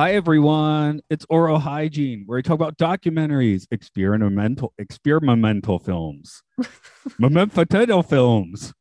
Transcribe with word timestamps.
Hi 0.00 0.14
everyone, 0.14 1.02
it's 1.10 1.26
Oral 1.28 1.58
Hygiene, 1.58 2.22
where 2.24 2.36
we 2.36 2.42
talk 2.42 2.54
about 2.54 2.78
documentaries, 2.78 3.66
experimental 3.70 4.72
experimental 4.78 5.78
films, 5.78 6.42
memento 7.18 8.00
films. 8.00 8.72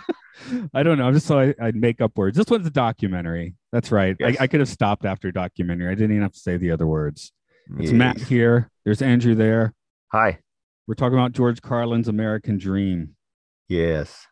I 0.74 0.82
don't 0.82 0.98
know. 0.98 1.06
I'm 1.06 1.14
just 1.14 1.28
so 1.28 1.38
I, 1.38 1.54
I'd 1.62 1.76
make 1.76 2.00
up 2.00 2.18
words. 2.18 2.36
This 2.36 2.48
one's 2.48 2.66
a 2.66 2.70
documentary. 2.70 3.54
That's 3.70 3.92
right. 3.92 4.16
Yes. 4.18 4.36
I, 4.40 4.42
I 4.42 4.46
could 4.48 4.58
have 4.58 4.68
stopped 4.68 5.04
after 5.04 5.30
documentary. 5.30 5.92
I 5.92 5.94
didn't 5.94 6.10
even 6.10 6.22
have 6.22 6.32
to 6.32 6.40
say 6.40 6.56
the 6.56 6.72
other 6.72 6.88
words. 6.88 7.30
It's. 7.78 7.92
Matt 7.92 8.18
here. 8.18 8.68
There's 8.84 9.00
Andrew 9.00 9.36
there. 9.36 9.74
Hi. 10.10 10.40
We're 10.88 10.94
talking 10.94 11.16
about 11.16 11.34
George 11.34 11.62
Carlin's 11.62 12.08
American 12.08 12.58
Dream. 12.58 13.14
Yes. 13.68 14.26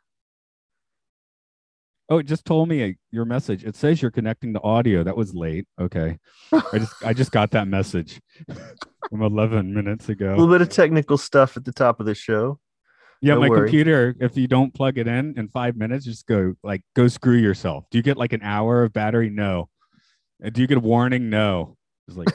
Oh, 2.09 2.19
it 2.19 2.27
just 2.27 2.45
told 2.45 2.69
me 2.69 2.85
uh, 2.91 2.93
your 3.11 3.25
message. 3.25 3.65
It 3.65 3.75
says 3.75 4.01
you're 4.01 4.13
connecting 4.13 4.53
the 4.53 4.63
audio. 4.63 5.03
That 5.03 5.17
was 5.17 5.35
late. 5.35 5.67
Okay. 5.81 6.19
I 6.53 6.79
just 6.79 7.05
I 7.05 7.13
just 7.13 7.33
got 7.33 7.51
that 7.51 7.67
message 7.67 8.21
from 9.11 9.23
11 9.23 9.75
minutes 9.75 10.09
ago. 10.09 10.29
A 10.29 10.37
little 10.37 10.49
bit 10.49 10.61
of 10.63 10.69
technical 10.69 11.19
stuff 11.19 11.57
at 11.57 11.65
the 11.65 11.73
top 11.73 11.99
of 11.99 12.07
the 12.07 12.15
show. 12.15 12.61
Yeah, 13.23 13.35
No 13.35 13.41
my 13.41 13.49
worry. 13.49 13.61
computer, 13.63 14.15
if 14.21 14.37
you 14.37 14.47
don't 14.47 14.73
plug 14.73 14.99
it 14.99 15.09
in 15.09 15.35
in 15.37 15.49
five 15.49 15.77
minutes, 15.77 16.05
just 16.05 16.27
go 16.27 16.55
like 16.63 16.83
go 16.95 17.09
screw 17.09 17.37
yourself. 17.37 17.85
Do 17.91 17.99
you 17.99 18.03
get 18.03 18.17
like 18.17 18.33
an 18.33 18.43
hour 18.43 18.85
of 18.85 18.93
battery? 18.93 19.31
No. 19.31 19.69
Uh, 20.45 20.51
Do 20.51 20.61
you 20.61 20.67
get 20.69 20.77
a 20.77 20.81
warning? 20.81 21.29
No. 21.31 21.77
It's 22.07 22.17
like 22.17 22.29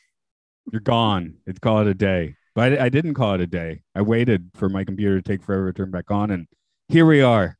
you're 0.72 0.80
gone. 0.80 1.34
It's 1.46 1.58
call 1.58 1.80
it 1.80 1.86
a 1.86 1.94
day. 1.94 2.36
But 2.54 2.78
I, 2.78 2.84
I 2.84 2.88
didn't 2.88 3.14
call 3.14 3.34
it 3.34 3.40
a 3.40 3.46
day. 3.46 3.82
I 3.94 4.02
waited 4.02 4.50
for 4.54 4.68
my 4.68 4.84
computer 4.84 5.20
to 5.20 5.22
take 5.22 5.42
forever 5.42 5.72
to 5.72 5.76
turn 5.76 5.90
back 5.90 6.10
on, 6.10 6.30
and 6.30 6.46
here 6.88 7.04
we 7.04 7.20
are. 7.20 7.58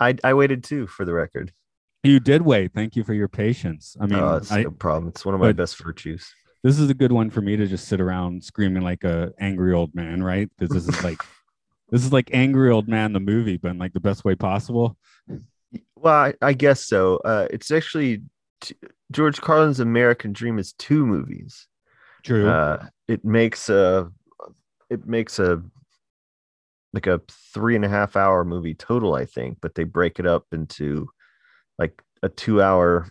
I 0.00 0.16
I 0.24 0.34
waited 0.34 0.64
too, 0.64 0.86
for 0.86 1.04
the 1.04 1.12
record. 1.12 1.52
You 2.02 2.20
did 2.20 2.42
wait. 2.42 2.72
Thank 2.72 2.94
you 2.94 3.02
for 3.02 3.14
your 3.14 3.28
patience. 3.28 3.96
I 4.00 4.06
mean, 4.06 4.18
oh, 4.18 4.36
it's 4.36 4.52
I, 4.52 4.62
no 4.62 4.70
problem. 4.70 5.08
It's 5.08 5.24
one 5.24 5.34
of 5.34 5.40
my 5.40 5.52
best 5.52 5.82
virtues. 5.82 6.32
this 6.62 6.78
is 6.78 6.88
a 6.88 6.94
good 6.94 7.10
one 7.10 7.30
for 7.30 7.40
me 7.40 7.56
to 7.56 7.66
just 7.66 7.88
sit 7.88 8.00
around 8.00 8.44
screaming 8.44 8.82
like 8.82 9.02
a 9.02 9.32
angry 9.40 9.72
old 9.72 9.94
man, 9.94 10.22
right? 10.22 10.48
Because 10.56 10.74
this 10.74 10.96
is 10.96 11.02
like 11.02 11.20
this 11.90 12.04
is 12.04 12.12
like 12.12 12.30
angry 12.32 12.70
old 12.70 12.88
man 12.88 13.12
the 13.12 13.20
movie, 13.20 13.56
but 13.56 13.72
in 13.72 13.78
like 13.78 13.92
the 13.92 14.00
best 14.00 14.24
way 14.24 14.34
possible. 14.34 14.96
Well, 15.96 16.14
I, 16.14 16.34
I 16.40 16.52
guess 16.52 16.84
so. 16.84 17.16
Uh, 17.24 17.48
it's 17.50 17.70
actually 17.70 18.22
t- 18.60 18.76
George 19.10 19.40
Carlin's 19.40 19.80
American 19.80 20.32
Dream 20.32 20.58
is 20.58 20.74
two 20.74 21.06
movies. 21.06 21.66
True. 22.22 22.48
Uh, 22.48 22.86
it 23.08 23.24
makes 23.24 23.68
a 23.68 24.10
it 24.90 25.06
makes 25.06 25.38
a 25.38 25.62
like 26.96 27.06
a 27.06 27.20
three 27.52 27.76
and 27.76 27.84
a 27.84 27.88
half 27.88 28.16
hour 28.16 28.42
movie 28.42 28.74
total, 28.74 29.14
I 29.14 29.26
think, 29.26 29.58
but 29.60 29.74
they 29.74 29.84
break 29.84 30.18
it 30.18 30.26
up 30.26 30.46
into 30.50 31.08
like 31.78 32.00
a 32.22 32.30
two 32.30 32.62
hour 32.62 33.10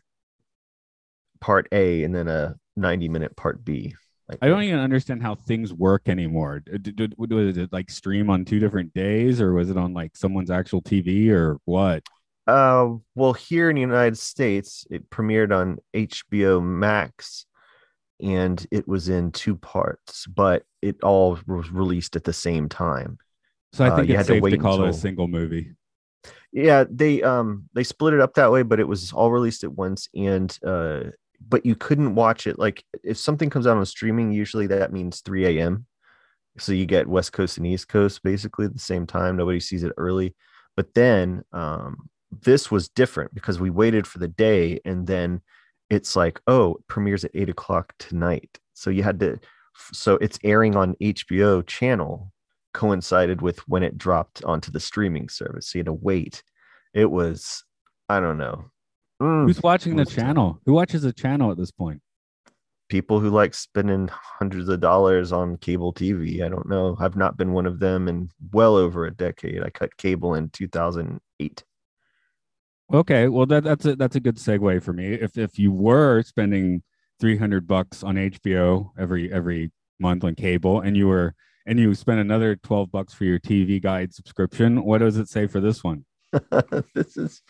part 1.39 1.67
A 1.71 2.03
and 2.03 2.13
then 2.13 2.27
a 2.27 2.55
90 2.75 3.09
minute 3.09 3.35
part 3.35 3.63
B. 3.63 3.93
I 4.41 4.47
don't 4.47 4.63
even 4.63 4.79
understand 4.79 5.21
how 5.21 5.35
things 5.35 5.71
work 5.71 6.09
anymore. 6.09 6.61
Did, 6.61 6.81
did, 6.81 6.95
did- 6.95 7.15
was 7.17 7.57
it 7.57 7.71
like 7.71 7.91
stream 7.91 8.31
on 8.31 8.43
two 8.43 8.57
different 8.57 8.91
days, 8.95 9.39
or 9.39 9.53
was 9.53 9.69
it 9.69 9.77
on 9.77 9.93
like 9.93 10.17
someone's 10.17 10.49
actual 10.49 10.81
TV, 10.81 11.29
or 11.29 11.59
what? 11.65 12.01
Uh, 12.47 12.95
well, 13.13 13.33
here 13.33 13.69
in 13.69 13.75
the 13.75 13.81
United 13.81 14.17
States, 14.17 14.87
it 14.89 15.11
premiered 15.11 15.55
on 15.55 15.77
HBO 15.95 16.59
Max, 16.59 17.45
and 18.19 18.65
it 18.71 18.87
was 18.87 19.09
in 19.09 19.31
two 19.31 19.55
parts, 19.55 20.25
but 20.25 20.63
it 20.81 21.03
all 21.03 21.37
was 21.45 21.71
released 21.71 22.15
at 22.15 22.23
the 22.23 22.33
same 22.33 22.67
time. 22.67 23.19
So 23.75 23.85
I 23.85 23.89
Uh, 23.89 23.95
think 23.97 24.09
you 24.09 24.15
it's 24.15 24.27
to 24.27 24.33
safe 24.33 24.41
to 24.41 24.43
wait 24.43 24.61
call 24.61 24.83
it 24.83 24.89
a 24.89 24.93
single 24.93 25.27
movie. 25.27 25.71
Yeah, 26.51 26.85
they 26.89 27.21
um 27.21 27.69
they 27.73 27.83
split 27.83 28.13
it 28.13 28.21
up 28.21 28.33
that 28.35 28.51
way, 28.51 28.63
but 28.63 28.79
it 28.79 28.87
was 28.87 29.11
all 29.11 29.31
released 29.31 29.63
at 29.63 29.73
once, 29.73 30.07
and 30.15 30.57
uh, 30.65 31.03
but 31.45 31.65
you 31.65 31.75
couldn't 31.75 32.15
watch 32.15 32.47
it 32.47 32.57
like 32.57 32.83
if 33.03 33.17
something 33.17 33.49
comes 33.49 33.67
out 33.67 33.77
on 33.77 33.85
streaming, 33.85 34.31
usually 34.31 34.67
that 34.67 34.93
means 34.93 35.21
3 35.21 35.45
a.m. 35.45 35.85
So 36.57 36.71
you 36.71 36.85
get 36.85 37.07
West 37.07 37.33
Coast 37.33 37.57
and 37.57 37.67
East 37.67 37.89
Coast 37.89 38.23
basically 38.23 38.65
at 38.65 38.73
the 38.73 38.79
same 38.79 39.05
time. 39.05 39.35
Nobody 39.35 39.59
sees 39.59 39.83
it 39.83 39.91
early, 39.97 40.35
but 40.77 40.93
then 40.93 41.43
um 41.51 42.09
this 42.43 42.71
was 42.71 42.89
different 42.89 43.33
because 43.33 43.59
we 43.59 43.69
waited 43.69 44.07
for 44.07 44.19
the 44.19 44.27
day 44.27 44.79
and 44.85 45.07
then 45.07 45.41
it's 45.89 46.15
like 46.15 46.41
oh 46.47 46.75
it 46.75 46.87
premieres 46.87 47.23
at 47.23 47.31
eight 47.33 47.49
o'clock 47.49 47.93
tonight 47.99 48.59
so 48.73 48.89
you 48.89 49.03
had 49.03 49.19
to 49.19 49.39
so 49.93 50.15
it's 50.15 50.39
airing 50.43 50.75
on 50.75 50.95
hbo 50.95 51.65
channel 51.65 52.33
coincided 52.75 53.41
with 53.41 53.59
when 53.67 53.81
it 53.81 53.97
dropped 53.97 54.43
onto 54.43 54.69
the 54.69 54.79
streaming 54.79 55.29
service. 55.29 55.69
So 55.69 55.77
you 55.77 55.79
had 55.79 55.85
to 55.87 55.93
wait. 55.93 56.43
It 56.93 57.09
was 57.09 57.63
i 58.09 58.19
don't 58.19 58.37
know. 58.37 58.65
Mm, 59.21 59.45
Who's 59.45 59.63
watching 59.63 59.95
the 59.95 60.05
channel? 60.05 60.59
Who 60.65 60.73
watches 60.73 61.01
the 61.01 61.13
channel 61.13 61.51
at 61.51 61.57
this 61.57 61.71
point? 61.71 62.01
people 62.87 63.19
who 63.19 63.31
like 63.31 63.55
spending 63.55 64.07
hundreds 64.11 64.69
of 64.69 64.79
dollars 64.79 65.31
on 65.31 65.57
cable 65.57 65.91
tv 65.91 66.43
i 66.43 66.47
don't 66.47 66.69
know. 66.69 66.95
I've 66.99 67.15
not 67.15 67.35
been 67.35 67.51
one 67.51 67.65
of 67.65 67.79
them 67.79 68.07
in 68.07 68.29
well 68.51 68.75
over 68.75 69.05
a 69.05 69.11
decade. 69.11 69.63
I 69.63 69.71
cut 69.71 69.97
cable 69.97 70.35
in 70.35 70.49
2008 70.49 71.63
Okay, 72.93 73.27
well 73.27 73.47
that 73.47 73.63
that's 73.63 73.85
a 73.85 73.95
that's 73.95 74.15
a 74.15 74.19
good 74.19 74.35
segue 74.37 74.83
for 74.83 74.93
me. 74.93 75.13
If 75.13 75.37
if 75.37 75.57
you 75.57 75.71
were 75.71 76.21
spending 76.21 76.83
three 77.19 77.37
hundred 77.37 77.65
bucks 77.65 78.03
on 78.03 78.15
HBO 78.15 78.91
every 78.99 79.31
every 79.33 79.71
month 79.99 80.23
on 80.23 80.35
cable, 80.35 80.81
and 80.81 80.95
you 80.95 81.07
were 81.07 81.33
and 81.65 81.79
you 81.79 81.93
spent 81.95 82.19
another 82.19 82.55
twelve 82.55 82.91
bucks 82.91 83.13
for 83.13 83.25
your 83.25 83.39
TV 83.39 83.81
Guide 83.81 84.13
subscription, 84.13 84.83
what 84.83 84.99
does 84.99 85.17
it 85.17 85.29
say 85.29 85.47
for 85.47 85.59
this 85.59 85.83
one? 85.83 86.05
this 86.93 87.17
is 87.17 87.41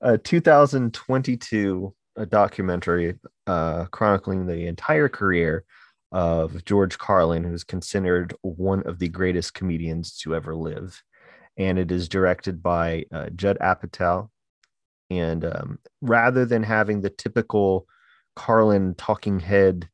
a 0.00 0.16
2022 0.16 1.94
a 2.16 2.26
documentary 2.26 3.18
uh, 3.46 3.86
chronicling 3.86 4.46
the 4.46 4.66
entire 4.66 5.08
career 5.08 5.64
of 6.12 6.64
George 6.64 6.98
Carlin, 6.98 7.44
who's 7.44 7.64
considered 7.64 8.34
one 8.42 8.82
of 8.82 8.98
the 8.98 9.08
greatest 9.08 9.54
comedians 9.54 10.16
to 10.18 10.34
ever 10.34 10.54
live. 10.54 11.02
And 11.56 11.78
it 11.78 11.92
is 11.92 12.08
directed 12.08 12.62
by 12.62 13.04
uh, 13.12 13.30
Judd 13.30 13.58
Apatow. 13.60 14.28
And 15.08 15.44
um, 15.44 15.78
rather 16.00 16.44
than 16.44 16.62
having 16.62 17.00
the 17.00 17.10
typical 17.10 17.86
Carlin 18.36 18.94
talking 18.96 19.40
head 19.40 19.88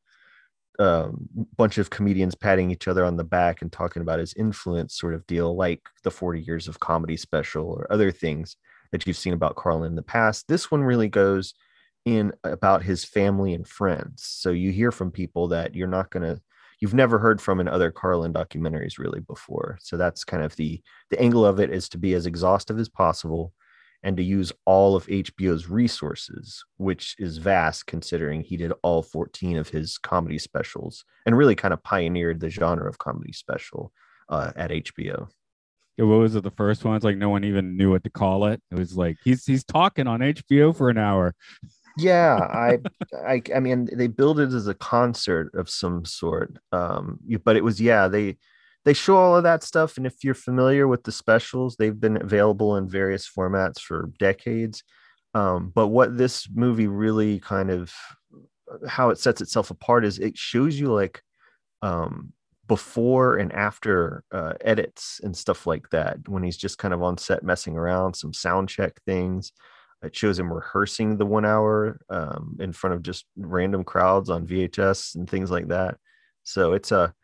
um, 0.79 1.29
bunch 1.57 1.79
of 1.79 1.91
comedians 1.91 2.35
patting 2.35 2.71
each 2.71 2.89
other 2.89 3.05
on 3.05 3.17
the 3.17 3.25
back 3.25 3.63
and 3.63 3.73
talking 3.73 4.03
about 4.03 4.19
his 4.19 4.35
influence 4.35 4.99
sort 4.99 5.15
of 5.15 5.27
deal, 5.27 5.57
like 5.57 5.81
the 6.03 6.11
40 6.11 6.41
years 6.41 6.69
of 6.69 6.81
comedy 6.81 7.17
special 7.17 7.67
or 7.67 7.87
other 7.91 8.11
things 8.11 8.57
that 8.93 9.07
you've 9.07 9.17
seen 9.17 9.33
about 9.33 9.57
Carlin 9.57 9.91
in 9.91 9.97
the 9.97 10.03
past. 10.03 10.49
This 10.49 10.71
one 10.71 10.83
really 10.83 11.09
goes 11.09 11.55
in 12.05 12.33
about 12.45 12.83
his 12.83 13.05
family 13.05 13.53
and 13.53 13.67
friends. 13.67 14.23
So 14.23 14.51
you 14.51 14.71
hear 14.71 14.93
from 14.93 15.11
people 15.11 15.49
that 15.49 15.75
you're 15.75 15.89
not 15.89 16.11
going 16.11 16.23
to 16.23 16.41
you've 16.81 16.95
never 16.95 17.19
heard 17.19 17.41
from 17.41 17.59
in 17.59 17.69
other 17.69 17.91
Carlin 17.91 18.33
documentaries 18.33 18.99
really 18.99 19.21
before. 19.21 19.79
So 19.81 19.97
that's 19.97 20.25
kind 20.25 20.43
of 20.43 20.55
the 20.57 20.81
the 21.11 21.21
angle 21.21 21.45
of 21.45 21.59
it 21.59 21.71
is 21.71 21.89
to 21.91 21.99
be 21.99 22.15
as 22.15 22.27
exhaustive 22.27 22.79
as 22.79 22.89
possible 22.89 23.53
and 24.03 24.17
to 24.17 24.23
use 24.23 24.53
all 24.65 24.97
of 24.97 25.07
HBO's 25.07 25.69
resources, 25.69 26.65
which 26.77 27.17
is 27.19 27.39
vast 27.39 27.87
considering 27.87 28.43
he 28.43 28.57
did 28.57 28.73
all 28.83 29.03
14 29.03 29.57
of 29.57 29.69
his 29.69 29.99
comedy 29.99 30.39
specials 30.39 31.05
and 31.25 31.37
really 31.37 31.55
kind 31.55 31.75
of 31.75 31.83
pioneered 31.83 32.41
the 32.41 32.51
genre 32.51 32.89
of 32.89 32.99
comedy 32.99 33.33
special 33.33 33.93
uh, 34.29 34.53
at 34.57 34.71
HBO. 34.71 35.29
Yeah, 35.97 36.05
What 36.05 36.19
was 36.19 36.35
it? 36.35 36.45
The 36.45 36.51
first 36.51 36.85
one? 36.85 36.95
It's 36.97 37.05
like 37.05 37.17
no 37.17 37.31
one 37.31 37.45
even 37.45 37.77
knew 37.77 37.91
what 37.91 38.05
to 38.05 38.11
call 38.11 38.47
it. 38.47 38.61
It 38.71 38.79
was 38.79 38.97
like 38.97 39.17
he's 39.25 39.45
he's 39.47 39.65
talking 39.65 40.07
on 40.07 40.21
HBO 40.21 40.77
for 40.77 40.91
an 40.91 40.99
hour. 40.99 41.35
Yeah, 41.97 42.37
I, 42.39 42.79
I, 43.27 43.43
I 43.55 43.61
mean, 43.61 43.89
they 43.93 44.07
build 44.07 44.39
it 44.39 44.53
as 44.53 44.69
a 44.69 44.75
concert 44.75 45.55
of 45.55 45.71
some 45.71 46.05
sort. 46.05 46.59
Um, 46.71 47.19
but 47.45 47.57
it 47.57 47.65
was 47.65 47.81
yeah, 47.81 48.09
they 48.09 48.37
they 48.87 48.95
show 48.95 49.17
all 49.19 49.37
of 49.37 49.45
that 49.45 49.65
stuff, 49.65 49.99
and 49.99 50.07
if 50.07 50.25
you're 50.25 50.35
familiar 50.35 50.89
with 50.89 51.05
the 51.05 51.13
specials, 51.13 51.77
they've 51.77 52.01
been 52.01 52.23
available 52.23 52.79
in 52.79 52.89
various 52.89 53.29
formats 53.31 53.81
for 53.81 54.13
decades. 54.19 54.85
Um, 55.35 55.73
but 55.75 55.89
what 55.89 56.19
this 56.19 56.49
movie 56.55 56.89
really 56.89 57.41
kind 57.41 57.71
of 57.71 57.93
how 58.89 59.11
it 59.11 59.19
sets 59.19 59.41
itself 59.41 59.71
apart 59.71 60.05
is 60.05 60.19
it 60.19 60.37
shows 60.37 60.79
you 60.79 60.93
like 60.93 61.23
um 61.83 62.33
before 62.69 63.37
and 63.37 63.53
after 63.53 64.25
uh, 64.33 64.55
edits 64.63 65.21
and 65.23 65.37
stuff 65.37 65.67
like 65.67 65.89
that 65.91 66.19
when 66.29 66.43
he's 66.43 66.57
just 66.57 66.79
kind 66.79 66.95
of 66.95 67.03
on 67.03 67.19
set 67.19 67.45
messing 67.45 67.77
around 67.77 68.15
some 68.15 68.33
sound 68.33 68.69
check 68.69 69.01
things 69.07 69.53
It 70.05 70.17
shows 70.17 70.39
him 70.39 70.53
rehearsing 70.53 71.19
the 71.19 71.27
one 71.27 71.45
hour 71.47 72.01
um, 72.11 72.57
in 72.61 72.73
front 72.73 72.95
of 72.95 73.03
just 73.03 73.27
random 73.37 73.85
crowds 73.85 74.31
on 74.31 74.47
VHS 74.47 75.17
and 75.17 75.29
things 75.31 75.51
like 75.51 75.69
that. 75.69 75.99
So 76.45 76.75
it's 76.75 76.93
a, 76.93 77.15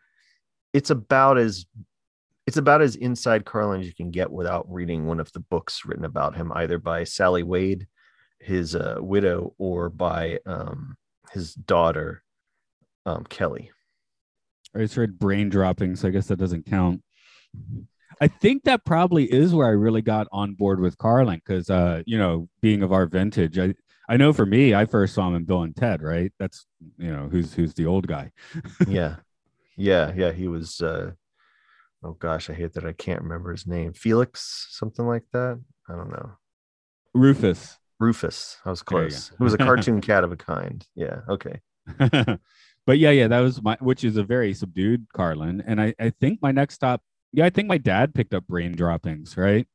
it's 0.73 0.89
about 0.89 1.37
as, 1.37 1.65
it's 2.45 2.57
about 2.57 2.81
as 2.81 2.95
inside 2.95 3.45
Carlin 3.45 3.81
as 3.81 3.87
you 3.87 3.93
can 3.93 4.11
get 4.11 4.31
without 4.31 4.71
reading 4.71 5.05
one 5.05 5.19
of 5.19 5.31
the 5.31 5.39
books 5.39 5.85
written 5.85 6.05
about 6.05 6.35
him, 6.35 6.51
either 6.55 6.77
by 6.77 7.03
Sally 7.03 7.43
Wade, 7.43 7.87
his 8.39 8.75
uh, 8.75 8.97
widow, 8.99 9.53
or 9.57 9.89
by 9.89 10.39
um, 10.45 10.97
his 11.31 11.53
daughter, 11.53 12.23
um, 13.05 13.23
Kelly. 13.25 13.71
I 14.75 14.79
just 14.79 14.97
read 14.97 15.19
brain 15.19 15.49
dropping, 15.49 15.95
so 15.95 16.07
I 16.07 16.11
guess 16.11 16.27
that 16.27 16.39
doesn't 16.39 16.65
count. 16.65 17.01
I 18.19 18.27
think 18.27 18.63
that 18.63 18.85
probably 18.85 19.31
is 19.31 19.53
where 19.53 19.67
I 19.67 19.71
really 19.71 20.01
got 20.01 20.27
on 20.31 20.53
board 20.53 20.79
with 20.79 20.97
Carlin 20.97 21.41
because, 21.45 21.69
uh, 21.69 22.01
you 22.05 22.17
know, 22.17 22.47
being 22.61 22.81
of 22.81 22.91
our 22.91 23.05
vintage, 23.05 23.59
I 23.59 23.75
I 24.09 24.17
know 24.17 24.33
for 24.33 24.45
me, 24.45 24.73
I 24.75 24.85
first 24.85 25.15
saw 25.15 25.27
him 25.27 25.35
in 25.35 25.45
Bill 25.45 25.63
and 25.63 25.75
Ted, 25.75 26.01
right? 26.01 26.31
That's 26.39 26.65
you 26.97 27.11
know 27.11 27.29
who's 27.29 27.53
who's 27.53 27.73
the 27.73 27.85
old 27.85 28.07
guy. 28.07 28.31
yeah, 28.87 29.17
yeah, 29.77 30.11
yeah. 30.15 30.31
He 30.31 30.47
was. 30.47 30.81
uh 30.81 31.11
Oh 32.05 32.17
gosh, 32.19 32.49
I 32.49 32.53
hate 32.53 32.73
that 32.73 32.85
I 32.85 32.91
can't 32.91 33.21
remember 33.21 33.51
his 33.51 33.65
name. 33.65 33.93
Felix, 33.93 34.67
something 34.71 35.07
like 35.07 35.23
that. 35.31 35.61
I 35.89 35.95
don't 35.95 36.09
know. 36.09 36.31
Rufus. 37.13 37.77
Rufus. 37.97 38.57
I 38.65 38.71
was 38.71 38.81
close. 38.81 39.31
It 39.31 39.39
was 39.39 39.53
a 39.53 39.57
cartoon 39.57 40.01
cat 40.09 40.25
of 40.25 40.31
a 40.33 40.35
kind. 40.35 40.85
Yeah. 40.95 41.21
Okay. 41.29 41.61
but 42.85 42.97
yeah, 42.97 43.11
yeah, 43.11 43.29
that 43.29 43.39
was 43.39 43.61
my, 43.61 43.77
which 43.79 44.03
is 44.03 44.17
a 44.17 44.23
very 44.23 44.53
subdued 44.53 45.07
Carlin. 45.15 45.63
And 45.65 45.79
I, 45.79 45.93
I 45.97 46.09
think 46.09 46.39
my 46.41 46.51
next 46.51 46.75
stop, 46.75 47.01
yeah, 47.31 47.45
I 47.45 47.49
think 47.49 47.69
my 47.69 47.77
dad 47.77 48.13
picked 48.13 48.33
up 48.33 48.47
brain 48.47 48.73
droppings, 48.73 49.37
right? 49.37 49.65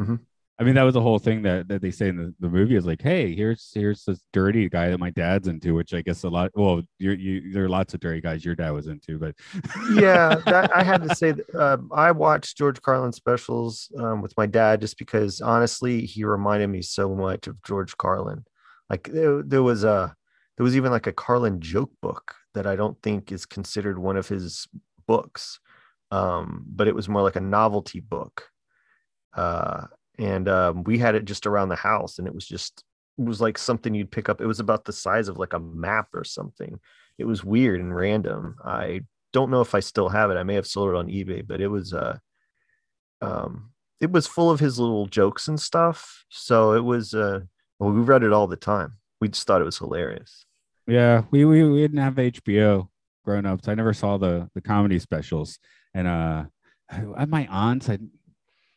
Mhm. 0.00 0.20
I 0.56 0.62
mean, 0.62 0.76
that 0.76 0.84
was 0.84 0.94
the 0.94 1.00
whole 1.00 1.18
thing 1.18 1.42
that, 1.42 1.66
that 1.66 1.82
they 1.82 1.90
say 1.90 2.08
in 2.08 2.16
the, 2.16 2.34
the 2.38 2.48
movie 2.48 2.76
is 2.76 2.86
like, 2.86 3.02
hey, 3.02 3.34
here's 3.34 3.72
here's 3.74 4.04
this 4.04 4.20
dirty 4.32 4.68
guy 4.68 4.88
that 4.88 4.98
my 4.98 5.10
dad's 5.10 5.48
into, 5.48 5.74
which 5.74 5.92
I 5.92 6.00
guess 6.00 6.22
a 6.22 6.28
lot. 6.28 6.52
Well, 6.54 6.82
you 6.98 7.10
you 7.10 7.52
there 7.52 7.64
are 7.64 7.68
lots 7.68 7.92
of 7.92 7.98
dirty 7.98 8.20
guys 8.20 8.44
your 8.44 8.54
dad 8.54 8.70
was 8.70 8.86
into, 8.86 9.18
but 9.18 9.34
yeah, 9.94 10.36
that, 10.46 10.74
I 10.74 10.84
had 10.84 11.02
to 11.08 11.14
say 11.16 11.32
that 11.32 11.54
um, 11.56 11.90
I 11.92 12.12
watched 12.12 12.56
George 12.56 12.80
Carlin 12.80 13.12
specials 13.12 13.90
um, 13.98 14.22
with 14.22 14.36
my 14.36 14.46
dad 14.46 14.80
just 14.80 14.96
because 14.96 15.40
honestly, 15.40 16.06
he 16.06 16.24
reminded 16.24 16.68
me 16.68 16.82
so 16.82 17.16
much 17.16 17.48
of 17.48 17.60
George 17.64 17.96
Carlin. 17.96 18.44
Like 18.88 19.10
there, 19.12 19.42
there 19.42 19.62
was 19.62 19.82
a 19.82 20.14
there 20.56 20.64
was 20.64 20.76
even 20.76 20.92
like 20.92 21.08
a 21.08 21.12
Carlin 21.12 21.60
joke 21.60 21.90
book 22.00 22.36
that 22.54 22.64
I 22.64 22.76
don't 22.76 23.00
think 23.02 23.32
is 23.32 23.44
considered 23.44 23.98
one 23.98 24.16
of 24.16 24.28
his 24.28 24.68
books, 25.08 25.58
um, 26.12 26.64
but 26.68 26.86
it 26.86 26.94
was 26.94 27.08
more 27.08 27.22
like 27.22 27.34
a 27.34 27.40
novelty 27.40 27.98
book. 27.98 28.50
Uh, 29.36 29.86
and 30.18 30.48
um, 30.48 30.84
we 30.84 30.98
had 30.98 31.14
it 31.14 31.24
just 31.24 31.46
around 31.46 31.68
the 31.68 31.76
house, 31.76 32.18
and 32.18 32.26
it 32.26 32.34
was 32.34 32.46
just 32.46 32.84
it 33.18 33.24
was 33.24 33.40
like 33.40 33.58
something 33.58 33.94
you'd 33.94 34.10
pick 34.10 34.28
up. 34.28 34.40
It 34.40 34.46
was 34.46 34.60
about 34.60 34.84
the 34.84 34.92
size 34.92 35.28
of 35.28 35.38
like 35.38 35.52
a 35.52 35.60
map 35.60 36.08
or 36.14 36.24
something. 36.24 36.78
It 37.18 37.24
was 37.24 37.44
weird 37.44 37.80
and 37.80 37.94
random. 37.94 38.56
I 38.64 39.02
don't 39.32 39.50
know 39.50 39.60
if 39.60 39.74
I 39.74 39.80
still 39.80 40.08
have 40.08 40.30
it. 40.30 40.36
I 40.36 40.42
may 40.42 40.54
have 40.54 40.66
sold 40.66 40.90
it 40.90 40.96
on 40.96 41.08
eBay, 41.08 41.46
but 41.46 41.60
it 41.60 41.68
was 41.68 41.92
uh 41.92 42.18
um 43.20 43.70
it 44.00 44.10
was 44.10 44.26
full 44.26 44.50
of 44.50 44.60
his 44.60 44.78
little 44.78 45.06
jokes 45.06 45.48
and 45.48 45.60
stuff. 45.60 46.24
So 46.28 46.72
it 46.72 46.84
was 46.84 47.14
uh 47.14 47.40
well, 47.78 47.90
we 47.90 48.00
read 48.00 48.22
it 48.22 48.32
all 48.32 48.46
the 48.46 48.56
time. 48.56 48.94
We 49.20 49.28
just 49.28 49.46
thought 49.46 49.60
it 49.60 49.64
was 49.64 49.78
hilarious. 49.78 50.44
Yeah, 50.86 51.22
we 51.30 51.44
we, 51.44 51.64
we 51.64 51.80
didn't 51.80 51.98
have 51.98 52.14
HBO 52.14 52.88
grown 53.24 53.46
ups. 53.46 53.68
I 53.68 53.74
never 53.74 53.94
saw 53.94 54.18
the 54.18 54.48
the 54.54 54.60
comedy 54.60 54.98
specials, 54.98 55.58
and 55.94 56.06
uh, 56.06 56.44
at 56.90 57.28
my 57.28 57.46
aunts, 57.50 57.88
I 57.88 57.98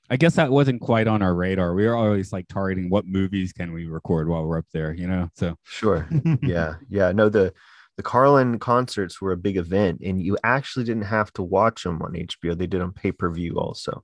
I 0.09 0.15
guess 0.18 0.36
that 0.36 0.51
wasn't 0.51 0.81
quite 0.81 1.07
on 1.07 1.21
our 1.21 1.33
radar. 1.36 1.74
We 1.74 1.86
were 1.86 1.95
always 1.95 2.31
like 2.31 2.48
targeting 2.48 2.89
what 2.89 3.06
movies 3.06 3.51
can 3.51 3.74
we 3.74 3.86
record 3.88 4.30
while 4.30 4.45
we're 4.45 4.57
up 4.59 4.65
there, 4.74 4.94
you 4.94 5.07
know. 5.07 5.30
So 5.36 5.56
Sure. 5.63 6.07
yeah. 6.42 6.75
Yeah. 6.89 7.12
No, 7.12 7.30
the 7.30 7.54
the 7.98 8.04
Carlin 8.04 8.59
concerts 8.59 9.19
were 9.19 9.31
a 9.31 9.38
big 9.38 9.57
event, 9.57 10.01
and 10.06 10.21
you 10.21 10.38
actually 10.44 10.86
didn't 10.86 11.04
have 11.04 11.33
to 11.33 11.44
watch 11.44 11.83
them 11.83 12.01
on 12.01 12.13
HBO. 12.13 12.57
They 12.57 12.68
did 12.68 12.81
on 12.81 12.94
pay 12.94 13.12
per 13.12 13.30
view 13.31 13.56
also, 13.59 14.04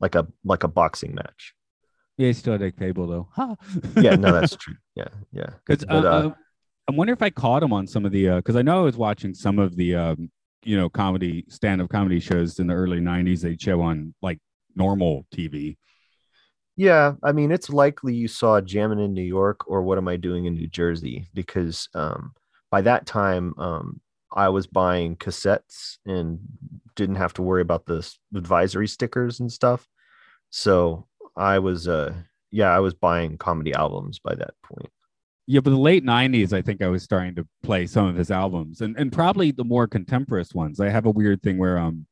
like 0.00 0.14
a 0.14 0.26
like 0.44 0.62
a 0.64 0.68
boxing 0.68 1.14
match. 1.14 1.52
yeah, 2.16 2.28
he 2.28 2.32
still 2.32 2.52
had 2.52 2.62
a 2.62 2.70
cable 2.72 3.06
though. 3.06 3.28
Huh. 3.32 3.56
Yeah. 4.00 4.16
No, 4.16 4.32
that's 4.32 4.56
true. 4.56 4.76
Yeah. 4.94 5.08
Yeah. 5.32 5.50
because 5.66 5.84
uh, 5.90 5.94
uh, 5.94 6.00
uh, 6.00 6.30
I 6.88 6.92
wonder 6.92 7.12
if 7.12 7.20
I 7.22 7.30
caught 7.30 7.62
him 7.62 7.72
on 7.72 7.86
some 7.86 8.04
of 8.06 8.12
the 8.12 8.36
because 8.36 8.56
I 8.56 8.62
know 8.62 8.80
I 8.80 8.84
was 8.84 8.96
watching 8.96 9.34
some 9.34 9.58
of 9.58 9.76
the 9.76 9.96
um, 9.96 10.30
you 10.64 10.76
know 10.76 10.88
comedy 10.88 11.44
stand 11.48 11.82
up 11.82 11.90
comedy 11.90 12.20
shows 12.20 12.58
in 12.58 12.68
the 12.68 12.74
early 12.74 13.00
'90s. 13.00 13.40
They'd 13.42 13.60
show 13.60 13.80
on 13.82 14.14
like 14.22 14.38
normal 14.74 15.26
TV. 15.34 15.76
Yeah, 16.76 17.14
I 17.22 17.32
mean, 17.32 17.52
it's 17.52 17.68
likely 17.68 18.14
you 18.14 18.28
saw 18.28 18.60
Jammin' 18.60 18.98
in 18.98 19.12
New 19.12 19.22
York 19.22 19.68
or 19.68 19.82
What 19.82 19.98
Am 19.98 20.08
I 20.08 20.16
Doing 20.16 20.46
in 20.46 20.54
New 20.54 20.68
Jersey 20.68 21.28
because 21.34 21.88
um, 21.94 22.32
by 22.70 22.80
that 22.82 23.06
time 23.06 23.54
um, 23.58 24.00
I 24.34 24.48
was 24.48 24.66
buying 24.66 25.16
cassettes 25.16 25.98
and 26.06 26.38
didn't 26.96 27.16
have 27.16 27.34
to 27.34 27.42
worry 27.42 27.62
about 27.62 27.84
the 27.84 28.08
advisory 28.34 28.88
stickers 28.88 29.40
and 29.40 29.52
stuff. 29.52 29.86
So 30.50 31.06
I 31.36 31.58
was, 31.58 31.88
uh, 31.88 32.14
yeah, 32.50 32.70
I 32.70 32.80
was 32.80 32.94
buying 32.94 33.36
comedy 33.36 33.74
albums 33.74 34.18
by 34.18 34.34
that 34.34 34.54
point. 34.62 34.90
Yeah, 35.46 35.60
but 35.60 35.70
the 35.70 35.76
late 35.76 36.04
'90s, 36.04 36.52
I 36.52 36.62
think 36.62 36.82
I 36.82 36.88
was 36.88 37.02
starting 37.02 37.34
to 37.34 37.46
play 37.62 37.86
some 37.86 38.06
of 38.06 38.14
his 38.16 38.30
albums, 38.30 38.80
and 38.80 38.96
and 38.96 39.12
probably 39.12 39.50
the 39.50 39.64
more 39.64 39.88
contemporaneous 39.88 40.54
ones. 40.54 40.78
I 40.78 40.88
have 40.88 41.04
a 41.04 41.10
weird 41.10 41.42
thing 41.42 41.58
where 41.58 41.78
um, 41.78 42.06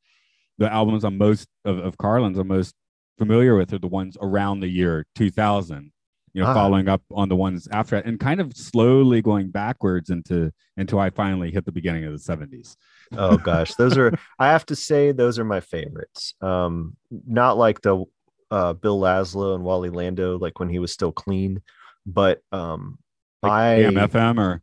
the 0.61 0.73
albums 0.73 1.03
I'm 1.05 1.19
most 1.19 1.49
of, 1.65 1.79
of 1.79 1.99
Carlin's 1.99 2.39
I'm 2.39 2.47
most 2.47 2.75
familiar 3.19 3.57
with 3.57 3.73
are 3.73 3.79
the 3.79 3.89
ones 3.89 4.17
around 4.21 4.61
the 4.61 4.69
year 4.69 5.05
2000. 5.17 5.91
You 6.33 6.43
know, 6.43 6.49
Ah. 6.51 6.55
following 6.55 6.89
up 6.89 7.03
on 7.11 7.29
the 7.29 7.35
ones 7.35 7.67
after 7.73 7.97
that, 7.97 8.07
and 8.07 8.21
kind 8.21 8.41
of 8.41 8.57
slowly 8.57 9.21
going 9.21 9.51
backwards 9.51 10.11
into 10.11 10.53
until 10.77 11.01
I 11.01 11.11
finally 11.11 11.51
hit 11.51 11.65
the 11.65 11.73
beginning 11.73 12.05
of 12.05 12.13
the 12.13 12.19
70s. 12.21 12.77
Oh 13.19 13.37
gosh, 13.51 13.75
those 13.75 13.99
are 13.99 14.13
I 14.39 14.47
have 14.53 14.65
to 14.67 14.77
say 14.77 15.11
those 15.11 15.41
are 15.41 15.45
my 15.45 15.59
favorites. 15.59 16.35
Um, 16.41 16.97
not 17.11 17.59
like 17.59 17.81
the 17.81 18.05
uh, 18.53 18.75
Bill 18.75 19.01
Laszlo 19.01 19.57
and 19.57 19.65
Wally 19.65 19.91
Lando, 19.91 20.39
like 20.39 20.61
when 20.61 20.69
he 20.69 20.79
was 20.79 20.93
still 20.93 21.11
clean, 21.11 21.63
but 22.07 22.41
um, 22.53 22.99
Like 23.43 23.51
I 23.53 23.83
AMFM 23.91 24.39
or 24.39 24.63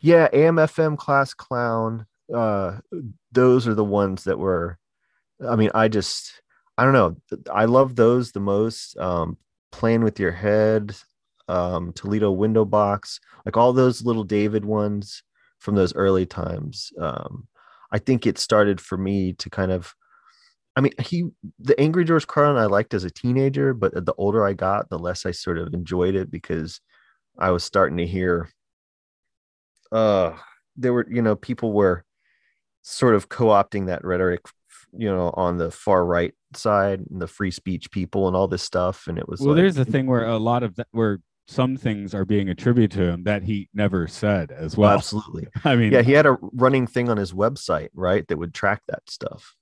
yeah, 0.00 0.26
AMFM 0.32 0.98
class 0.98 1.34
clown. 1.34 2.06
Uh, 2.34 2.78
those 3.30 3.68
are 3.68 3.74
the 3.74 3.84
ones 3.84 4.24
that 4.24 4.40
were. 4.40 4.76
I 5.46 5.56
mean, 5.56 5.70
I 5.74 5.88
just 5.88 6.40
I 6.78 6.84
don't 6.84 6.92
know. 6.92 7.16
I 7.52 7.64
love 7.64 7.96
those 7.96 8.32
the 8.32 8.40
most. 8.40 8.96
Um, 8.98 9.38
playing 9.72 10.02
with 10.02 10.18
your 10.20 10.32
head, 10.32 10.96
um, 11.48 11.92
Toledo 11.92 12.30
window 12.30 12.64
box, 12.64 13.20
like 13.44 13.56
all 13.56 13.72
those 13.72 14.04
little 14.04 14.24
David 14.24 14.64
ones 14.64 15.22
from 15.58 15.74
those 15.74 15.94
early 15.94 16.26
times. 16.26 16.92
Um, 17.00 17.48
I 17.92 17.98
think 17.98 18.26
it 18.26 18.38
started 18.38 18.80
for 18.80 18.96
me 18.98 19.32
to 19.34 19.50
kind 19.50 19.72
of. 19.72 19.94
I 20.78 20.82
mean, 20.82 20.92
he 21.00 21.30
the 21.58 21.78
Angry 21.80 22.04
George 22.04 22.26
Carlin 22.26 22.58
I 22.58 22.66
liked 22.66 22.92
as 22.92 23.04
a 23.04 23.10
teenager, 23.10 23.72
but 23.72 23.94
the 23.94 24.14
older 24.18 24.44
I 24.46 24.52
got, 24.52 24.90
the 24.90 24.98
less 24.98 25.24
I 25.24 25.30
sort 25.30 25.56
of 25.58 25.72
enjoyed 25.72 26.14
it 26.14 26.30
because 26.30 26.80
I 27.38 27.50
was 27.50 27.64
starting 27.64 27.96
to 27.98 28.06
hear 28.06 28.50
uh 29.92 30.36
there 30.76 30.92
were 30.92 31.06
you 31.08 31.22
know 31.22 31.36
people 31.36 31.72
were 31.72 32.04
sort 32.82 33.14
of 33.14 33.28
co-opting 33.28 33.86
that 33.86 34.04
rhetoric 34.04 34.42
you 34.92 35.08
know 35.08 35.30
on 35.34 35.58
the 35.58 35.70
far 35.70 36.04
right 36.04 36.34
side 36.54 37.04
and 37.10 37.20
the 37.20 37.26
free 37.26 37.50
speech 37.50 37.90
people 37.90 38.26
and 38.26 38.36
all 38.36 38.48
this 38.48 38.62
stuff. 38.62 39.06
And 39.06 39.18
it 39.18 39.28
was 39.28 39.40
well, 39.40 39.50
like, 39.50 39.56
there's 39.56 39.78
a 39.78 39.84
thing 39.84 40.06
where 40.06 40.26
a 40.26 40.38
lot 40.38 40.62
of 40.62 40.76
that 40.76 40.88
where 40.90 41.20
some 41.48 41.76
things 41.76 42.14
are 42.14 42.24
being 42.24 42.48
attributed 42.48 42.90
to 42.98 43.04
him 43.04 43.22
that 43.24 43.44
he 43.44 43.68
never 43.72 44.08
said 44.08 44.50
as 44.50 44.76
well, 44.76 44.88
well. 44.88 44.98
absolutely. 44.98 45.46
I 45.64 45.76
mean, 45.76 45.92
yeah 45.92 46.02
he 46.02 46.12
had 46.12 46.26
a 46.26 46.36
running 46.40 46.86
thing 46.86 47.08
on 47.08 47.16
his 47.16 47.32
website 47.32 47.88
right 47.94 48.26
that 48.28 48.36
would 48.36 48.52
track 48.52 48.82
that 48.88 49.08
stuff 49.08 49.54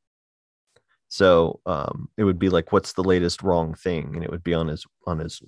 so 1.14 1.60
um 1.64 2.08
it 2.16 2.24
would 2.24 2.40
be 2.40 2.48
like 2.48 2.72
what's 2.72 2.92
the 2.94 3.04
latest 3.04 3.44
wrong 3.44 3.72
thing 3.74 4.10
and 4.14 4.24
it 4.24 4.30
would 4.30 4.42
be 4.42 4.52
on 4.52 4.66
his 4.66 4.84
on 5.06 5.20
his 5.20 5.40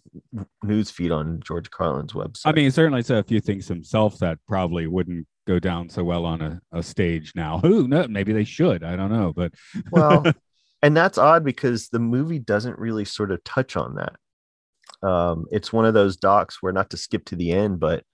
news 0.62 0.92
feed 0.92 1.10
on 1.10 1.40
george 1.44 1.68
carlin's 1.72 2.12
website 2.12 2.42
I 2.44 2.52
mean, 2.52 2.66
he 2.66 2.70
certainly 2.70 3.02
said 3.02 3.18
a 3.18 3.24
few 3.24 3.40
things 3.40 3.66
himself 3.66 4.16
that 4.20 4.38
probably 4.46 4.86
wouldn't 4.86 5.26
go 5.44 5.58
down 5.58 5.88
so 5.88 6.04
well 6.04 6.24
on 6.24 6.40
a, 6.40 6.60
a 6.72 6.82
stage 6.84 7.32
now. 7.34 7.58
Who 7.58 7.88
no, 7.88 8.06
maybe 8.08 8.32
they 8.32 8.44
should. 8.44 8.84
I 8.84 8.94
don't 8.94 9.10
know, 9.10 9.32
but 9.34 9.54
well 9.90 10.24
and 10.82 10.96
that's 10.96 11.18
odd 11.18 11.44
because 11.44 11.88
the 11.88 11.98
movie 11.98 12.38
doesn't 12.38 12.78
really 12.78 13.04
sort 13.04 13.32
of 13.32 13.42
touch 13.42 13.76
on 13.76 13.96
that 13.96 15.08
um 15.08 15.46
it's 15.50 15.72
one 15.72 15.84
of 15.84 15.94
those 15.94 16.16
docs 16.16 16.62
where 16.62 16.72
not 16.72 16.90
to 16.90 16.96
skip 16.96 17.24
to 17.24 17.36
the 17.36 17.50
end 17.50 17.80
but 17.80 18.04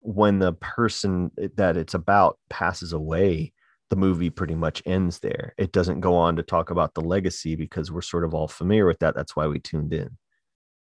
when 0.00 0.40
the 0.40 0.54
person 0.54 1.30
that 1.56 1.76
it's 1.76 1.94
about 1.94 2.36
passes 2.48 2.92
away 2.92 3.52
the 3.90 3.96
movie 3.96 4.30
pretty 4.30 4.54
much 4.54 4.82
ends 4.86 5.18
there 5.18 5.54
it 5.58 5.72
doesn't 5.72 6.00
go 6.00 6.14
on 6.14 6.36
to 6.36 6.42
talk 6.42 6.70
about 6.70 6.94
the 6.94 7.00
legacy 7.00 7.54
because 7.54 7.92
we're 7.92 8.00
sort 8.00 8.24
of 8.24 8.34
all 8.34 8.48
familiar 8.48 8.86
with 8.86 8.98
that 9.00 9.14
that's 9.14 9.36
why 9.36 9.46
we 9.46 9.58
tuned 9.58 9.92
in 9.92 10.16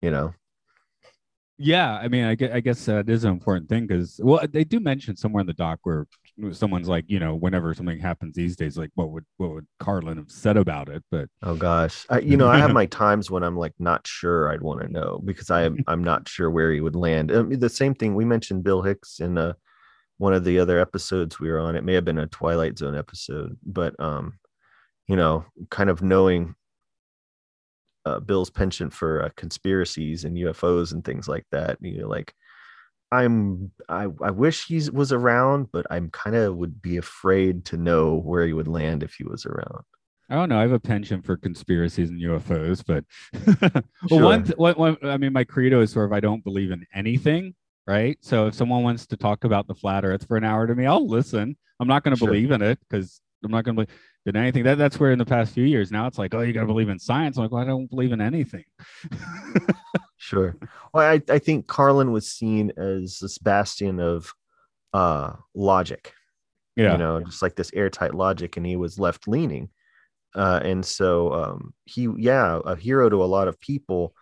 you 0.03 0.11
know 0.11 0.33
yeah, 1.63 1.99
I 1.99 2.09
mean, 2.09 2.25
I 2.25 2.37
guess, 2.37 2.51
I 2.55 2.61
guess 2.61 2.85
that 2.87 3.11
is 3.11 3.25
an 3.25 3.33
important 3.33 3.69
thing 3.69 3.87
because 3.87 4.19
well, 4.25 4.41
they 4.51 4.65
do 4.65 4.81
mention 4.81 5.15
somewhere 5.15 5.43
in 5.43 5.47
the 5.47 5.53
doc 5.53 5.81
where 5.83 6.07
someone's 6.53 6.89
like, 6.89 7.05
you 7.09 7.21
know, 7.21 7.35
whenever 7.35 7.75
something 7.75 7.99
happens 7.99 8.35
these 8.35 8.57
days, 8.57 8.79
like 8.79 8.89
what 8.95 9.11
would 9.11 9.27
what 9.37 9.51
would 9.51 9.67
Carlin 9.79 10.17
have 10.17 10.31
said 10.31 10.57
about 10.57 10.89
it? 10.89 11.05
But 11.11 11.29
Oh 11.43 11.55
gosh, 11.55 12.07
I, 12.09 12.21
you 12.21 12.39
know, 12.39 12.49
I 12.49 12.57
have 12.57 12.73
my 12.73 12.87
times 12.87 13.31
when 13.31 13.43
I'm 13.43 13.59
like 13.59 13.75
not 13.79 14.07
sure. 14.07 14.51
I'd 14.51 14.63
want 14.63 14.81
to 14.81 14.89
know 14.89 15.21
because 15.23 15.51
I 15.51 15.69
I'm 15.87 16.03
not 16.03 16.27
sure 16.31 16.51
where 16.51 16.73
he 16.73 16.81
would 16.81 16.97
land. 16.97 17.31
I 17.31 17.43
mean, 17.43 17.61
the 17.61 17.69
same 17.69 17.95
thing 17.95 18.15
we 18.15 18.25
mentioned 18.25 18.65
Bill 18.65 18.81
Hicks 18.81 19.21
in 19.21 19.37
uh, 19.37 19.53
one 20.21 20.35
of 20.35 20.45
the 20.45 20.59
other 20.59 20.79
episodes 20.79 21.41
we 21.41 21.49
were 21.49 21.59
on. 21.59 21.77
It 21.77 21.83
may 21.83 21.95
have 21.95 22.05
been 22.05 22.19
a 22.19 22.27
Twilight 22.27 22.77
Zone 22.77 22.95
episode, 22.95 23.57
but 23.65 23.99
um, 23.99 24.35
you 25.09 25.17
know, 25.17 25.47
kind 25.71 25.89
of 25.89 26.03
knowing 26.03 26.55
uh, 28.05 28.21
Bill's 28.21 28.51
penchant 28.51 28.93
for 28.93 29.23
uh, 29.25 29.31
conspiracies 29.37 30.27
and 30.27 30.37
UFOs 30.37 30.93
and 30.93 31.03
things 31.03 31.27
like 31.27 31.47
that. 31.53 31.79
You 31.81 32.03
know, 32.03 32.09
like 32.09 32.35
I'm 33.11 33.71
I, 33.89 34.09
I 34.23 34.31
wish 34.31 34.67
he 34.67 34.91
was 34.91 35.11
around, 35.11 35.73
but 35.73 35.87
I'm 35.91 36.11
kind 36.11 36.37
of 36.37 36.55
would 36.55 36.83
be 36.83 36.99
afraid 36.99 37.65
to 37.67 37.79
know 37.79 38.17
where 38.17 38.47
he 38.47 38.53
would 38.53 38.69
land 38.69 39.03
if 39.03 39.15
he 39.15 39.25
was 39.25 39.47
around. 39.47 39.85
I 40.29 40.35
don't 40.35 40.51
know. 40.51 40.59
I 40.59 40.63
have 40.63 40.73
a 40.73 40.79
penchant 40.79 41.25
for 41.25 41.39
conspiracies 41.39 42.11
and 42.11 42.21
UFOs, 42.21 42.85
but 42.87 43.05
well, 43.63 43.83
Sure. 44.09 44.23
one, 44.23 44.45
th- 44.45 44.59
one, 44.59 44.75
one, 44.75 44.97
I 45.03 45.17
mean, 45.17 45.33
my 45.33 45.45
credo 45.45 45.81
is 45.81 45.91
sort 45.93 46.05
of 46.05 46.13
I 46.13 46.21
don't 46.21 46.45
believe 46.45 46.71
in 46.73 46.87
anything, 46.95 47.55
right? 47.87 48.17
So 48.21 48.47
if 48.49 48.55
someone 48.55 48.83
wants 48.83 49.07
to 49.09 49.17
talk 49.17 49.45
about 49.45 49.67
the 49.67 49.75
flat 49.75 50.05
Earth 50.05 50.27
for 50.27 50.37
an 50.37 50.45
hour 50.45 50.67
to 50.67 50.75
me, 50.75 50.87
I'll 50.87 51.07
listen. 51.07 51.57
I'm 51.81 51.89
not 51.89 52.03
going 52.05 52.15
to 52.15 52.19
Sure. 52.19 52.29
believe 52.29 52.51
in 52.51 52.63
it 52.63 52.79
because 52.89 53.21
I'm 53.45 53.51
not 53.51 53.65
going 53.65 53.77
to 53.77 53.85
believe 53.87 53.99
in 54.27 54.37
anything. 54.37 54.65
That 54.65 54.77
that's 54.79 55.01
where 55.01 55.13
in 55.13 55.19
the 55.19 55.25
past 55.25 55.55
few 55.55 55.65
years 55.65 55.91
now 55.91 56.07
it's 56.07 56.19
like, 56.19 56.35
oh, 56.35 56.41
you 56.43 56.53
got 56.53 56.61
to 56.61 56.67
believe 56.67 56.89
in 56.91 56.99
science. 56.99 57.37
I'm 57.39 57.45
like, 57.45 57.53
well, 57.53 57.63
I 57.63 57.67
don't 57.67 57.89
believe 57.91 58.13
in 58.13 58.21
anything. 58.21 58.65
Sure. 60.23 60.55
Well, 60.93 61.05
I, 61.11 61.23
I 61.33 61.39
think 61.39 61.67
Carlin 61.67 62.13
was 62.13 62.31
seen 62.31 62.73
as 62.77 63.19
this 63.21 63.39
bastion 63.39 63.99
of 63.99 64.33
uh 64.93 65.33
logic. 65.55 66.13
yeah, 66.77 66.93
You 66.93 66.99
know, 66.99 67.21
just 67.21 67.41
like 67.43 67.57
this 67.57 67.71
airtight 67.73 68.15
logic, 68.15 68.57
and 68.57 68.67
he 68.67 68.77
was 68.77 68.99
left 68.99 69.27
leaning. 69.27 69.71
Uh, 70.35 70.61
and 70.63 70.85
so 70.85 71.33
um, 71.33 71.75
he, 71.87 72.07
yeah, 72.19 72.61
a 72.65 72.77
hero 72.77 73.09
to 73.09 73.25
a 73.25 73.27
lot 73.27 73.49
of 73.49 73.59
people 73.61 74.15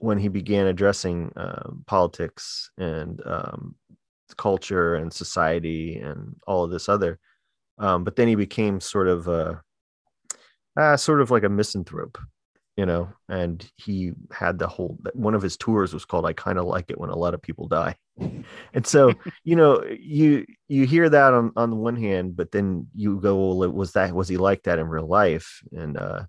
when 0.00 0.18
he 0.18 0.28
began 0.28 0.66
addressing 0.66 1.32
uh, 1.36 1.70
politics 1.86 2.70
and 2.78 3.20
um, 3.26 3.74
culture 4.36 4.94
and 4.94 5.12
society 5.12 5.98
and 5.98 6.36
all 6.46 6.64
of 6.64 6.70
this 6.70 6.88
other. 6.88 7.18
Um, 7.78 8.04
but 8.04 8.16
then 8.16 8.28
he 8.28 8.34
became 8.34 8.80
sort 8.80 9.08
of 9.08 9.28
a, 9.28 9.62
uh, 10.76 10.96
sort 10.96 11.20
of 11.20 11.30
like 11.30 11.44
a 11.44 11.48
misanthrope, 11.48 12.18
you 12.76 12.86
know. 12.86 13.10
And 13.28 13.64
he 13.76 14.12
had 14.32 14.58
the 14.58 14.68
whole 14.68 14.98
one 15.14 15.34
of 15.34 15.42
his 15.42 15.56
tours 15.56 15.92
was 15.92 16.04
called 16.04 16.26
"I 16.26 16.32
kind 16.32 16.58
of 16.58 16.66
like 16.66 16.90
it 16.90 16.98
when 16.98 17.10
a 17.10 17.18
lot 17.18 17.34
of 17.34 17.42
people 17.42 17.68
die." 17.68 17.96
And 18.74 18.86
so, 18.86 19.12
you 19.44 19.56
know, 19.56 19.82
you 19.84 20.46
you 20.68 20.86
hear 20.86 21.08
that 21.08 21.34
on 21.34 21.52
on 21.56 21.70
the 21.70 21.76
one 21.76 21.96
hand, 21.96 22.36
but 22.36 22.52
then 22.52 22.86
you 22.94 23.18
go, 23.18 23.54
well, 23.54 23.72
was 23.72 23.92
that 23.92 24.14
was 24.14 24.28
he 24.28 24.36
like 24.36 24.62
that 24.64 24.78
in 24.78 24.88
real 24.88 25.06
life? 25.06 25.62
And 25.72 25.96
uh, 25.96 26.24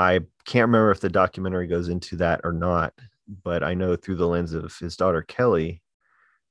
I 0.00 0.20
can't 0.44 0.68
remember 0.68 0.90
if 0.90 1.00
the 1.00 1.08
documentary 1.08 1.66
goes 1.66 1.88
into 1.88 2.16
that 2.16 2.40
or 2.44 2.52
not, 2.52 2.94
but 3.44 3.62
I 3.62 3.74
know 3.74 3.96
through 3.96 4.16
the 4.16 4.26
lens 4.26 4.52
of 4.52 4.76
his 4.78 4.96
daughter 4.96 5.22
Kelly, 5.22 5.82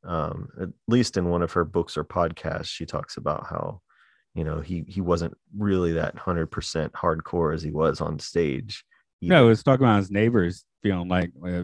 um, 0.03 0.49
at 0.61 0.69
least 0.87 1.17
in 1.17 1.29
one 1.29 1.41
of 1.41 1.51
her 1.53 1.65
books 1.65 1.97
or 1.97 2.03
podcasts, 2.03 2.67
she 2.67 2.85
talks 2.85 3.17
about 3.17 3.47
how, 3.47 3.81
you 4.33 4.43
know, 4.43 4.61
he 4.61 4.85
he 4.87 5.01
wasn't 5.01 5.35
really 5.57 5.93
that 5.93 6.17
hundred 6.17 6.47
percent 6.47 6.93
hardcore 6.93 7.53
as 7.53 7.61
he 7.61 7.71
was 7.71 7.99
on 8.01 8.19
stage. 8.19 8.85
no, 9.21 9.35
it 9.35 9.39
either. 9.39 9.49
was 9.49 9.63
talking 9.63 9.85
about 9.85 9.97
his 9.97 10.11
neighbors 10.11 10.63
feeling 10.81 11.09
like, 11.09 11.31
uh, 11.45 11.63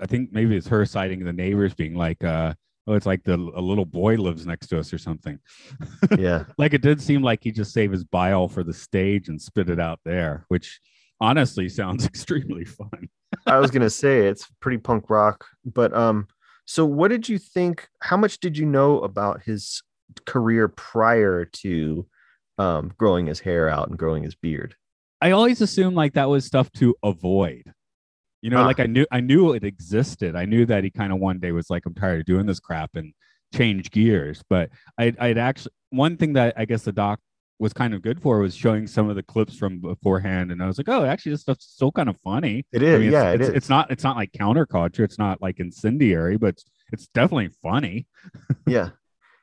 I 0.00 0.06
think 0.06 0.32
maybe 0.32 0.56
it's 0.56 0.68
her 0.68 0.86
citing 0.86 1.24
the 1.24 1.32
neighbors 1.32 1.74
being 1.74 1.94
like, 1.94 2.22
uh, 2.22 2.54
oh, 2.86 2.94
it's 2.94 3.06
like 3.06 3.24
the 3.24 3.34
a 3.34 3.60
little 3.60 3.84
boy 3.84 4.16
lives 4.16 4.46
next 4.46 4.68
to 4.68 4.78
us 4.78 4.92
or 4.92 4.98
something. 4.98 5.38
yeah, 6.18 6.44
like 6.58 6.74
it 6.74 6.82
did 6.82 7.00
seem 7.00 7.22
like 7.22 7.42
he 7.42 7.50
just 7.50 7.72
saved 7.72 7.92
his 7.92 8.04
bile 8.04 8.48
for 8.48 8.62
the 8.62 8.74
stage 8.74 9.28
and 9.28 9.40
spit 9.40 9.70
it 9.70 9.80
out 9.80 10.00
there, 10.04 10.44
which 10.48 10.80
honestly 11.22 11.68
sounds 11.68 12.04
extremely 12.12 12.64
fun. 12.64 13.08
I 13.46 13.58
was 13.58 13.70
gonna 13.70 13.88
say 13.90 14.26
it's 14.26 14.50
pretty 14.60 14.78
punk 14.78 15.08
rock, 15.08 15.46
but 15.64 15.94
um, 15.94 16.26
so 16.66 16.84
what 16.84 17.08
did 17.08 17.28
you 17.28 17.38
think? 17.38 17.88
How 18.02 18.16
much 18.16 18.38
did 18.40 18.58
you 18.58 18.66
know 18.66 19.00
about 19.00 19.42
his 19.42 19.82
career 20.26 20.68
prior 20.68 21.46
to 21.46 22.06
um 22.58 22.92
growing 22.98 23.26
his 23.26 23.40
hair 23.40 23.68
out 23.70 23.88
and 23.88 23.98
growing 23.98 24.22
his 24.22 24.34
beard? 24.34 24.74
I 25.22 25.30
always 25.30 25.60
assumed 25.60 25.96
like 25.96 26.14
that 26.14 26.28
was 26.28 26.44
stuff 26.44 26.70
to 26.72 26.94
avoid. 27.02 27.72
You 28.42 28.50
know, 28.50 28.58
Ah. 28.58 28.66
like 28.66 28.80
I 28.80 28.86
knew 28.86 29.06
I 29.12 29.20
knew 29.20 29.52
it 29.52 29.64
existed. 29.64 30.34
I 30.36 30.44
knew 30.44 30.66
that 30.66 30.82
he 30.84 30.90
kind 30.90 31.12
of 31.12 31.20
one 31.20 31.38
day 31.38 31.52
was 31.52 31.70
like, 31.70 31.86
I'm 31.86 31.94
tired 31.94 32.20
of 32.20 32.26
doing 32.26 32.44
this 32.46 32.58
crap 32.60 32.90
and 32.96 33.14
change 33.54 33.90
gears. 33.92 34.42
But 34.50 34.70
I 34.98 35.14
I'd 35.18 35.38
actually 35.38 35.72
one 35.90 36.16
thing 36.16 36.32
that 36.34 36.54
I 36.56 36.64
guess 36.64 36.82
the 36.82 36.92
doc 36.92 37.20
was 37.62 37.72
kind 37.72 37.94
of 37.94 38.02
good 38.02 38.20
for 38.20 38.40
was 38.40 38.54
showing 38.56 38.86
some 38.88 39.08
of 39.08 39.14
the 39.16 39.22
clips 39.22 39.56
from 39.56 39.78
beforehand. 39.78 40.50
And 40.50 40.62
I 40.62 40.66
was 40.66 40.78
like, 40.78 40.88
oh, 40.88 41.04
actually 41.04 41.32
this 41.32 41.42
stuff's 41.42 41.64
still 41.64 41.92
kind 41.92 42.08
of 42.08 42.16
funny. 42.24 42.66
It 42.72 42.82
I 42.82 42.86
is, 42.86 42.98
mean, 42.98 43.08
it's, 43.08 43.12
yeah, 43.12 43.30
it 43.30 43.40
it's, 43.40 43.48
is. 43.50 43.54
it's 43.54 43.68
not 43.68 43.90
it's 43.90 44.04
not 44.04 44.16
like 44.16 44.32
counterculture. 44.32 45.00
It's 45.04 45.18
not 45.18 45.40
like 45.40 45.60
incendiary, 45.60 46.36
but 46.36 46.48
it's, 46.48 46.64
it's 46.92 47.06
definitely 47.08 47.50
funny. 47.62 48.06
yeah, 48.66 48.90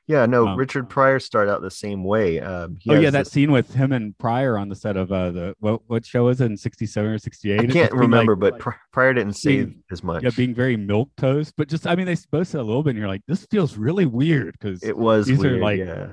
yeah. 0.06 0.26
No, 0.26 0.46
Um, 0.48 0.58
Richard 0.58 0.88
Pryor 0.90 1.18
started 1.18 1.50
out 1.50 1.62
the 1.62 1.70
same 1.70 2.04
way. 2.04 2.40
Um, 2.40 2.78
oh 2.90 2.94
yeah, 2.94 3.08
that 3.10 3.20
this- 3.24 3.32
scene 3.32 3.52
with 3.52 3.72
him 3.74 3.90
and 3.92 4.16
Pryor 4.18 4.58
on 4.58 4.68
the 4.68 4.76
set 4.76 4.96
of 4.98 5.10
uh 5.10 5.30
the 5.30 5.54
what 5.58 5.80
what 5.86 6.04
show 6.04 6.24
was 6.26 6.40
it 6.42 6.46
in 6.46 6.56
'67 6.58 7.10
or 7.10 7.18
'68? 7.18 7.60
I 7.60 7.66
can't 7.66 7.92
remember, 7.92 8.36
but 8.36 8.58
Pri- 8.58 8.74
Pryor 8.92 9.14
didn't 9.14 9.34
say 9.34 9.56
being- 9.64 9.82
as 9.90 10.04
much. 10.04 10.22
yeah, 10.22 10.30
being 10.36 10.54
very 10.54 10.76
milk 10.76 11.10
toast, 11.16 11.54
but 11.56 11.68
just 11.68 11.86
I 11.86 11.94
mean 11.96 12.06
they 12.06 12.16
supposed 12.16 12.52
to 12.52 12.60
a 12.60 12.62
little 12.62 12.82
bit, 12.82 12.90
and 12.90 12.98
you're 12.98 13.08
like, 13.08 13.22
this 13.26 13.46
feels 13.50 13.76
really 13.78 14.04
weird 14.06 14.52
because 14.60 14.82
it 14.82 14.96
was 14.96 15.26
these 15.26 15.42
are 15.44 15.56
like- 15.58 15.78
yeah. 15.78 16.08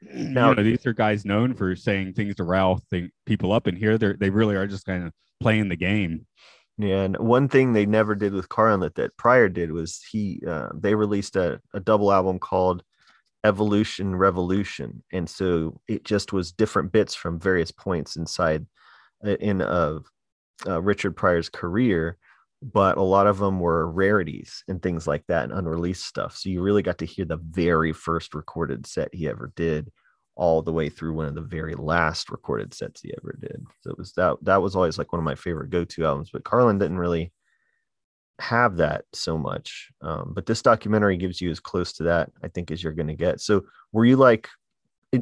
You 0.00 0.28
Now- 0.28 0.52
know 0.52 0.62
these 0.62 0.86
are 0.86 0.92
guys 0.92 1.24
known 1.24 1.54
for 1.54 1.74
saying 1.76 2.14
things 2.14 2.36
to 2.36 2.44
rile 2.44 2.82
thing, 2.90 3.10
people 3.26 3.52
up, 3.52 3.66
and 3.66 3.76
here 3.76 3.98
they 3.98 4.06
are 4.06 4.16
they 4.16 4.30
really 4.30 4.56
are 4.56 4.66
just 4.66 4.86
kind 4.86 5.06
of 5.06 5.12
playing 5.40 5.68
the 5.68 5.76
game. 5.76 6.26
Yeah, 6.80 7.02
and 7.02 7.16
one 7.16 7.48
thing 7.48 7.72
they 7.72 7.86
never 7.86 8.14
did 8.14 8.32
with 8.32 8.48
Carlin 8.48 8.80
that, 8.80 8.94
that 8.94 9.16
Pryor 9.16 9.48
did 9.48 9.72
was 9.72 10.00
he 10.12 10.40
uh, 10.46 10.68
they 10.74 10.94
released 10.94 11.34
a, 11.34 11.60
a 11.74 11.80
double 11.80 12.12
album 12.12 12.38
called 12.38 12.84
Evolution 13.44 14.14
Revolution, 14.14 15.02
and 15.12 15.28
so 15.28 15.80
it 15.88 16.04
just 16.04 16.32
was 16.32 16.52
different 16.52 16.92
bits 16.92 17.14
from 17.14 17.40
various 17.40 17.72
points 17.72 18.16
inside 18.16 18.66
uh, 19.26 19.30
in 19.40 19.60
uh, 19.62 19.98
uh, 20.66 20.80
Richard 20.80 21.16
Pryor's 21.16 21.48
career, 21.48 22.16
but 22.60 22.96
a 22.96 23.02
lot 23.02 23.26
of 23.26 23.38
them 23.38 23.60
were 23.60 23.90
rarities 23.90 24.64
and 24.68 24.82
things 24.82 25.06
like 25.06 25.24
that 25.28 25.44
and 25.44 25.52
unreleased 25.52 26.04
stuff. 26.04 26.36
So 26.36 26.48
you 26.48 26.60
really 26.62 26.82
got 26.82 26.98
to 26.98 27.06
hear 27.06 27.24
the 27.24 27.36
very 27.36 27.92
first 27.92 28.34
recorded 28.34 28.86
set 28.86 29.14
he 29.14 29.28
ever 29.28 29.52
did, 29.54 29.90
all 30.34 30.62
the 30.62 30.72
way 30.72 30.88
through 30.88 31.14
one 31.14 31.26
of 31.26 31.34
the 31.34 31.40
very 31.40 31.74
last 31.74 32.30
recorded 32.30 32.72
sets 32.72 33.02
he 33.02 33.12
ever 33.20 33.36
did. 33.40 33.64
So 33.80 33.90
it 33.90 33.98
was 33.98 34.12
that 34.12 34.36
that 34.42 34.62
was 34.62 34.76
always 34.76 34.96
like 34.96 35.12
one 35.12 35.18
of 35.18 35.24
my 35.24 35.34
favorite 35.34 35.70
go-to 35.70 36.04
albums. 36.04 36.30
But 36.32 36.44
Carlin 36.44 36.78
didn't 36.78 36.98
really 36.98 37.32
have 38.40 38.76
that 38.76 39.04
so 39.12 39.36
much. 39.36 39.90
Um, 40.00 40.32
but 40.34 40.46
this 40.46 40.62
documentary 40.62 41.16
gives 41.16 41.40
you 41.40 41.50
as 41.50 41.58
close 41.58 41.92
to 41.94 42.04
that, 42.04 42.30
I 42.42 42.48
think, 42.48 42.70
as 42.70 42.82
you're 42.82 42.92
going 42.92 43.08
to 43.08 43.14
get. 43.14 43.40
So 43.40 43.64
were 43.92 44.04
you 44.04 44.16
like 44.16 44.48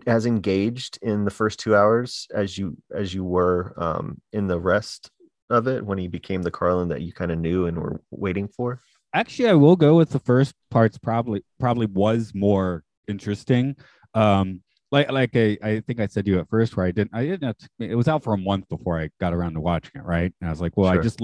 as 0.06 0.26
engaged 0.26 0.98
in 1.00 1.24
the 1.24 1.30
first 1.30 1.60
two 1.60 1.76
hours 1.76 2.26
as 2.34 2.58
you 2.58 2.76
as 2.94 3.14
you 3.14 3.24
were 3.24 3.72
um, 3.76 4.20
in 4.32 4.48
the 4.48 4.58
rest 4.58 5.10
of 5.50 5.66
it 5.68 5.84
when 5.84 5.98
he 5.98 6.08
became 6.08 6.42
the 6.42 6.50
Carlin 6.50 6.88
that 6.88 7.02
you 7.02 7.12
kind 7.12 7.30
of 7.30 7.38
knew 7.38 7.66
and 7.66 7.78
were 7.78 8.00
waiting 8.10 8.48
for? 8.48 8.82
Actually, 9.14 9.48
I 9.48 9.54
will 9.54 9.76
go 9.76 9.96
with 9.96 10.10
the 10.10 10.18
first 10.18 10.54
parts. 10.70 10.98
Probably 10.98 11.42
probably 11.58 11.86
was 11.86 12.32
more 12.34 12.82
interesting. 13.08 13.76
Um, 14.14 14.62
like 14.92 15.10
like 15.10 15.34
I, 15.34 15.56
I 15.62 15.80
think 15.80 16.00
I 16.00 16.06
said 16.06 16.24
to 16.26 16.30
you 16.30 16.38
at 16.38 16.48
first 16.48 16.76
where 16.76 16.86
I 16.86 16.90
didn't 16.90 17.10
I 17.12 17.24
didn't 17.24 17.44
have 17.44 17.56
to, 17.58 17.68
it 17.80 17.94
was 17.96 18.08
out 18.08 18.22
for 18.22 18.34
a 18.34 18.38
month 18.38 18.68
before 18.68 19.00
I 19.00 19.10
got 19.20 19.34
around 19.34 19.54
to 19.54 19.60
watching 19.60 19.92
it 20.00 20.04
right 20.04 20.32
and 20.40 20.48
I 20.48 20.52
was 20.52 20.60
like 20.60 20.76
well 20.76 20.88
I 20.88 20.94
Sure. 20.94 21.02
just 21.02 21.20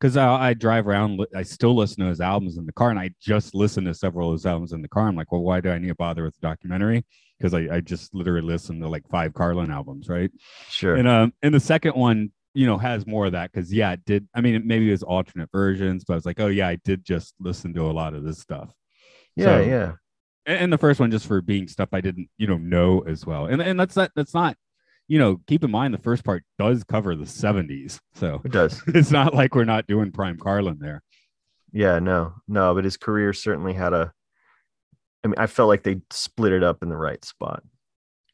because 0.00 0.16
I, 0.16 0.48
I 0.48 0.54
drive 0.54 0.88
around 0.88 1.20
li- 1.20 1.26
I 1.34 1.44
still 1.44 1.76
listen 1.76 2.02
to 2.02 2.08
his 2.08 2.20
albums 2.20 2.56
in 2.58 2.66
the 2.66 2.72
car 2.72 2.90
and 2.90 2.98
I 2.98 3.10
just 3.22 3.54
listened 3.54 3.86
to 3.86 3.94
several 3.94 4.30
of 4.30 4.34
his 4.34 4.46
albums 4.46 4.72
in 4.72 4.82
the 4.82 4.88
car 4.88 5.06
I'm 5.06 5.14
like 5.14 5.30
well 5.30 5.42
why 5.42 5.60
do 5.60 5.70
I 5.70 5.78
need 5.78 5.88
to 5.88 5.94
bother 5.94 6.24
with 6.24 6.34
the 6.34 6.40
documentary 6.46 7.04
because 7.38 7.54
I, 7.54 7.76
I 7.76 7.80
just 7.80 8.12
literally 8.16 8.42
listened 8.46 8.82
to 8.82 8.88
like 8.88 9.08
five 9.08 9.32
Carlin 9.32 9.70
albums 9.70 10.08
right 10.08 10.32
Sure. 10.68 10.96
and 10.96 11.06
um 11.06 11.32
and 11.40 11.54
the 11.54 11.60
second 11.60 11.92
one 11.94 12.32
you 12.54 12.66
know 12.66 12.78
has 12.78 13.06
more 13.06 13.26
of 13.26 13.32
that 13.32 13.50
because 13.52 13.72
yeah 13.72 13.92
it 13.92 14.04
did 14.04 14.26
I 14.34 14.40
mean 14.40 14.62
maybe 14.64 14.88
it 14.88 14.92
was 14.92 15.02
alternate 15.02 15.50
versions 15.52 16.04
but 16.04 16.14
I 16.14 16.16
was 16.16 16.26
like 16.26 16.40
oh 16.40 16.46
yeah 16.46 16.68
I 16.68 16.76
did 16.76 17.04
just 17.04 17.34
listen 17.40 17.74
to 17.74 17.90
a 17.90 17.92
lot 17.92 18.14
of 18.14 18.22
this 18.24 18.38
stuff 18.38 18.72
yeah, 19.36 19.44
so- 19.44 19.60
yeah. 19.62 19.92
and, 20.46 20.58
and 20.64 20.72
the 20.72 20.78
first 20.78 21.00
one 21.00 21.10
just 21.10 21.26
for 21.26 21.40
being 21.40 21.66
stuff 21.68 21.88
I 21.92 22.00
didn't, 22.00 22.28
you 22.38 22.46
know, 22.46 22.56
know 22.58 23.00
as 23.00 23.26
well. 23.26 23.46
And 23.46 23.60
and 23.60 23.78
that's 23.78 23.96
not 23.96 24.12
that's 24.14 24.34
not, 24.34 24.56
you 25.08 25.18
know, 25.18 25.40
keep 25.48 25.64
in 25.64 25.70
mind 25.72 25.92
the 25.92 25.98
first 25.98 26.24
part 26.24 26.44
does 26.58 26.84
cover 26.84 27.16
the 27.16 27.24
70s. 27.24 27.98
So 28.14 28.40
It 28.44 28.52
does. 28.52 28.80
it's 28.86 29.10
not 29.10 29.34
like 29.34 29.54
we're 29.56 29.64
not 29.64 29.86
doing 29.88 30.12
prime 30.12 30.38
Carlin 30.38 30.78
there. 30.80 31.02
Yeah, 31.72 31.98
no, 31.98 32.34
no, 32.46 32.72
but 32.74 32.84
his 32.84 32.96
career 32.96 33.32
certainly 33.32 33.72
had 33.72 33.92
a. 33.92 34.12
I 35.24 35.26
mean, 35.26 35.34
I 35.38 35.48
felt 35.48 35.68
like 35.68 35.82
they 35.82 36.00
split 36.12 36.52
it 36.52 36.62
up 36.62 36.82
in 36.84 36.88
the 36.88 36.96
right 36.96 37.24
spot. 37.24 37.64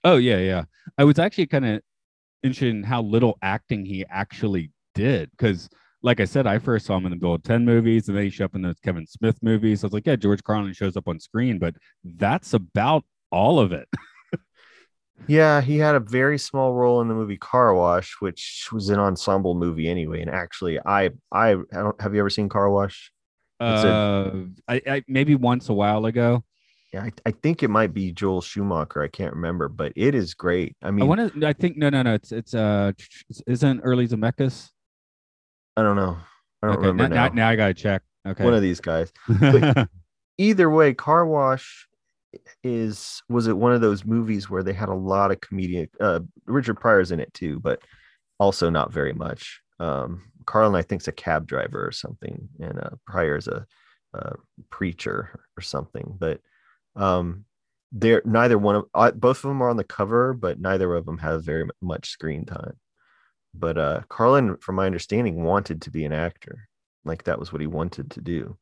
Oh 0.05 0.17
yeah, 0.17 0.39
yeah. 0.39 0.65
I 0.99 1.05
was 1.05 1.19
actually 1.19 1.47
kind 1.47 1.65
of 1.65 1.81
interested 2.43 2.75
in 2.75 2.83
how 2.83 3.03
little 3.03 3.39
acting 3.43 3.85
he 3.85 4.05
actually 4.11 4.71
did 4.95 5.31
because 5.33 5.69
like 6.03 6.19
I 6.19 6.25
said, 6.25 6.47
I 6.47 6.59
first 6.59 6.87
saw 6.87 6.97
him 6.97 7.05
in 7.05 7.11
the 7.11 7.17
Bill 7.17 7.35
and 7.35 7.45
Ted 7.45 7.61
movies 7.61 8.09
and 8.09 8.17
then 8.17 8.25
he 8.25 8.31
showed 8.31 8.47
up 8.47 8.55
in 8.55 8.63
those 8.63 8.79
Kevin 8.83 9.07
Smith 9.07 9.37
movies. 9.43 9.85
I 9.85 9.87
was 9.87 9.93
like, 9.93 10.07
yeah, 10.07 10.17
George 10.17 10.43
Carlin 10.43 10.73
shows 10.73 10.97
up 10.97 11.09
on 11.09 11.21
screen, 11.21 11.59
but 11.59 11.75
that's 12.03 12.55
about 12.55 13.05
all 13.31 13.59
of 13.59 13.73
it. 13.73 13.87
Yeah, 15.27 15.61
he 15.61 15.79
had 15.79 15.95
a 15.95 16.01
very 16.01 16.39
small 16.39 16.73
role 16.75 17.01
in 17.01 17.09
the 17.09 17.15
movie 17.15 17.37
Car 17.37 17.75
Wash, 17.75 18.17
which 18.21 18.69
was 18.73 18.89
an 18.89 18.99
ensemble 18.99 19.55
movie 19.55 19.89
anyway. 19.89 20.23
And 20.23 20.31
actually, 20.31 20.79
I 20.81 21.11
I, 21.31 21.53
I 21.53 21.57
don't 21.73 22.01
have 22.01 22.15
you 22.15 22.21
ever 22.21 22.31
seen 22.31 22.49
Car 22.49 22.71
Wash? 22.71 23.13
Uh, 23.61 24.31
I, 24.67 24.81
I 24.87 25.05
maybe 25.07 25.35
once 25.35 25.69
a 25.69 25.75
while 25.75 26.07
ago. 26.07 26.45
Yeah, 26.93 27.05
I, 27.05 27.13
I 27.27 27.31
think 27.31 27.63
it 27.63 27.69
might 27.69 27.95
be 27.95 28.11
Joel 28.11 28.41
Schumacher. 28.41 29.01
I 29.03 29.09
can't 29.09 29.35
remember, 29.35 29.69
but 29.69 29.93
it 29.95 30.15
is 30.15 30.35
great. 30.35 30.77
I 30.83 30.91
mean, 30.91 31.05
I 31.05 31.09
want 31.09 31.35
to. 31.41 31.47
I 31.47 31.53
think 31.53 31.77
no, 31.77 31.89
no, 31.89 32.03
no. 32.03 32.15
It's 32.15 32.33
it's 32.33 32.53
uh, 32.53 32.93
isn't 33.47 33.81
early 33.81 34.09
Zemeckis? 34.09 34.71
I 35.77 35.83
don't 35.83 35.97
know. 35.97 36.17
I 36.63 36.67
don't 36.67 36.79
Okay, 36.79 36.87
remember 36.89 37.15
now, 37.15 37.29
now. 37.29 37.35
now, 37.35 37.49
I 37.49 37.57
gotta 37.57 37.75
check. 37.75 38.03
Okay. 38.27 38.45
One 38.45 38.55
of 38.55 38.63
these 38.63 38.81
guys. 38.81 39.13
Either 40.39 40.69
way, 40.69 40.93
Car 40.95 41.27
Wash 41.27 41.87
is 42.65 43.23
was 43.29 43.47
it 43.47 43.57
one 43.57 43.73
of 43.73 43.81
those 43.81 44.05
movies 44.05 44.49
where 44.51 44.63
they 44.63 44.73
had 44.73 44.89
a 44.89 44.95
lot 44.95 45.31
of 45.31 45.41
comedian 45.41 45.89
uh 46.01 46.21
Richard 46.47 46.75
Pryor's 46.81 47.11
in 47.13 47.21
it 47.21 47.33
too, 47.35 47.61
but 47.61 47.81
also 48.39 48.71
not 48.71 48.93
very 48.93 49.13
much. 49.13 49.61
Um 49.79 50.23
Carlin 50.47 50.75
I 50.75 50.83
think's 50.83 51.09
a 51.09 51.13
cab 51.13 51.47
driver 51.47 51.87
or 51.87 51.93
something, 51.93 52.49
and 52.61 52.79
uh 52.81 52.91
Pryor's 53.07 53.49
a, 53.49 53.67
a 54.15 54.35
preacher 54.71 55.41
or 55.57 55.61
something. 55.61 56.17
But 56.19 56.41
um 56.97 57.45
they're 57.93 58.23
neither 58.25 58.57
one 58.57 58.77
of 58.77 58.85
uh, 58.95 59.11
both 59.11 59.39
of 59.39 59.49
them 59.49 59.63
are 59.63 59.69
on 59.71 59.77
the 59.77 59.85
cover, 59.85 60.33
but 60.33 60.61
neither 60.61 60.95
of 60.95 61.07
them 61.07 61.19
have 61.19 61.45
very 61.45 61.69
much 61.83 62.09
screen 62.11 62.45
time. 62.45 62.75
But 63.55 63.79
uh 63.79 64.03
Carlin, 64.09 64.57
from 64.59 64.77
my 64.77 64.87
understanding, 64.87 65.43
wanted 65.43 65.83
to 65.83 65.91
be 65.91 66.05
an 66.05 66.13
actor. 66.13 66.69
Like 67.05 67.25
that 67.25 67.39
was 67.39 67.53
what 67.53 67.61
he 67.61 67.67
wanted 67.67 68.11
to 68.13 68.21
do. 68.21 68.57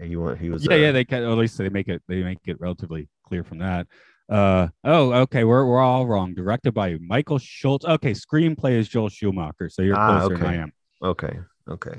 He 0.00 0.16
wa- 0.16 0.34
he 0.34 0.48
was 0.50 0.64
yeah, 0.64 0.74
uh, 0.74 0.76
yeah. 0.76 0.92
They 0.92 1.04
can, 1.04 1.22
at 1.24 1.36
least 1.38 1.58
they 1.58 1.68
make 1.68 1.88
it. 1.88 2.02
They 2.08 2.22
make 2.22 2.38
it 2.46 2.60
relatively 2.60 3.08
clear 3.26 3.42
from 3.44 3.58
that. 3.58 3.86
Uh 4.28 4.68
oh, 4.84 5.12
okay. 5.12 5.44
We're 5.44 5.66
we're 5.66 5.80
all 5.80 6.06
wrong. 6.06 6.32
Directed 6.34 6.72
by 6.72 6.96
Michael 7.00 7.38
Schultz. 7.38 7.84
Okay, 7.84 8.12
screenplay 8.12 8.72
is 8.72 8.88
Joel 8.88 9.08
Schumacher. 9.08 9.68
So 9.68 9.82
you're 9.82 9.96
Ah, 9.96 10.20
closer 10.20 10.38
than 10.38 10.46
I 10.46 10.54
am. 10.56 10.72
Okay. 11.02 11.38
Okay. 11.68 11.96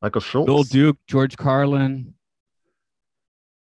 Michael 0.00 0.20
Schultz. 0.20 0.46
Bill 0.46 0.62
Duke, 0.64 0.98
George 1.06 1.36
Carlin. 1.36 2.14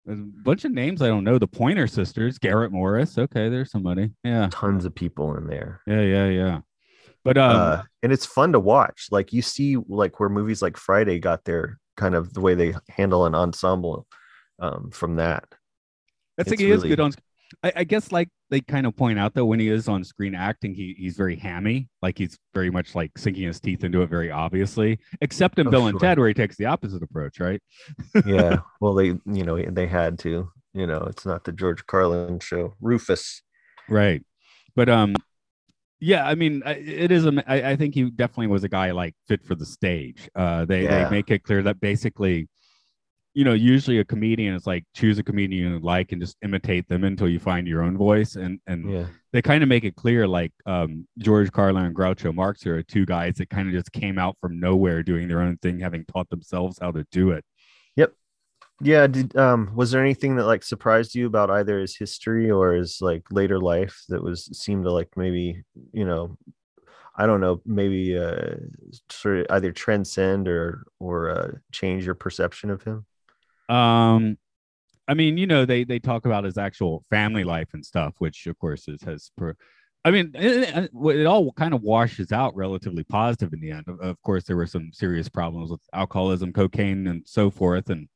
There's 0.08 0.20
a 0.20 0.24
bunch 0.24 0.64
of 0.64 0.72
names 0.72 1.02
I 1.02 1.08
don't 1.08 1.26
know. 1.26 1.38
The 1.38 1.48
Pointer 1.48 1.86
Sisters, 1.86 2.40
Garrett 2.40 2.72
Morris. 2.72 3.18
Okay, 3.18 3.50
there's 3.50 3.70
somebody. 3.70 4.12
Yeah, 4.24 4.48
Tons 4.50 4.86
of 4.86 4.96
people 4.96 5.36
in 5.36 5.48
there. 5.48 5.82
yeah, 5.86 6.02
yeah, 6.02 6.28
yeah. 6.30 6.60
But 7.26 7.38
um, 7.38 7.56
uh, 7.56 7.82
and 8.02 8.14
it's 8.14 8.26
fun 8.26 8.54
to 8.54 8.60
watch. 8.60 9.08
Like 9.12 9.34
you 9.34 9.42
see, 9.42 9.76
like 9.90 10.20
where 10.20 10.30
movies 10.30 10.62
like 10.62 10.78
Friday 10.78 11.20
got 11.20 11.44
their 11.44 11.78
kind 11.98 12.16
of 12.16 12.34
the 12.34 12.40
way 12.40 12.56
they 12.56 12.74
handle 12.90 13.26
an 13.26 13.36
ensemble 13.36 14.08
um, 14.60 14.92
from 14.92 15.18
that. 15.18 15.44
I 16.40 16.44
think 16.44 16.54
it's 16.54 16.62
he 16.62 16.72
is 16.72 16.78
really- 16.78 16.90
good 16.90 17.00
on. 17.02 17.12
I, 17.64 17.72
I 17.78 17.84
guess 17.84 18.12
like 18.12 18.30
they 18.50 18.62
kind 18.62 18.86
of 18.86 18.96
point 18.96 19.20
out 19.20 19.34
that 19.36 19.46
when 19.46 19.60
he 19.60 19.70
is 19.70 19.88
on 19.88 20.04
screen 20.04 20.36
acting, 20.36 20.74
he 20.74 20.96
he's 20.98 21.16
very 21.16 21.36
hammy. 21.36 21.90
Like 22.02 22.18
he's 22.18 22.38
very 22.54 22.70
much 22.70 22.96
like 22.96 23.18
sinking 23.18 23.44
his 23.44 23.60
teeth 23.60 23.84
into 23.84 24.02
it 24.02 24.10
very 24.10 24.32
obviously. 24.32 25.00
Except 25.22 25.60
in 25.60 25.68
Oh, 25.68 25.72
Bill 25.72 25.88
and. 25.88 26.00
Ted, 26.00 26.20
where 26.20 26.28
he 26.28 26.34
takes 26.34 26.58
the 26.58 26.66
opposite 26.66 27.04
approach, 27.04 27.40
right? 27.40 27.62
Yeah. 28.26 28.60
well, 28.82 28.94
they 28.94 29.08
you 29.08 29.44
know 29.44 29.62
they 29.62 29.88
had 29.88 30.20
to. 30.20 30.50
You 30.74 30.86
know, 30.88 31.06
it's 31.10 31.26
not 31.26 31.44
the 31.44 31.52
George 31.52 31.86
Carlin 31.88 32.40
show. 32.40 32.76
Rufus. 32.82 33.42
Right. 33.90 34.24
But 34.76 34.90
um, 34.90 35.16
yeah. 36.00 36.28
I 36.28 36.36
mean, 36.36 36.62
I- 36.66 36.74
it 36.74 37.12
is. 37.12 37.26
A, 37.26 37.44
I, 37.48 37.72
I 37.72 37.76
think 37.76 37.96
he 37.96 38.10
definitely 38.12 38.48
was 38.48 38.64
a 38.64 38.70
guy 38.70 38.92
like 38.92 39.16
fit 39.28 39.44
for 39.46 39.56
the 39.56 39.66
stage. 39.66 40.30
Uh, 40.36 40.66
they 40.66 40.84
Yeah. 40.84 41.06
they 41.06 41.10
make 41.10 41.32
it 41.32 41.44
clear 41.44 41.64
that 41.64 41.80
basically, 41.80 42.48
you 43.38 43.44
know, 43.44 43.54
usually 43.54 44.00
a 44.00 44.04
comedian 44.04 44.56
is 44.56 44.66
like 44.66 44.84
choose 44.96 45.20
a 45.20 45.24
comedian 45.24 45.72
you 45.74 45.80
like 45.80 46.12
and 46.12 46.20
just 46.20 46.36
imitate 46.42 46.88
them 46.90 47.04
until 47.04 47.30
you 47.30 47.38
find 47.40 47.68
your 47.68 47.84
own 47.84 47.96
voice. 47.96 48.36
And 48.36 48.60
and 48.66 48.90
Yeah. 48.92 49.06
they 49.32 49.44
kind 49.44 49.62
of 49.62 49.70
make 49.70 49.84
it 49.84 49.96
clear 49.96 50.28
like 50.28 50.52
um, 50.66 51.08
George 51.20 51.52
Carlin 51.52 51.86
and 51.86 51.96
Groucho 51.96 52.34
Marx 52.34 52.66
are 52.66 52.82
two 52.82 53.06
guys 53.06 53.36
that 53.36 53.52
kind 53.52 53.68
of 53.68 53.76
just 53.76 53.92
came 53.92 54.18
out 54.18 54.36
from 54.42 54.60
nowhere 54.60 55.04
doing 55.04 55.28
their 55.28 55.42
own 55.42 55.58
thing, 55.58 55.80
having 55.80 56.04
taught 56.06 56.28
themselves 56.32 56.80
how 56.82 56.90
to 56.92 57.06
do 57.12 57.30
it. 57.30 57.46
Yep. 57.96 58.14
Yeah. 58.82 59.06
Did 59.06 59.38
um 59.38 59.70
was 59.76 59.92
there 59.92 60.02
anything 60.02 60.38
that 60.38 60.48
like 60.48 60.64
surprised 60.64 61.14
you 61.14 61.28
about 61.28 61.52
either 61.52 61.80
his 61.80 61.96
history 61.96 62.50
or 62.50 62.74
his 62.74 63.02
like 63.02 63.22
later 63.30 63.60
life 63.60 64.02
that 64.10 64.24
was 64.24 64.46
seemed 64.46 64.86
to 64.86 64.92
like 64.92 65.10
maybe 65.16 65.62
you 65.92 66.06
know 66.06 66.38
I 67.16 67.28
don't 67.28 67.42
know 67.42 67.62
maybe 67.68 68.18
uh 68.18 68.56
sort 69.12 69.42
of 69.42 69.46
either 69.52 69.72
transcend 69.72 70.48
or 70.48 70.88
or 71.00 71.30
uh, 71.30 71.52
change 71.72 72.04
your 72.04 72.16
perception 72.16 72.72
of 72.72 72.82
him? 72.82 73.06
Um, 73.70 74.38
I 75.08 75.14
mean, 75.14 75.38
you 75.38 75.48
know, 75.48 75.66
they 75.66 75.84
they 75.84 76.00
talk 76.00 76.26
about 76.26 76.44
his 76.44 76.58
actual 76.58 77.06
family 77.10 77.44
life 77.44 77.70
and 77.74 77.86
stuff, 77.86 78.16
which 78.20 78.48
of 78.48 78.58
course 78.60 78.88
is 78.88 79.02
has. 79.04 79.32
Per, 79.38 79.56
I 80.06 80.12
mean, 80.12 80.32
it, 80.36 80.90
it- 80.94 81.26
all 81.26 81.52
kind 81.54 81.74
of 81.74 81.82
washes 81.82 82.32
out 82.32 82.56
relatively 82.56 83.04
positive 83.04 83.54
in 83.54 83.60
the 83.60 83.72
end. 83.72 83.86
Of, 83.88 84.00
of 84.02 84.22
course, 84.22 84.44
there 84.46 84.58
were 84.58 84.68
some 84.68 84.92
serious 84.94 85.30
problems 85.30 85.72
with 85.72 85.82
alcoholism, 85.94 86.54
cocaine, 86.54 87.08
and 87.08 87.24
so 87.26 87.50
forth, 87.50 87.90
and 87.90 88.08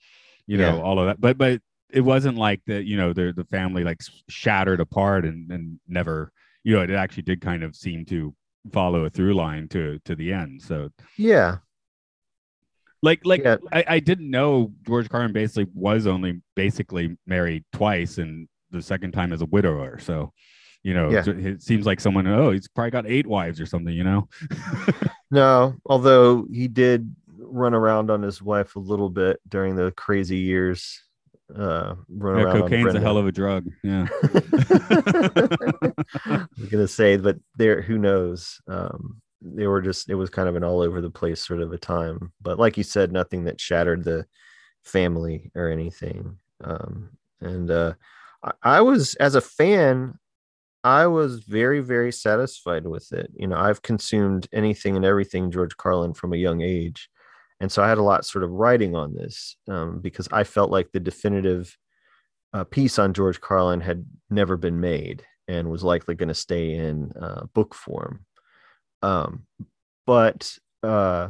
you 0.47 0.57
know 0.57 0.77
Yeah. 0.77 0.81
all 0.83 0.99
of 0.99 1.05
that. 1.07 1.21
But 1.21 1.37
but 1.37 1.61
it 1.91 2.01
wasn't 2.01 2.37
like 2.37 2.61
the 2.65 2.83
you 2.83 2.97
know 2.97 3.13
the 3.13 3.33
the 3.35 3.45
family 3.45 3.83
like 3.83 4.01
shattered 4.29 4.79
apart 4.81 5.25
and 5.25 5.51
and 5.51 5.79
never 5.87 6.31
you 6.63 6.75
know 6.75 6.81
it 6.81 6.89
actually 6.91 7.23
did 7.23 7.41
kind 7.41 7.63
of 7.63 7.75
seem 7.75 8.05
to 8.05 8.33
follow 8.71 9.05
a 9.05 9.09
through 9.09 9.33
line 9.33 9.67
to 9.69 9.99
to 10.05 10.15
the 10.15 10.31
end. 10.33 10.61
So 10.61 10.89
Yeah. 11.17 11.57
Like 13.01 13.25
like 13.25 13.41
Yeah. 13.43 13.57
I, 13.71 13.83
I 13.87 13.99
didn't 13.99 14.29
know 14.29 14.71
George 14.85 15.09
Carlin 15.09 15.33
basically 15.33 15.67
was 15.73 16.07
only 16.07 16.41
basically 16.55 17.17
married 17.25 17.63
twice 17.73 18.17
and 18.17 18.47
the 18.71 18.81
second 18.81 19.11
time 19.11 19.33
as 19.33 19.41
a 19.41 19.45
widower. 19.45 19.99
So, 19.99 20.31
you 20.83 20.93
know, 20.93 21.09
Yeah. 21.09 21.23
it 21.27 21.61
seems 21.61 21.85
like 21.85 21.99
someone, 21.99 22.27
oh, 22.27 22.51
he's 22.51 22.67
probably 22.67 22.91
got 22.91 23.07
eight 23.07 23.27
wives 23.27 23.59
or 23.59 23.65
something, 23.65 23.93
you 23.93 24.03
know? 24.03 24.27
No, 25.33 25.75
although 25.85 26.45
he 26.51 26.67
did 26.67 27.15
run 27.37 27.73
around 27.73 28.11
on 28.11 28.21
his 28.21 28.41
wife 28.41 28.75
a 28.75 28.79
little 28.79 29.09
bit 29.09 29.39
during 29.47 29.77
the 29.77 29.91
crazy 29.93 30.39
years. 30.39 31.01
Uh, 31.55 31.95
run 32.09 32.37
Yeah, 32.37 32.43
around 32.43 32.61
cocaine's 32.61 32.95
a 32.95 32.99
hell 32.99 33.17
of 33.17 33.27
a 33.27 33.31
drug. 33.31 33.65
Yeah. 33.83 34.07
I'm 36.25 36.47
gonna 36.69 36.87
say, 36.87 37.17
but 37.17 37.37
there, 37.55 37.81
who 37.81 37.97
knows? 37.97 38.61
Um, 38.67 39.21
they 39.41 39.67
were 39.67 39.82
just, 39.82 40.10
it 40.10 40.15
was 40.15 40.30
kind 40.30 40.47
of 40.47 40.56
an 40.56 40.63
all 40.63 40.82
over 40.82 41.01
the 41.01 41.10
place 41.10 41.45
sort 41.45 41.62
of 41.62 41.73
a 41.73 41.77
time. 41.77 42.32
But 42.41 42.60
like 42.60 42.77
you 42.77 42.84
said, 42.84 43.12
nothing 43.12 43.45
that 43.45 43.60
shattered 43.60 44.04
the 44.04 44.25
family 44.84 45.51
or 45.56 45.69
anything. 45.69 46.38
Um, 46.63 47.10
and 47.39 47.69
uh, 47.71 47.93
I, 48.43 48.51
I 48.63 48.82
was, 48.82 49.15
as 49.15 49.36
a 49.36 49.41
fan, 49.41 50.19
I 50.84 51.08
was 51.08 51.43
very, 51.43 51.80
very 51.80 52.12
satisfied 52.12 52.88
with 52.88 53.12
it. 53.13 53.32
You 53.36 53.47
know, 53.47 53.58
I've 53.58 53.82
consumed 53.82 54.47
anything 54.51 54.95
and 54.95 55.06
everything 55.06 55.51
George 55.51 55.77
Carlin 55.77 56.13
from 56.13 56.34
a 56.34 56.38
young 56.38 56.62
age. 56.62 57.10
And 57.60 57.71
so 57.71 57.84
I 57.84 57.89
had 57.89 57.99
a 57.99 58.04
lot 58.04 58.25
sort 58.25 58.43
of 58.43 58.49
writing 58.49 58.95
on 58.95 59.13
this 59.13 59.56
um, 59.67 59.99
because 60.01 60.27
I 60.32 60.43
felt 60.43 60.71
like 60.71 60.91
the 60.91 60.99
definitive 60.99 61.77
uh, 62.54 62.63
piece 62.63 62.97
on 62.97 63.13
George 63.13 63.39
Carlin 63.39 63.82
had 63.82 64.06
never 64.32 64.58
been 64.58 64.80
made 64.80 65.23
and 65.47 65.69
was 65.69 65.84
likely 65.84 66.15
going 66.15 66.30
to 66.30 66.34
stay 66.34 66.73
in 66.73 67.12
uh, 67.21 67.45
book 67.54 67.75
form. 67.75 68.25
Um, 69.01 69.45
but 70.05 70.57
uh, 70.83 71.29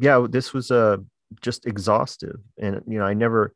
yeah, 0.00 0.26
this 0.28 0.52
was 0.52 0.70
uh, 0.70 0.98
just 1.40 1.66
exhaustive, 1.66 2.40
and 2.58 2.82
you 2.86 2.98
know, 2.98 3.04
I 3.04 3.14
never. 3.14 3.52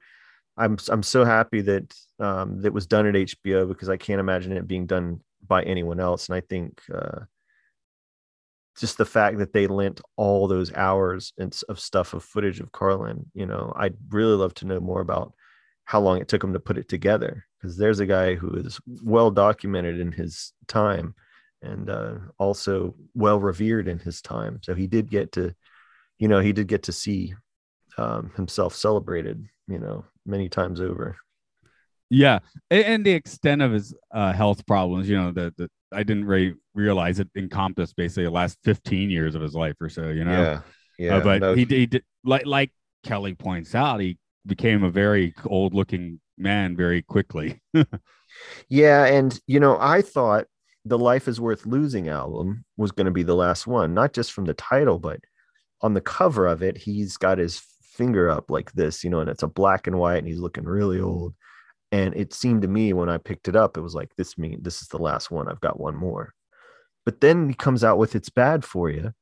I'm 0.56 0.76
I'm 0.90 1.02
so 1.02 1.24
happy 1.24 1.62
that 1.62 1.94
um, 2.18 2.60
that 2.60 2.74
was 2.74 2.86
done 2.86 3.06
at 3.06 3.14
HBO 3.14 3.66
because 3.66 3.88
I 3.88 3.96
can't 3.96 4.20
imagine 4.20 4.52
it 4.52 4.68
being 4.68 4.86
done 4.86 5.20
by 5.46 5.62
anyone 5.62 5.98
else, 5.98 6.28
and 6.28 6.36
I 6.36 6.40
think 6.40 6.80
uh, 6.92 7.20
just 8.78 8.98
the 8.98 9.04
fact 9.04 9.38
that 9.38 9.52
they 9.52 9.66
lent 9.66 10.00
all 10.16 10.48
those 10.48 10.72
hours 10.74 11.32
and 11.38 11.58
of 11.68 11.78
stuff 11.78 12.14
of 12.14 12.24
footage 12.24 12.60
of 12.60 12.72
Carlin, 12.72 13.26
you 13.34 13.46
know, 13.46 13.72
I'd 13.76 13.96
really 14.10 14.34
love 14.34 14.54
to 14.54 14.66
know 14.66 14.80
more 14.80 15.00
about 15.00 15.34
how 15.84 16.00
long 16.00 16.20
it 16.20 16.28
took 16.28 16.42
him 16.42 16.52
to 16.52 16.60
put 16.60 16.78
it 16.78 16.88
together. 16.88 17.44
Because 17.60 17.76
there's 17.76 18.00
a 18.00 18.06
guy 18.06 18.34
who 18.34 18.54
is 18.54 18.80
well 19.02 19.30
documented 19.30 20.00
in 20.00 20.10
his 20.10 20.52
time 20.66 21.14
and 21.62 21.90
uh, 21.90 22.14
also 22.38 22.94
well 23.14 23.38
revered 23.40 23.88
in 23.88 23.98
his 23.98 24.20
time 24.22 24.59
so 24.62 24.75
he 24.75 24.87
did 24.87 25.11
get 25.11 25.33
to 25.33 25.55
you 26.18 26.29
know 26.29 26.40
he 26.40 26.53
did 26.53 26.68
get 26.68 26.85
to 26.85 26.92
see 26.92 27.35
um, 27.98 28.33
himself 28.37 28.75
celebrated 28.75 29.46
you 29.68 29.79
know 29.79 30.05
many 30.27 30.48
times 30.48 30.81
over 30.81 31.16
Yeah. 32.11 32.40
And, 32.70 32.85
and 32.85 33.07
the 33.07 33.12
extent 33.12 33.62
of 33.62 33.72
his 33.72 33.94
uh, 34.12 34.33
health 34.33 34.66
problems, 34.66 35.09
you 35.09 35.16
know, 35.16 35.33
that 35.33 35.55
I 35.92 36.03
didn't 36.03 36.27
really 36.27 36.55
realize 36.75 37.20
it 37.20 37.29
encompassed 37.37 37.96
basically 37.96 38.25
the 38.25 38.31
last 38.31 38.59
15 38.64 39.11
years 39.11 39.35
of 39.35 39.42
his 39.42 39.55
life 39.55 39.77
or 39.81 39.88
so, 39.88 40.09
you 40.09 40.25
know? 40.25 40.42
yeah 40.42 40.61
Uh, 41.09 41.20
but 41.20 41.40
no, 41.40 41.55
he, 41.55 41.64
did- 41.64 41.79
he 41.79 41.87
did 41.87 42.05
like 42.25 42.46
like 42.46 42.70
Kelly 43.03 43.35
points 43.35 43.75
out, 43.75 44.01
he 44.01 44.18
became 44.46 44.85
a 44.85 44.90
very 44.90 45.35
old 45.46 45.75
looking 45.75 46.20
man 46.38 46.77
very 46.77 47.03
quickly. 47.03 47.61
Yeah, 48.68 49.05
and 49.05 49.38
you 49.46 49.61
know, 49.61 49.77
I 49.81 50.03
thought 50.03 50.46
the 50.85 50.99
Life 50.99 51.29
is 51.29 51.40
Worth 51.40 51.66
Losing 51.66 52.09
album 52.09 52.64
was 52.77 52.92
going 52.92 53.05
to 53.07 53.12
be 53.12 53.23
the 53.23 53.37
last 53.37 53.66
one, 53.66 53.95
not 53.95 54.12
just 54.12 54.33
from 54.33 54.47
the 54.47 54.55
title, 54.55 54.99
but 54.99 55.21
on 55.81 55.95
the 55.95 56.01
cover 56.01 56.47
of 56.47 56.62
it, 56.62 56.77
he's 56.77 57.16
got 57.16 57.38
his 57.38 57.62
finger 57.83 58.29
up 58.31 58.51
like 58.51 58.73
this, 58.73 59.05
you 59.05 59.11
know, 59.11 59.21
and 59.21 59.31
it's 59.31 59.42
a 59.42 59.49
black 59.49 59.87
and 59.87 59.99
white, 59.99 60.18
and 60.18 60.27
he's 60.29 60.40
looking 60.40 60.64
really 60.64 61.01
old. 61.01 61.35
and 61.92 62.14
it 62.16 62.33
seemed 62.33 62.62
to 62.62 62.68
me 62.68 62.92
when 62.95 63.11
I 63.11 63.18
picked 63.18 63.49
it 63.49 63.57
up, 63.57 63.77
it 63.77 63.83
was 63.83 63.95
like 63.95 64.11
this 64.16 64.38
mean 64.38 64.59
this 64.62 64.83
is 64.83 64.88
the 64.88 65.03
last 65.03 65.31
one. 65.31 65.49
I've 65.49 65.61
got 65.61 65.79
one 65.79 65.95
more. 65.95 66.33
But 67.05 67.21
then 67.21 67.49
he 67.49 67.55
comes 67.55 67.85
out 67.85 67.99
with 67.99 68.14
it's 68.14 68.31
bad 68.31 68.64
for 68.64 68.90
you, 68.90 69.12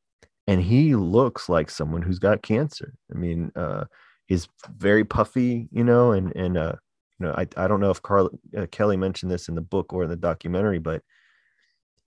and 0.47 0.63
he 0.63 0.95
looks 0.95 1.49
like 1.49 1.71
someone 1.71 2.03
who's 2.03 2.19
got 2.21 2.43
cancer. 2.43 2.95
I 3.13 3.19
mean, 3.19 3.51
uh, 3.57 3.85
he's 4.27 4.49
very 4.77 5.05
puffy, 5.05 5.69
you 5.73 5.85
know, 5.85 6.13
and 6.13 6.35
and 6.37 6.57
uh, 6.57 6.75
you 7.19 7.27
know, 7.27 7.35
I 7.37 7.47
I 7.57 7.69
don't 7.69 7.81
know 7.81 7.91
if 7.91 8.03
Carl 8.03 8.31
uh, 8.57 8.67
Kelly 8.71 8.97
mentioned 8.97 9.33
this 9.33 9.49
in 9.49 9.55
the 9.57 9.61
book 9.63 9.93
or 9.93 10.05
in 10.05 10.11
the 10.11 10.17
documentary, 10.17 10.79
but 10.79 11.03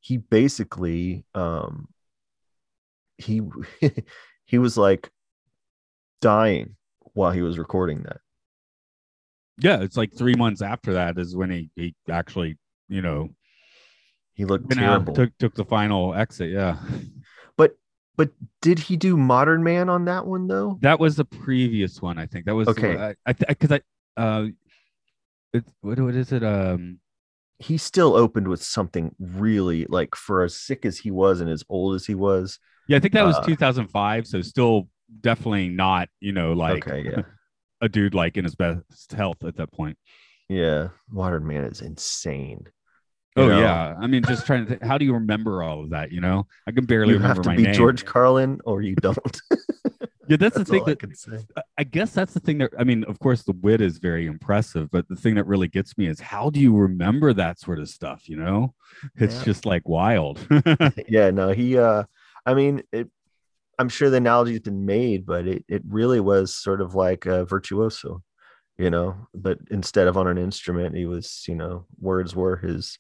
he 0.04 0.18
basically 0.18 1.24
um 1.34 1.88
he 3.18 3.42
he 4.46 4.58
was 4.58 4.78
like 4.78 5.10
dying 6.22 6.76
while 7.14 7.32
he 7.32 7.42
was 7.42 7.58
recording 7.58 8.04
that. 8.04 8.18
Yeah, 9.60 9.82
it's 9.82 9.96
like 9.96 10.14
three 10.14 10.36
months 10.36 10.62
after 10.62 10.94
that 10.94 11.18
is 11.18 11.36
when 11.36 11.50
he 11.52 11.70
he 11.76 11.96
actually 12.12 12.58
you 12.90 13.02
know 13.02 13.30
He 14.36 14.44
looked 14.46 14.72
terrible. 14.72 15.14
took 15.16 15.38
took 15.38 15.56
the 15.56 15.64
final 15.64 16.14
exit. 16.14 16.50
Yeah, 16.50 16.78
But 17.56 17.78
but 18.18 18.32
did 18.62 18.80
he 18.80 18.98
do 18.98 19.16
Modern 19.16 19.64
Man 19.64 19.90
on 19.90 20.06
that 20.06 20.26
one 20.26 20.48
though? 20.48 20.80
that 20.82 21.00
was 21.00 21.16
the 21.16 21.26
previous 21.26 22.02
one. 22.02 22.18
I 22.18 22.26
think 22.26 22.46
that 22.46 22.56
was 22.56 22.68
Okay. 22.68 22.98
I 22.98 23.16
I 23.26 23.34
because 23.34 23.72
I, 23.72 23.82
uh, 24.18 24.48
it's 25.54 25.72
what 25.82 26.00
what 26.00 26.16
is 26.16 26.32
it? 26.32 26.44
Um, 26.44 27.00
He 27.60 27.78
still 27.78 28.16
opened 28.16 28.48
with 28.48 28.62
something 28.62 29.16
really 29.20 29.86
like 29.90 30.16
for 30.16 30.44
as 30.44 30.56
sick 30.56 30.86
as 30.86 30.98
he 30.98 31.12
was 31.12 31.40
and 31.40 31.50
as 31.50 31.64
old 31.70 31.96
as 31.96 32.06
he 32.06 32.16
was. 32.16 32.60
yeah, 32.88 32.98
I 32.98 33.00
think 33.00 33.14
that 33.14 33.24
was 33.26 33.38
Uh, 33.38 33.44
2005. 33.44 34.28
So 34.28 34.42
still 34.42 34.90
definitely 35.22 35.70
not 35.70 36.10
you 36.20 36.32
know 36.32 36.54
like 36.54 36.88
okay, 36.88 37.10
yeah. 37.10 37.22
a 37.82 37.90
dude 37.90 38.14
like 38.16 38.38
in 38.38 38.44
his 38.44 38.56
best 38.56 39.12
health 39.14 39.44
at 39.44 39.58
that 39.58 39.72
point. 39.72 39.98
Yeah. 40.50 40.90
Modern 41.10 41.46
Man 41.48 41.64
is 41.66 41.82
insane. 41.82 42.66
You 43.36 43.44
Oh 43.44 43.48
know, 43.48 43.60
yeah, 43.60 43.96
I 44.00 44.06
mean, 44.08 44.24
just 44.24 44.46
trying 44.46 44.66
to. 44.66 44.70
Think, 44.72 44.84
how 44.84 44.98
do 45.00 45.06
you 45.06 45.14
remember 45.14 45.64
all 45.64 45.84
of 45.84 45.90
that? 45.90 46.12
You 46.12 46.22
know, 46.22 46.46
I 46.68 46.72
can 46.72 46.86
barely 46.86 47.14
You 47.14 47.16
remember 47.16 47.36
have 47.36 47.42
to 47.44 47.50
my 47.50 47.56
be 47.56 47.64
name. 47.64 47.74
George 47.74 48.06
Carlin 48.06 48.60
or 48.66 48.82
you 48.84 48.96
don't. 48.96 49.18
Yeah, 50.34 50.38
that's, 50.38 50.56
That's 50.58 50.70
the 50.70 50.76
thing 50.78 50.86
that 50.86 51.00
can 51.00 51.16
say. 51.16 51.38
I- 51.58 51.62
I 51.80 51.84
guess 51.84 52.12
that's 52.14 52.34
the 52.34 52.40
thing 52.40 52.58
that 52.60 52.72
I 52.78 52.84
mean, 52.84 53.04
of 53.06 53.20
course, 53.20 53.44
the 53.44 53.52
wit 53.54 53.82
is 53.82 53.98
very 53.98 54.26
impressive, 54.26 54.90
but 54.92 55.08
the 55.08 55.16
thing 55.16 55.36
that 55.36 55.46
really 55.46 55.68
gets 55.68 55.98
me 55.98 56.08
is 56.08 56.20
how 56.20 56.50
do 56.50 56.60
you 56.60 56.76
remember 56.76 57.34
that 57.34 57.60
sort 57.60 57.80
of 57.80 57.90
stuff? 57.90 58.28
You 58.30 58.38
know, 58.38 58.74
it's 59.16 59.38
Yeah. 59.38 59.44
just 59.44 59.66
like 59.66 59.88
wild. 59.88 60.40
yeah, 61.08 61.30
no, 61.32 61.50
he 61.52 61.78
uh 61.78 62.04
I 62.46 62.54
mean 62.54 62.84
it 62.92 63.10
I'm 63.80 63.90
sure 63.90 64.10
the 64.10 64.18
analogy's 64.18 64.60
been 64.60 64.86
made, 64.86 65.26
but 65.26 65.48
it, 65.48 65.66
it 65.68 65.82
really 65.88 66.20
was 66.20 66.56
sort 66.56 66.80
of 66.80 66.94
like 66.94 67.26
a 67.26 67.44
virtuoso, 67.46 68.22
you 68.78 68.90
know, 68.92 69.28
but 69.34 69.58
instead 69.72 70.08
of 70.08 70.16
on 70.16 70.28
an 70.28 70.38
instrument, 70.38 70.96
he 70.96 71.06
was, 71.08 71.44
you 71.48 71.56
know, 71.56 71.86
words 72.00 72.36
were 72.36 72.58
his 72.58 73.00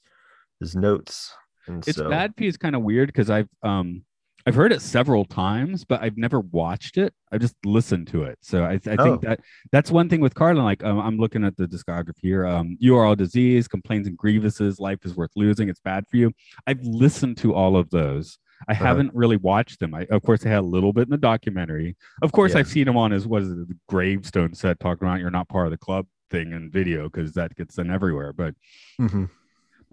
his 0.59 0.75
notes. 0.75 1.31
And 1.67 1.87
it's 1.87 1.97
so 1.97 2.09
bad 2.09 2.35
P 2.35 2.47
is 2.47 2.57
kind 2.57 2.75
of 2.75 2.81
weird 2.81 3.07
because 3.09 3.29
I've 3.29 3.49
um 3.61 4.03
I've 4.45 4.55
heard 4.55 4.73
it 4.73 4.81
several 4.81 5.23
times, 5.25 5.85
but 5.85 6.01
I've 6.01 6.17
never 6.17 6.41
watched 6.41 6.97
it. 6.97 7.13
I've 7.31 7.39
just 7.39 7.55
listened 7.65 8.07
to 8.07 8.23
it. 8.23 8.37
So 8.41 8.63
I, 8.63 8.73
I 8.87 8.95
Oh. 8.99 9.03
think 9.03 9.21
that 9.21 9.39
that's 9.71 9.89
one 9.89 10.09
thing 10.09 10.19
with 10.19 10.35
Carlin. 10.35 10.63
Like 10.65 10.83
um, 10.83 10.99
I'm 10.99 11.17
looking 11.17 11.43
at 11.45 11.55
the 11.55 11.65
discography 11.67 12.17
here. 12.21 12.45
Um, 12.45 12.75
you 12.79 12.97
are 12.97 13.05
all 13.05 13.15
disease, 13.15 13.67
complaints 13.67 14.07
and 14.07 14.17
grievances, 14.17 14.79
life 14.79 14.99
is 15.05 15.15
worth 15.15 15.31
losing. 15.35 15.69
It's 15.69 15.79
bad 15.79 16.05
for 16.09 16.17
you. 16.17 16.31
I've 16.67 16.81
listened 16.81 17.37
to 17.37 17.53
all 17.53 17.77
of 17.77 17.89
those. 17.89 18.37
I 18.67 18.73
Uh-huh. 18.73 18.85
haven't 18.85 19.13
really 19.13 19.37
watched 19.37 19.79
them. 19.79 19.93
I, 19.93 20.05
of 20.09 20.21
course, 20.23 20.45
I 20.45 20.49
had 20.49 20.59
a 20.59 20.61
little 20.61 20.93
bit 20.93 21.03
in 21.03 21.09
the 21.09 21.17
documentary. 21.17 21.95
Of 22.21 22.31
course, 22.33 22.53
Yeah. 22.53 22.59
I've 22.59 22.67
seen 22.67 22.87
him 22.87 22.97
on 22.97 23.11
his 23.11 23.25
what 23.27 23.43
is 23.43 23.49
it, 23.51 23.67
the 23.67 23.77
gravestone 23.89 24.53
set 24.53 24.79
talking 24.79 25.07
about 25.07 25.19
you're 25.19 25.31
not 25.31 25.47
part 25.49 25.67
of 25.67 25.71
the 25.71 25.77
club 25.77 26.05
thing 26.29 26.51
in 26.51 26.69
video 26.71 27.03
because 27.09 27.33
that 27.33 27.55
gets 27.55 27.75
done 27.75 27.89
everywhere. 27.91 28.33
But 28.33 28.55
Mhm. 28.99 29.29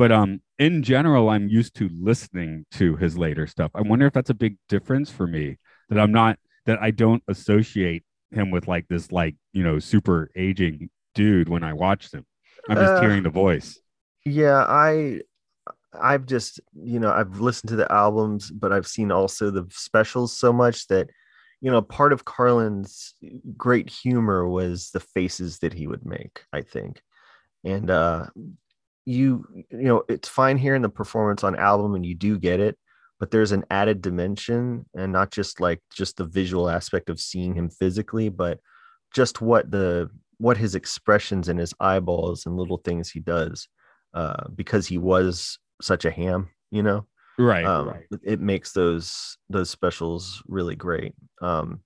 But 0.00 0.10
um 0.10 0.40
in 0.58 0.82
general 0.82 1.28
i'm 1.28 1.48
used 1.48 1.74
to 1.76 1.90
listening 2.00 2.64
to 2.72 2.96
his 2.96 3.18
later 3.18 3.46
stuff. 3.46 3.70
I 3.74 3.82
wonder 3.82 4.06
if 4.06 4.14
that's 4.14 4.30
a 4.30 4.34
big 4.34 4.56
difference 4.68 5.10
for 5.10 5.26
me 5.26 5.58
that 5.90 6.00
i'm 6.00 6.12
not 6.12 6.38
that 6.66 6.80
i 6.82 6.90
don't 6.90 7.22
associate 7.28 8.04
him 8.30 8.50
with 8.50 8.68
like 8.68 8.86
this 8.88 9.12
like 9.12 9.36
you 9.52 9.62
know 9.62 9.78
super 9.78 10.30
aging 10.36 10.90
dude 11.14 11.48
when 11.50 11.64
i 11.64 11.74
watch 11.74 12.12
him 12.12 12.24
i'm 12.70 12.78
just 12.78 12.96
Uh, 12.96 12.98
hearing 12.98 13.22
the 13.24 13.30
voice. 13.30 13.80
Yeah, 14.24 14.64
I 14.68 15.20
I've 16.00 16.26
just, 16.26 16.60
you 16.74 17.00
know, 17.00 17.12
I've 17.12 17.40
listened 17.40 17.70
to 17.70 17.76
the 17.76 17.90
albums, 17.92 18.50
but 18.50 18.72
I've 18.72 18.86
seen 18.88 19.12
also 19.12 19.50
the 19.50 19.66
specials 19.70 20.36
so 20.36 20.52
much 20.52 20.88
that 20.88 21.10
you 21.62 21.70
know, 21.70 21.82
part 21.82 22.12
of 22.12 22.24
Carlin's 22.24 23.14
great 23.56 23.90
humor 23.90 24.48
was 24.48 24.90
the 24.92 25.00
faces 25.00 25.60
that 25.60 25.74
he 25.74 25.86
would 25.88 26.06
make, 26.06 26.44
I 26.52 26.62
think. 26.62 27.02
And 27.64 27.90
uh 27.90 28.26
you 29.10 29.44
you 29.70 29.82
know, 29.82 30.02
it's 30.08 30.28
fine 30.28 30.56
hearing 30.56 30.82
the 30.82 30.88
performance 30.88 31.42
on 31.44 31.56
album 31.56 31.94
and 31.94 32.06
you 32.06 32.14
do 32.14 32.38
get 32.38 32.60
it, 32.60 32.78
but 33.18 33.30
there's 33.30 33.52
an 33.52 33.64
added 33.70 34.00
dimension 34.00 34.86
and 34.94 35.12
not 35.12 35.30
just 35.30 35.60
like 35.60 35.80
just 35.92 36.16
the 36.16 36.24
visual 36.24 36.70
aspect 36.70 37.10
of 37.10 37.20
seeing 37.20 37.54
him 37.54 37.68
physically, 37.68 38.28
but 38.28 38.60
just 39.12 39.40
what 39.40 39.70
the 39.70 40.08
what 40.38 40.56
his 40.56 40.74
expressions 40.74 41.48
and 41.48 41.58
his 41.58 41.74
eyeballs 41.80 42.46
and 42.46 42.56
little 42.56 42.78
things 42.78 43.10
he 43.10 43.20
does 43.20 43.68
uh 44.14 44.44
because 44.54 44.86
he 44.86 44.96
was 44.98 45.58
such 45.82 46.04
a 46.04 46.10
ham, 46.10 46.48
you 46.70 46.82
know? 46.82 47.06
Right 47.38 47.64
um, 47.64 47.88
right. 47.88 48.06
it- 48.22 48.40
makes 48.40 48.72
those 48.72 49.36
those 49.48 49.70
specials 49.70 50.42
really 50.46 50.76
great. 50.76 51.14
Um 51.42 51.80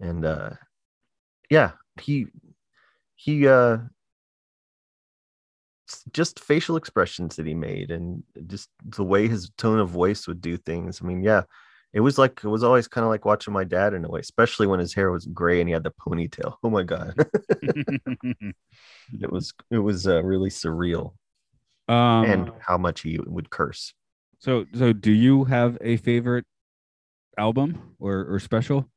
and 0.00 0.24
uh 0.24 0.50
yeah 1.50 1.72
he 2.00 2.26
he 3.14 3.46
uh 3.46 3.78
just 6.12 6.40
facial 6.40 6.76
expressions 6.76 7.36
that 7.36 7.46
he 7.46 7.54
made 7.54 7.90
and 7.90 8.22
just 8.46 8.68
the 8.84 9.04
way 9.04 9.28
his 9.28 9.50
tone 9.56 9.78
of 9.78 9.88
voice 9.88 10.26
would 10.26 10.40
do 10.40 10.56
things. 10.56 11.00
I 11.02 11.06
mean 11.06 11.22
yeah 11.22 11.42
it 11.92 12.00
was 12.00 12.18
like 12.18 12.40
it 12.44 12.48
was 12.48 12.62
always 12.64 12.88
kind 12.88 13.04
of 13.04 13.10
like 13.10 13.24
watching 13.24 13.54
my 13.54 13.64
dad 13.64 13.94
in 13.94 14.04
a 14.04 14.08
way 14.08 14.20
especially 14.20 14.66
when 14.66 14.80
his 14.80 14.92
hair 14.92 15.10
was 15.10 15.24
gray 15.26 15.60
and 15.60 15.68
he 15.68 15.72
had 15.72 15.84
the 15.84 15.92
ponytail. 15.92 16.54
Oh 16.62 16.70
my 16.70 16.82
god. 16.82 17.14
It 19.20 19.30
was 19.30 19.54
it 19.70 19.78
was 19.78 20.06
uh, 20.06 20.22
really 20.22 20.50
surreal. 20.50 21.14
Um 21.88 22.24
and 22.24 22.52
how 22.60 22.76
much 22.76 23.02
he 23.02 23.18
would 23.24 23.50
curse. 23.50 23.94
so 24.40 24.66
so 24.74 24.92
do 24.92 25.12
you 25.12 25.44
have 25.44 25.78
a 25.80 25.96
favorite 25.98 26.44
album 27.38 27.94
or 28.00 28.26
or 28.28 28.40
special 28.40 28.90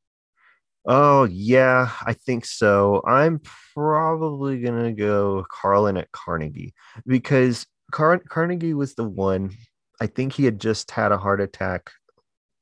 Oh 0.86 1.24
yeah, 1.24 1.90
I 2.06 2.14
think 2.14 2.44
so. 2.46 3.02
I'm 3.06 3.40
probably 3.74 4.60
gonna 4.60 4.92
go 4.92 5.44
Carlin 5.50 5.96
at 5.96 6.10
Carnegie 6.12 6.74
because 7.06 7.66
Car- 7.92 8.22
Carnegie 8.28 8.74
was 8.74 8.94
the 8.94 9.04
one. 9.04 9.52
I 10.00 10.06
think 10.06 10.32
he 10.32 10.44
had 10.44 10.60
just 10.60 10.90
had 10.90 11.12
a 11.12 11.18
heart 11.18 11.40
attack 11.40 11.90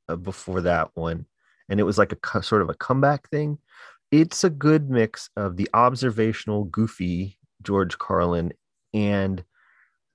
uh, 0.09 0.17
before 0.17 0.61
that 0.61 0.91
one, 0.95 1.25
and 1.69 1.79
it 1.79 1.83
was 1.83 1.97
like 1.97 2.13
a 2.13 2.43
sort 2.43 2.61
of 2.61 2.69
a 2.69 2.73
comeback 2.75 3.29
thing. 3.29 3.57
It's 4.11 4.43
a 4.43 4.49
good 4.49 4.89
mix 4.89 5.29
of 5.37 5.55
the 5.55 5.69
observational, 5.73 6.65
goofy 6.65 7.37
George 7.63 7.97
Carlin 7.97 8.53
and 8.93 9.43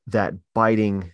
that 0.08 0.34
biting 0.54 1.12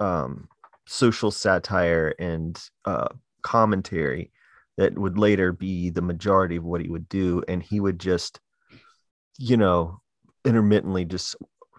um, 0.00 0.48
social 0.86 1.30
satire 1.30 2.14
and 2.18 2.60
uh, 2.84 3.08
commentary 3.42 4.32
that 4.78 4.98
would 4.98 5.18
later 5.18 5.52
be 5.52 5.90
the 5.90 6.00
majority 6.00 6.56
of 6.56 6.64
what 6.64 6.80
he 6.80 6.88
would 6.88 7.08
do. 7.08 7.42
And 7.46 7.62
he 7.62 7.80
would 7.80 8.00
just 8.00 8.40
you 9.38 9.56
know 9.56 10.00
intermittently 10.44 11.04
just 11.04 11.36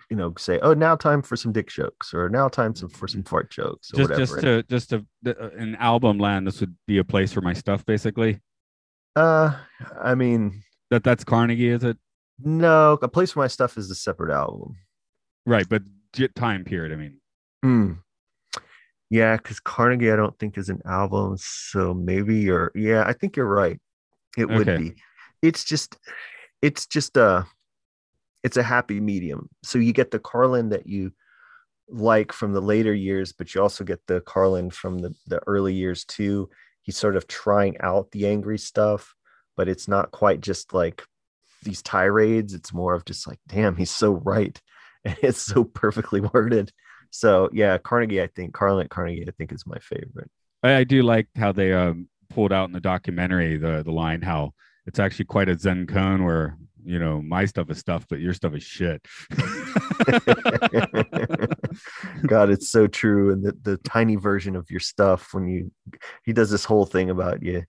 you 0.10 0.16
know 0.16 0.34
say 0.38 0.60
oh 0.62 0.74
now 0.74 0.96
time 0.96 1.22
for 1.22 1.36
some 1.36 1.52
dick 1.52 1.70
jokes 1.70 2.14
or 2.14 2.30
now 2.30 2.48
time 2.48 2.74
some, 2.74 2.90
for 2.90 3.08
some 3.08 3.24
fart 3.24 3.52
jokes 3.52 3.92
or 3.94 3.98
just 3.98 4.10
whatever. 4.10 4.64
just 4.68 4.90
to 4.90 5.00
just 5.00 5.06
to 5.26 5.44
uh, 5.44 5.76
album 5.78 6.18
land 6.18 6.48
this 6.48 6.60
would 6.62 6.76
be 6.88 6.98
a 6.98 7.04
place 7.04 7.32
for 7.32 7.42
my 7.42 7.54
stuff 7.54 7.86
basically? 7.86 8.40
Uh 9.16 9.56
i 10.02 10.16
mean 10.16 10.64
that 10.90 11.04
that's 11.04 11.24
carnegie 11.24 11.70
is 11.70 11.84
it? 11.84 11.98
no 12.40 12.98
a 13.02 13.08
place 13.08 13.34
for 13.34 13.40
my 13.40 13.48
stuff 13.48 13.78
is 13.78 13.92
a 13.92 13.96
separate 13.96 14.34
album. 14.34 14.78
Right 15.46 15.68
but 15.68 15.84
time 16.36 16.64
period 16.64 16.94
i 16.94 16.96
mean. 16.96 17.20
Hmm. 17.62 17.94
Yeah 19.10 19.36
because 19.38 19.60
carnegie 19.60 20.12
i 20.12 20.16
don't 20.16 20.38
think 20.40 20.58
is 20.58 20.70
an 20.70 20.82
album 20.86 21.36
so 21.38 21.94
maybe 21.94 22.38
you're 22.38 22.72
yeah 22.76 23.04
i 23.06 23.14
think 23.14 23.36
you're 23.36 23.46
right. 23.46 23.80
It 24.38 24.48
would 24.50 24.70
Okay. 24.70 24.78
be. 24.78 24.94
It's 25.42 25.64
just 25.66 25.98
it's 26.62 26.86
just 26.86 27.18
a 27.18 27.46
it's 28.44 28.58
a 28.58 28.64
happy 28.64 29.00
medium. 29.00 29.50
So 29.64 29.80
you 29.80 29.92
get 29.92 30.12
the 30.12 30.20
carlin 30.20 30.70
that 30.70 30.86
you 30.88 31.12
like 31.90 32.32
from 32.32 32.54
the 32.54 32.62
later 32.62 32.94
years 32.94 33.34
but 33.34 33.54
you 33.54 33.62
also 33.62 33.84
get 33.84 34.00
the 34.06 34.22
carlin 34.22 34.70
from 34.70 35.00
the, 35.00 35.14
the 35.28 35.42
early 35.48 35.74
years 35.74 36.06
too. 36.06 36.50
He's 36.84 36.96
sort 36.98 37.16
of 37.16 37.28
trying 37.28 37.80
out 37.82 38.12
the 38.12 38.28
angry 38.28 38.60
stuff 38.60 39.16
but 39.58 39.68
it's 39.68 39.88
not 39.88 40.12
quite 40.12 40.42
just 40.42 40.74
like 40.74 41.04
these 41.64 41.82
tirades. 41.82 42.54
It's 42.54 42.72
more 42.72 42.94
of 42.94 43.04
just 43.06 43.28
like 43.28 43.40
damn 43.48 43.76
he's 43.76 43.92
so 43.92 44.14
right. 44.14 44.62
And 45.06 45.18
it's 45.24 45.42
so 45.42 45.64
perfectly 45.64 46.22
worded 46.22 46.72
so 47.10 47.50
yeah 47.54 47.78
carnegie 47.78 48.22
i 48.22 48.28
think 48.28 48.54
carlin 48.54 48.86
at 48.86 48.90
carnegie 48.90 49.26
i 49.28 49.32
think 49.32 49.52
is 49.52 49.66
my 49.66 49.78
favorite 49.80 50.30
I, 50.64 50.78
I 50.78 50.84
do 50.84 51.04
like 51.04 51.28
how 51.36 51.52
they 51.52 51.74
um 51.74 52.08
pulled 52.30 52.54
out 52.54 52.66
in 52.66 52.74
the 52.74 52.80
documentary 52.80 53.58
the 53.58 53.84
the 53.84 53.92
line 53.92 54.22
how 54.22 54.54
it's 54.86 55.00
actually 55.00 55.26
quite 55.26 55.50
a 55.50 55.58
zen 55.58 55.88
koan 55.88 56.24
where 56.24 56.58
you 56.84 56.98
know, 57.00 57.22
my 57.22 57.46
stuff 57.46 57.70
is 57.70 57.78
stuff, 57.78 58.08
but 58.10 58.20
your 58.20 58.34
stuff 58.34 58.56
is 58.56 58.64
shit. 58.64 59.06
God, 62.26 62.50
it's 62.50 62.70
so 62.70 62.88
true. 62.88 63.32
And 63.32 63.44
the, 63.44 63.56
the 63.62 63.78
tiny 63.78 64.16
version 64.16 64.56
of 64.56 64.72
your 64.72 64.80
stuff 64.80 65.34
when 65.34 65.48
you 65.48 65.72
he 66.24 66.34
does 66.34 66.50
this 66.50 66.66
whole 66.66 66.86
thing 66.86 67.10
about 67.10 67.44
you 67.44 67.64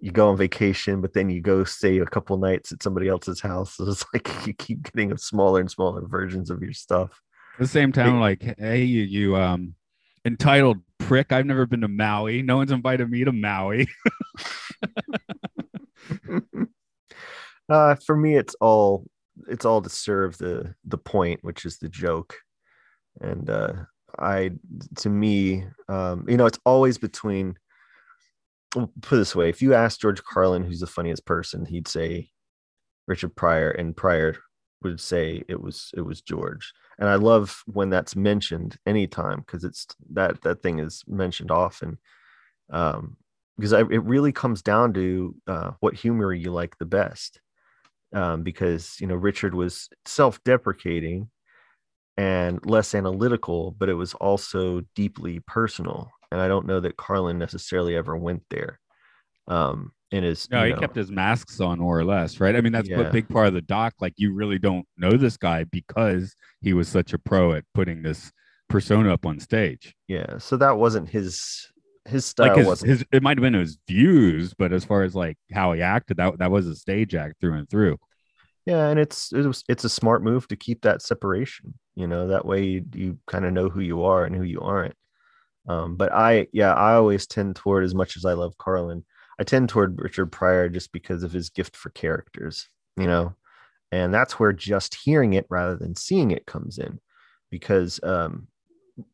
you 0.00 0.10
go 0.10 0.28
on 0.28 0.36
vacation, 0.36 1.00
but 1.00 1.14
then 1.14 1.30
you 1.30 1.40
go 1.40 1.64
stay 1.64 1.98
a 1.98 2.06
couple 2.06 2.36
nights 2.36 2.70
at 2.70 2.82
somebody 2.82 3.08
else's 3.08 3.40
house. 3.40 3.76
So 3.76 3.88
it's 3.88 4.04
like 4.12 4.28
you 4.46 4.52
keep 4.52 4.82
getting 4.92 5.16
smaller 5.16 5.60
and 5.60 5.70
smaller 5.70 6.06
versions 6.06 6.50
of 6.50 6.60
your 6.62 6.72
stuff. 6.72 7.22
At 7.56 7.60
the 7.60 7.66
same 7.68 7.90
time, 7.90 8.20
like, 8.20 8.42
hey, 8.58 8.84
you, 8.84 9.02
you 9.02 9.36
um 9.36 9.74
entitled 10.26 10.78
prick. 10.98 11.32
I've 11.32 11.46
never 11.46 11.64
been 11.64 11.80
to 11.80 11.88
Maui. 11.88 12.42
No 12.42 12.58
one's 12.58 12.70
invited 12.70 13.10
me 13.10 13.24
to 13.24 13.32
Maui. 13.32 13.88
uh, 17.70 17.94
for 17.94 18.14
me, 18.14 18.36
it's 18.36 18.54
all 18.60 19.06
it's 19.48 19.64
all 19.64 19.80
to 19.80 19.88
serve 19.88 20.36
the 20.38 20.74
the 20.84 20.98
point, 20.98 21.40
which 21.42 21.64
is 21.64 21.78
the 21.78 21.88
joke. 21.88 22.34
And 23.20 23.48
uh, 23.48 23.72
I, 24.18 24.50
to 24.96 25.08
me, 25.08 25.64
um, 25.88 26.26
you 26.28 26.36
know, 26.36 26.46
it's 26.46 26.60
always 26.66 26.98
between. 26.98 27.56
Well, 28.74 28.92
put 29.00 29.16
this 29.16 29.34
way: 29.34 29.48
if 29.48 29.62
you 29.62 29.72
ask 29.72 29.98
George 30.00 30.22
Carlin 30.22 30.62
who's 30.62 30.80
the 30.80 30.86
funniest 30.86 31.24
person, 31.24 31.64
he'd 31.64 31.88
say 31.88 32.30
Richard 33.06 33.34
Pryor, 33.34 33.70
and 33.70 33.96
Pryor 33.96 34.36
would 34.82 35.00
say 35.00 35.42
it 35.48 35.60
was 35.60 35.90
it 35.96 36.02
was 36.02 36.20
George. 36.20 36.72
And 36.98 37.08
I 37.08 37.16
love 37.16 37.62
when 37.66 37.90
that's 37.90 38.16
mentioned 38.16 38.76
anytime 38.86 39.40
because 39.40 39.64
it's 39.64 39.86
that 40.12 40.42
that 40.42 40.62
thing 40.62 40.78
is 40.78 41.04
mentioned 41.06 41.50
often. 41.50 41.98
Um, 42.70 43.16
because 43.56 43.72
I, 43.72 43.80
it 43.80 44.04
really 44.04 44.32
comes 44.32 44.60
down 44.60 44.92
to 44.94 45.34
uh, 45.46 45.70
what 45.80 45.94
humor 45.94 46.32
you 46.32 46.50
like 46.50 46.76
the 46.78 46.84
best. 46.84 47.40
Um, 48.12 48.42
because 48.42 48.96
you 49.00 49.06
know 49.06 49.16
Richard 49.16 49.54
was 49.54 49.88
self-deprecating 50.04 51.28
and 52.16 52.64
less 52.64 52.94
analytical, 52.94 53.74
but 53.78 53.88
it 53.88 53.94
was 53.94 54.14
also 54.14 54.82
deeply 54.94 55.40
personal. 55.40 56.10
And 56.30 56.40
I 56.40 56.48
don't 56.48 56.66
know 56.66 56.80
that 56.80 56.96
Carlin 56.96 57.38
necessarily 57.38 57.94
ever 57.96 58.16
went 58.16 58.42
there. 58.50 58.80
Um, 59.48 59.92
in 60.12 60.22
his 60.22 60.48
no, 60.50 60.64
he 60.64 60.72
know, 60.72 60.78
kept 60.78 60.94
his 60.94 61.10
masks 61.10 61.60
on 61.60 61.78
more 61.80 61.98
or 61.98 62.04
less, 62.04 62.38
right? 62.40 62.54
I 62.54 62.60
mean, 62.60 62.72
that's 62.72 62.88
Yeah. 62.88 63.00
a 63.00 63.10
big 63.12 63.28
part 63.28 63.48
of 63.48 63.54
the 63.54 63.62
doc. 63.62 63.94
Like, 64.00 64.14
you 64.16 64.32
really 64.34 64.58
don't 64.58 64.86
know 64.96 65.12
this 65.12 65.36
guy 65.36 65.64
because 65.64 66.34
he 66.60 66.72
was 66.74 66.88
such 66.88 67.12
a 67.12 67.18
pro 67.18 67.52
at 67.54 67.64
putting 67.74 68.02
this 68.02 68.30
persona 68.68 69.12
up 69.12 69.26
on 69.26 69.40
stage. 69.40 69.94
yeah. 70.08 70.38
So 70.38 70.56
that 70.58 70.78
wasn't 70.78 71.08
his 71.08 71.70
his 72.04 72.24
style. 72.24 72.48
like 72.48 72.58
his, 72.58 72.66
wasn't 72.66 72.90
his 72.90 73.04
it 73.10 73.22
might 73.22 73.36
have 73.36 73.42
been 73.42 73.54
his 73.54 73.78
views, 73.88 74.54
but 74.54 74.72
as 74.72 74.84
far 74.84 75.02
as 75.02 75.14
like 75.16 75.36
how 75.52 75.72
he 75.72 75.82
acted, 75.82 76.18
that 76.18 76.38
that 76.38 76.50
was 76.52 76.68
a 76.68 76.76
stage 76.76 77.14
act 77.16 77.40
through 77.40 77.54
and 77.54 77.68
through. 77.68 77.96
Yeah, 78.64 78.88
and 78.88 78.98
it's 79.00 79.32
it 79.32 79.44
was, 79.44 79.64
it's 79.68 79.84
a 79.84 79.88
smart 79.88 80.22
move 80.22 80.46
to 80.48 80.56
keep 80.56 80.82
that 80.82 81.02
separation. 81.02 81.74
You 81.96 82.06
know, 82.06 82.28
that 82.28 82.44
way 82.44 82.64
you, 82.64 82.84
you 82.94 83.18
kind 83.26 83.44
of 83.44 83.52
know 83.52 83.68
who 83.68 83.80
you 83.80 84.04
are 84.04 84.24
and 84.24 84.36
who 84.36 84.42
you 84.42 84.60
aren't. 84.60 84.94
Um, 85.68 85.96
but 85.96 86.12
I, 86.12 86.46
yeah, 86.52 86.74
I 86.74 86.94
always 86.94 87.26
tend 87.26 87.56
toward 87.56 87.82
as 87.84 87.94
much 87.94 88.16
as 88.16 88.24
I 88.24 88.34
love 88.34 88.56
Carlin, 88.58 89.04
I 89.38 89.44
tend 89.44 89.68
toward 89.68 90.00
Richard 90.00 90.26
Pryor 90.32 90.68
just 90.68 90.92
because 90.92 91.22
of 91.22 91.32
his 91.32 91.50
gift 91.50 91.76
for 91.76 91.90
characters. 91.90 92.68
You 92.96 93.06
know, 93.06 93.34
and 93.92 94.12
that's 94.14 94.38
where 94.38 94.52
just 94.52 94.94
hearing 94.94 95.34
it 95.34 95.46
rather 95.50 95.76
than 95.76 95.94
seeing 95.94 96.30
it 96.30 96.46
comes 96.46 96.78
in, 96.78 96.98
because 97.50 98.00
um, 98.02 98.48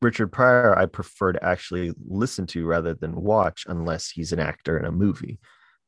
Richard 0.00 0.28
Pryor 0.28 0.78
I 0.78 0.86
prefer 0.86 1.32
to 1.32 1.44
actually 1.44 1.92
listen 2.08 2.46
to 2.48 2.64
rather 2.64 2.94
than 2.94 3.20
watch 3.20 3.64
unless 3.68 4.08
he's 4.08 4.32
an 4.32 4.38
actor 4.38 4.78
in 4.78 4.84
a 4.84 4.92
movie, 4.92 5.40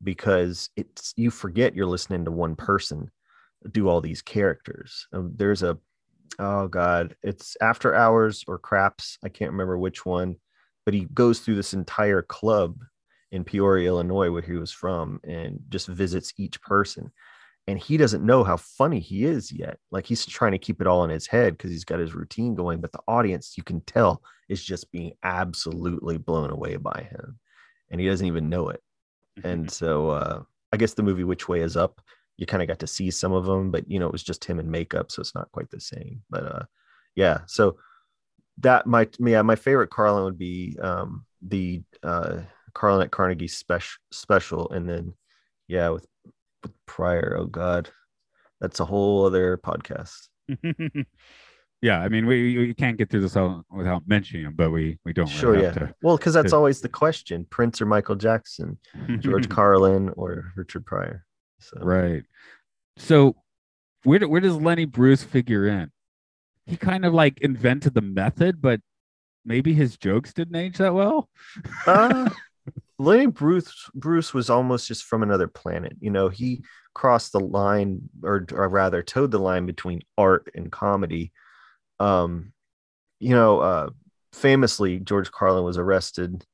because 0.03 0.71
it's 0.77 1.13
you 1.17 1.31
forget 1.31 1.77
you're 1.77 1.87
listening 1.87 2.25
to 2.25 2.33
one 2.33 2.57
person 2.57 3.11
do 3.71 3.89
all 3.89 4.01
these 4.01 4.23
characters. 4.23 5.07
Um, 5.13 5.33
there's 5.37 5.63
a 5.63 5.79
oh 6.41 6.67
god, 6.67 7.15
it's 7.23 7.57
After 7.61 7.95
Hours 7.95 8.45
or 8.49 8.59
Craps. 8.59 9.19
I 9.25 9.29
can't 9.29 9.53
remember 9.53 9.79
which 9.79 10.05
one, 10.05 10.35
but 10.85 10.95
he 10.95 11.07
goes 11.15 11.39
through 11.39 11.55
this 11.55 11.75
entire 11.75 12.23
club 12.23 12.77
in 13.35 13.45
Peoria, 13.45 13.89
Illinois, 13.89 14.31
where 14.31 14.43
he 14.43 14.53
was 14.53 14.73
from, 14.73 15.21
and 15.25 15.61
just 15.69 15.89
visits 15.89 16.33
each 16.37 16.61
person. 16.63 17.13
And 17.67 17.79
he 17.79 17.97
doesn't 17.97 18.25
know 18.25 18.45
how 18.45 18.59
funny 18.59 19.01
he 19.01 19.25
is 19.25 19.51
yet. 19.51 19.79
Like 19.91 20.07
he's 20.07 20.27
trying 20.27 20.53
to 20.53 20.59
keep 20.59 20.81
it 20.81 20.87
all 20.87 21.05
in 21.05 21.11
his 21.11 21.27
head 21.27 21.57
because 21.57 21.71
he's 21.71 21.85
got 21.85 21.99
his 21.99 22.15
routine 22.15 22.55
going, 22.55 22.81
but 22.81 22.93
the 22.93 23.01
audience, 23.09 23.55
you 23.57 23.63
can 23.63 23.81
tell, 23.83 24.23
is 24.49 24.63
just 24.63 24.93
being 24.93 25.13
absolutely 25.23 26.19
blown 26.19 26.51
away 26.51 26.77
by 26.77 27.09
him. 27.11 27.39
And 27.91 28.01
he 28.01 28.07
doesn't 28.07 28.27
even 28.27 28.51
know 28.51 28.69
it 28.69 28.83
and 29.43 29.71
so 29.71 30.11
uh 30.11 30.43
i 30.73 30.77
guess 30.77 30.95
the 30.95 31.03
movie 31.03 31.25
which 31.25 31.49
way 31.49 31.61
is 31.61 31.77
up 31.77 32.01
you 32.37 32.47
kind 32.47 32.63
of 32.63 32.69
got 32.69 32.79
to 32.79 32.87
see 32.87 33.11
some 33.11 33.33
of 33.33 33.45
them 33.45 33.71
but 33.71 33.91
you 33.91 33.99
know 33.99 34.07
it 34.07 34.13
was 34.13 34.23
just 34.23 34.45
him 34.45 34.61
in 34.61 34.71
makeup 34.71 35.11
so 35.11 35.21
it's 35.21 35.35
not 35.35 35.51
quite 35.51 35.71
the 35.71 35.81
same 35.81 36.23
but 36.31 36.45
uh 36.45 36.63
yeah 37.17 37.39
so 37.47 37.77
that 38.59 38.87
my 38.87 39.09
yeah 39.19 39.43
my 39.43 39.57
favorite 39.57 39.91
carlin 39.91 40.25
would 40.25 40.39
be 40.39 40.77
um 40.81 41.25
the 41.43 41.83
uh 42.03 42.39
carlin 42.75 43.03
at 43.05 43.11
carnegie 43.11 43.49
special 43.49 43.99
special 44.13 44.71
and 44.71 44.89
then 44.89 45.15
yeah 45.69 45.89
with 45.89 46.07
with 46.63 46.73
Pryor 46.87 47.37
oh 47.39 47.47
god 47.47 47.91
that's 48.61 48.81
a 48.81 48.85
whole 48.85 49.25
other 49.27 49.57
podcast 49.57 50.29
yeah, 51.83 52.01
I 52.01 52.09
mean, 52.09 52.27
we 52.27 52.57
we 52.59 52.75
can't 52.75 52.97
get 52.99 53.11
through 53.11 53.21
this 53.23 53.37
all 53.37 53.63
without 53.71 54.03
mentioning 54.07 54.45
him, 54.47 54.55
but 54.55 54.71
we 54.71 54.99
we 55.05 55.13
don't. 55.13 55.27
sure 55.27 55.53
really 55.53 55.65
yeah 55.65 55.79
have 55.79 55.95
well 56.03 56.17
because 56.17 56.35
that's 56.35 56.51
to- 56.51 56.57
always 56.57 56.81
the 56.81 56.89
question 56.89 57.47
prince 57.49 57.81
or 57.81 57.87
michael 57.87 58.15
jackson 58.15 58.79
george 59.21 59.49
carlin 59.49 60.11
or 60.17 60.53
richard 60.57 60.85
pryor 60.87 61.25
so 61.61 61.79
Right. 61.81 62.25
So 62.97 63.37
where 64.03 64.19
do, 64.19 64.29
where 64.29 64.41
does 64.41 64.57
Lenny 64.57 64.85
Bruce 64.85 65.23
figure 65.25 65.67
in? 65.67 65.91
He 66.67 66.77
kind 66.77 67.05
of 67.05 67.15
like 67.15 67.41
invented 67.41 67.95
the 67.95 68.03
method, 68.03 68.61
but 68.61 68.81
maybe 69.45 69.73
his 69.73 69.97
jokes 69.97 70.33
didn't 70.33 70.57
age 70.57 70.77
that 70.79 70.95
well. 70.95 71.29
uh, 71.87 72.29
Lenny 72.99 73.27
Bruce 73.27 73.91
Bruce 73.95 74.33
was 74.33 74.51
almost 74.51 74.89
just 74.89 75.05
from 75.05 75.23
another 75.23 75.49
planet. 75.49 75.97
You 76.01 76.11
know, 76.11 76.29
he 76.29 76.65
crossed 76.95 77.33
the 77.33 77.41
line, 77.41 78.09
or, 78.23 78.47
or 78.53 78.69
rather, 78.69 79.03
toed 79.03 79.31
the 79.31 79.39
line 79.39 79.67
between 79.67 80.03
art 80.17 80.51
and 80.55 80.71
comedy. 80.71 81.33
Um, 81.99 82.53
you 83.19 83.35
know, 83.35 83.59
uh, 83.61 83.91
famously, 84.33 85.01
George 85.01 85.31
Carlin 85.31 85.65
was 85.65 85.79
arrested 85.79 86.45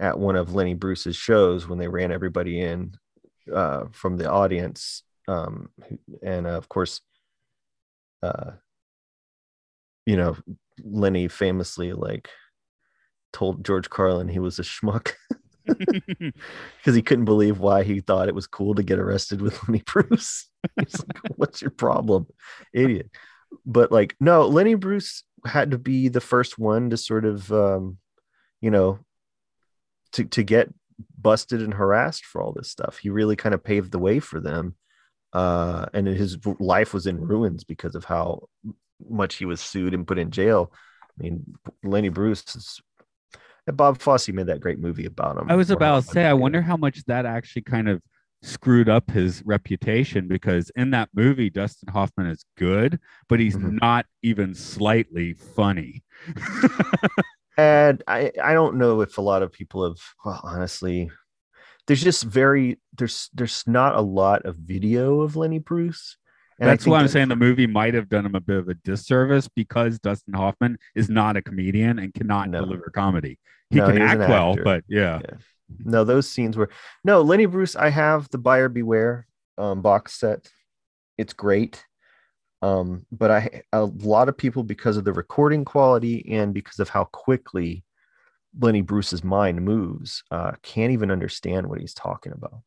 at 0.00 0.18
one 0.18 0.36
of 0.36 0.54
Lenny 0.54 0.74
Bruce's 0.74 1.16
shows 1.16 1.68
when 1.68 1.78
they 1.78 1.88
ran 1.88 2.12
everybody 2.12 2.60
in 2.60 2.94
uh, 3.52 3.84
from 3.92 4.16
the 4.16 4.30
audience, 4.30 5.02
um, 5.28 5.68
and 6.22 6.46
uh, 6.46 6.50
of 6.50 6.68
course, 6.68 7.00
uh, 8.22 8.52
you 10.06 10.16
know, 10.16 10.36
Lenny 10.82 11.28
famously 11.28 11.92
like 11.92 12.28
told 13.32 13.64
George 13.64 13.90
Carlin 13.90 14.28
he 14.28 14.38
was 14.38 14.58
a 14.58 14.62
schmuck 14.62 15.12
because 16.78 16.94
he 16.94 17.02
couldn't 17.02 17.24
believe 17.24 17.58
why 17.58 17.82
he 17.82 18.00
thought 18.00 18.28
it 18.28 18.34
was 18.34 18.46
cool 18.46 18.74
to 18.74 18.82
get 18.82 18.98
arrested 18.98 19.40
with 19.40 19.58
Lenny 19.68 19.82
Bruce. 19.86 20.48
He's 20.78 20.98
like, 20.98 21.22
"What's 21.36 21.62
your 21.62 21.70
problem, 21.70 22.26
idiot?" 22.72 23.10
But 23.64 23.92
like, 23.92 24.16
no, 24.20 24.46
Lenny 24.46 24.74
Bruce 24.74 25.24
had 25.46 25.70
to 25.70 25.78
be 25.78 26.08
the 26.08 26.20
first 26.20 26.58
one 26.58 26.90
to 26.90 26.96
sort 26.96 27.24
of, 27.24 27.50
um, 27.52 27.98
you 28.60 28.70
know, 28.70 28.98
to 30.12 30.24
to 30.24 30.42
get 30.42 30.72
busted 31.20 31.62
and 31.62 31.74
harassed 31.74 32.24
for 32.24 32.42
all 32.42 32.52
this 32.52 32.70
stuff. 32.70 32.98
He 32.98 33.10
really 33.10 33.36
kind 33.36 33.54
of 33.54 33.64
paved 33.64 33.92
the 33.92 33.98
way 33.98 34.20
for 34.20 34.40
them, 34.40 34.74
uh, 35.32 35.86
and 35.92 36.06
his 36.06 36.38
life 36.58 36.94
was 36.94 37.06
in 37.06 37.20
ruins 37.20 37.64
because 37.64 37.94
of 37.94 38.04
how 38.04 38.48
much 39.08 39.36
he 39.36 39.44
was 39.44 39.60
sued 39.60 39.94
and 39.94 40.06
put 40.06 40.18
in 40.18 40.30
jail. 40.30 40.72
I 41.04 41.22
mean, 41.22 41.44
Lenny 41.82 42.08
Bruce 42.08 42.56
is. 42.56 42.80
And 43.68 43.76
Bob 43.76 44.00
Fosse 44.00 44.28
made 44.30 44.46
that 44.46 44.60
great 44.60 44.78
movie 44.78 45.04
about 45.06 45.36
him. 45.36 45.50
I 45.50 45.54
was 45.54 45.70
about 45.70 46.02
to 46.04 46.08
say, 46.10 46.24
I 46.24 46.32
wonder 46.32 46.62
how 46.62 46.76
much 46.76 47.04
that 47.04 47.26
actually 47.26 47.62
kind 47.62 47.88
of 47.88 48.02
screwed 48.42 48.88
up 48.88 49.10
his 49.10 49.42
reputation 49.44 50.26
because 50.26 50.70
in 50.74 50.90
that 50.92 51.10
movie, 51.14 51.50
Dustin 51.50 51.92
Hoffman 51.92 52.28
is 52.28 52.44
good, 52.56 52.98
but 53.28 53.40
he's 53.40 53.56
Mhm. 53.56 53.78
not 53.80 54.06
even 54.22 54.54
slightly 54.54 55.34
funny. 55.34 56.02
and 57.58 58.02
I, 58.06 58.32
I 58.42 58.54
don't 58.54 58.76
know 58.76 59.02
if 59.02 59.18
a 59.18 59.22
lot 59.22 59.42
of 59.42 59.52
people 59.52 59.84
have 59.84 59.98
well 60.24 60.40
honestly 60.42 61.10
there's 61.86 62.02
just 62.02 62.24
very 62.24 62.78
there's 62.96 63.30
there's 63.34 63.64
not 63.66 63.96
a 63.96 64.00
lot 64.00 64.44
of 64.44 64.56
video 64.56 65.20
of 65.20 65.36
lenny 65.36 65.58
bruce 65.58 66.16
and 66.58 66.68
That's 66.68 66.86
why 66.86 67.00
I'm 67.00 67.08
saying 67.08 67.28
the 67.28 67.36
movie 67.36 67.66
might 67.66 67.94
have 67.94 68.08
done 68.08 68.26
him 68.26 68.34
a 68.34 68.40
bit 68.40 68.56
of 68.58 68.68
a 68.68 68.74
disservice 68.74 69.48
because 69.48 69.98
Dustin 69.98 70.34
Hoffman 70.34 70.78
is 70.94 71.08
not 71.08 71.36
a 71.36 71.42
comedian 71.42 71.98
and 71.98 72.12
cannot 72.12 72.48
No. 72.50 72.60
deliver 72.60 72.90
comedy. 72.90 73.38
He 73.70 73.76
No, 73.76 73.86
can 73.86 74.00
act 74.02 74.20
well, 74.28 74.56
but 74.64 74.82
yeah. 74.88 75.20
no 75.84 76.02
those 76.02 76.28
scenes 76.28 76.56
were 76.56 76.70
no 77.04 77.20
lenny 77.20 77.44
bruce 77.44 77.76
i 77.76 77.90
have 77.90 78.26
the 78.30 78.38
buyer 78.38 78.70
beware 78.70 79.26
um, 79.58 79.82
box 79.82 80.14
set 80.18 80.48
it's 81.18 81.34
great 81.34 81.84
um, 82.62 83.04
but 83.12 83.30
i 83.30 83.62
a 83.74 83.84
lot 83.84 84.30
of 84.30 84.36
people 84.38 84.62
because 84.64 84.96
of 84.96 85.04
the 85.04 85.12
recording 85.12 85.66
quality 85.66 86.26
and 86.32 86.54
because 86.54 86.78
of 86.78 86.88
how 86.88 87.04
quickly 87.04 87.84
lenny 88.58 88.80
bruce's 88.80 89.22
mind 89.22 89.60
moves 89.62 90.24
uh, 90.30 90.52
can't 90.62 90.92
even 90.92 91.10
understand 91.10 91.66
what 91.66 91.78
he's 91.80 91.92
talking 91.92 92.32
about 92.32 92.62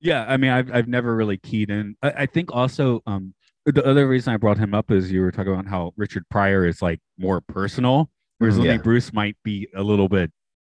Yeah, 0.00 0.24
I 0.28 0.36
mean, 0.36 0.50
I've 0.50 0.72
I've 0.74 0.88
never 0.88 1.14
really 1.14 1.36
keyed 1.36 1.70
in. 1.70 1.96
I, 2.02 2.10
I 2.18 2.26
think 2.26 2.52
also 2.52 3.02
um 3.06 3.34
the 3.66 3.84
other 3.86 4.08
reason 4.08 4.32
I 4.32 4.36
brought 4.38 4.56
him 4.58 4.74
up 4.74 4.90
is 4.90 5.12
you 5.12 5.20
were 5.20 5.30
talking 5.30 5.52
about 5.52 5.66
how 5.66 5.92
Richard 5.96 6.24
Pryor 6.30 6.66
is 6.66 6.80
like 6.80 7.00
more 7.18 7.40
personal, 7.42 8.10
whereas 8.38 8.56
Mhm. 8.56 8.60
Lenny 8.64 8.78
Bruce 8.78 9.12
might 9.12 9.36
be 9.44 9.68
a 9.74 9.82
little 9.82 10.08
bit 10.08 10.32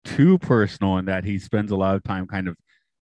too 0.05 0.39
personal 0.39 0.97
in 0.97 1.05
that 1.05 1.25
he 1.25 1.39
spends 1.39 1.71
a 1.71 1.77
lot 1.77 1.95
of 1.95 2.03
time 2.05 2.27
kind 2.27 2.49
of 2.49 2.57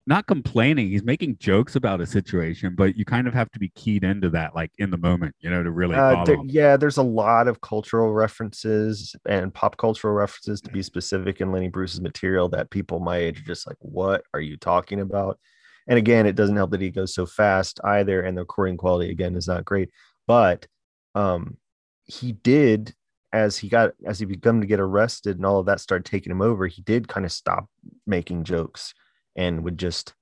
not 0.05 0.27
complaining. 0.27 0.89
He's 0.89 1.03
making 1.03 1.37
jokes 1.39 1.75
about 1.75 2.01
a 2.01 2.05
situation, 2.05 2.75
but 2.75 2.95
you 2.97 3.05
kind 3.05 3.27
of 3.27 3.33
have 3.33 3.49
to 3.51 3.59
be 3.59 3.69
keyed 3.69 4.03
into 4.03 4.29
that, 4.31 4.53
like 4.53 4.71
in 4.77 4.91
the 4.91 4.97
moment, 4.97 5.35
you 5.39 5.49
know, 5.49 5.63
to 5.63 5.71
really 5.71 5.95
Uh, 5.95 6.23
there- 6.25 6.37
yeah, 6.45 6.77
there's 6.77 6.97
a 6.97 7.03
lot 7.03 7.47
of 7.47 7.61
cultural 7.61 8.13
references 8.13 9.15
and 9.25 9.53
pop 9.53 9.77
cultural 9.77 10.13
references 10.13 10.61
to 10.61 10.69
be 10.71 10.83
specific 10.83 11.41
in 11.41 11.51
Lenny 11.51 11.69
Bruce's 11.69 12.01
material 12.01 12.49
that 12.49 12.69
people 12.69 12.99
my 12.99 13.17
age 13.17 13.39
are 13.41 13.45
just 13.45 13.65
like, 13.65 13.77
what 13.79 14.23
are 14.33 14.41
you 14.41 14.57
talking 14.57 14.99
about? 14.99 15.39
And 15.87 15.97
again, 15.97 16.25
it 16.25 16.35
doesn't 16.35 16.55
help 16.55 16.71
that 16.71 16.81
he 16.81 16.91
goes 16.91 17.13
so 17.13 17.25
fast 17.25 17.79
either, 17.83 18.21
and 18.21 18.37
the 18.37 18.41
recording 18.41 18.77
quality 18.77 19.11
again 19.11 19.35
is 19.35 19.47
not 19.47 19.65
great. 19.65 19.89
But 20.27 20.67
um, 21.15 21.57
he 22.05 22.31
did 22.31 22.93
as 23.33 23.57
he 23.57 23.67
got 23.67 23.91
as 24.05 24.19
he 24.19 24.25
began 24.25 24.61
to 24.61 24.67
get 24.67 24.79
arrested 24.79 25.37
and 25.37 25.45
all 25.45 25.59
of 25.59 25.65
that 25.65 25.79
started 25.79 26.05
taking 26.05 26.31
him 26.31 26.41
over. 26.41 26.67
He 26.67 26.81
did 26.83 27.07
kind 27.07 27.25
of 27.25 27.31
stop 27.31 27.65
making 28.05 28.43
jokes 28.43 28.93
and 29.35 29.63
would 29.63 29.77
just. 29.77 30.13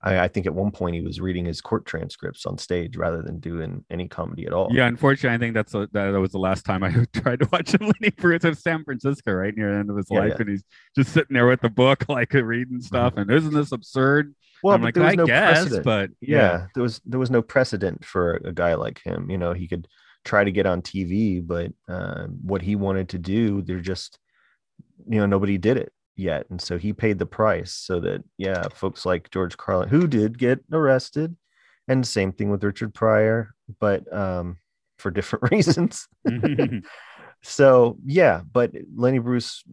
I, 0.00 0.20
I 0.20 0.28
think 0.28 0.46
at 0.46 0.54
one 0.54 0.70
point 0.70 0.94
he 0.94 1.00
was 1.02 1.20
reading 1.20 1.44
his 1.44 1.60
court 1.60 1.84
transcripts 1.84 2.46
on 2.46 2.56
stage 2.56 2.96
rather 2.96 3.20
than 3.20 3.40
doing 3.40 3.84
any 3.90 4.06
comedy 4.06 4.46
at 4.46 4.52
all. 4.52 4.68
Yeah, 4.70 4.86
unfortunately, 4.86 5.34
I 5.34 5.38
think 5.38 5.54
that's 5.54 5.74
a, 5.74 5.88
that 5.90 6.10
was 6.10 6.30
the 6.30 6.38
last 6.38 6.64
time 6.64 6.84
I 6.84 6.90
tried 7.14 7.40
to 7.40 7.48
watch 7.50 7.74
him. 7.74 7.80
Lenny 7.80 8.10
Bruce 8.16 8.44
in 8.44 8.54
San 8.54 8.84
Francisco, 8.84 9.32
right 9.32 9.52
near 9.56 9.72
the 9.72 9.78
end 9.78 9.90
of 9.90 9.96
his 9.96 10.06
Yeah, 10.08 10.20
life, 10.20 10.28
yeah. 10.28 10.34
Mm-hmm. 10.34 10.42
and 10.42 10.50
he's 10.50 10.64
just 10.96 11.12
sitting 11.12 11.34
there 11.34 11.48
with 11.48 11.62
the 11.62 11.68
book, 11.68 12.04
like 12.08 12.32
reading 12.32 12.80
stuff. 12.80 13.14
And 13.16 13.28
isn't 13.28 13.52
this 13.52 13.72
absurd? 13.72 14.36
Well, 14.62 14.74
I'm 14.74 14.82
like, 14.82 14.94
there 14.94 15.04
was 15.04 15.12
I 15.12 15.16
no 15.16 15.26
guess, 15.26 15.60
precedent. 15.60 15.84
but 15.84 16.10
yeah. 16.20 16.36
yeah, 16.38 16.66
there 16.74 16.82
was 16.82 17.00
there 17.04 17.20
was 17.20 17.30
no 17.30 17.42
precedent 17.42 18.04
for 18.04 18.34
a 18.44 18.52
guy 18.52 18.74
like 18.74 19.00
him. 19.02 19.30
You 19.30 19.38
know, 19.38 19.52
he 19.52 19.68
could 19.68 19.88
try 20.24 20.44
to 20.44 20.52
get 20.52 20.66
on 20.66 20.82
TV, 20.82 21.44
but 21.46 21.72
uh, 21.88 22.26
what 22.42 22.62
he 22.62 22.76
wanted 22.76 23.08
to 23.10 23.18
do, 23.18 23.62
they're 23.62 23.80
just, 23.80 24.18
you 25.08 25.18
know, 25.18 25.26
nobody 25.26 25.58
did 25.58 25.76
it 25.76 25.92
yet, 26.16 26.46
and 26.50 26.60
so 26.60 26.76
he 26.76 26.92
paid 26.92 27.18
the 27.18 27.26
price. 27.26 27.72
So 27.72 28.00
that 28.00 28.24
yeah, 28.36 28.64
folks 28.74 29.06
like 29.06 29.30
George 29.30 29.56
Carlin, 29.56 29.88
who 29.88 30.06
did 30.06 30.38
get 30.38 30.60
arrested, 30.72 31.36
and 31.86 32.06
same 32.06 32.32
thing 32.32 32.50
with 32.50 32.64
Richard 32.64 32.94
Pryor, 32.94 33.54
but 33.80 34.12
um, 34.12 34.58
for 34.98 35.10
different 35.10 35.50
reasons. 35.52 36.08
so 37.42 37.96
yeah, 38.04 38.42
but 38.52 38.72
Lenny 38.94 39.18
Bruce, 39.18 39.64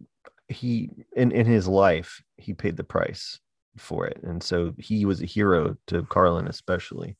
he 0.48 0.90
in 1.14 1.32
in 1.32 1.46
his 1.46 1.66
life, 1.66 2.22
he 2.36 2.54
paid 2.54 2.76
the 2.76 2.84
price 2.84 3.40
for 3.78 4.06
it, 4.06 4.20
and 4.22 4.42
so 4.42 4.74
he 4.78 5.04
was 5.04 5.22
a 5.22 5.26
hero 5.26 5.76
to 5.88 6.02
Carlin, 6.04 6.46
especially. 6.48 7.16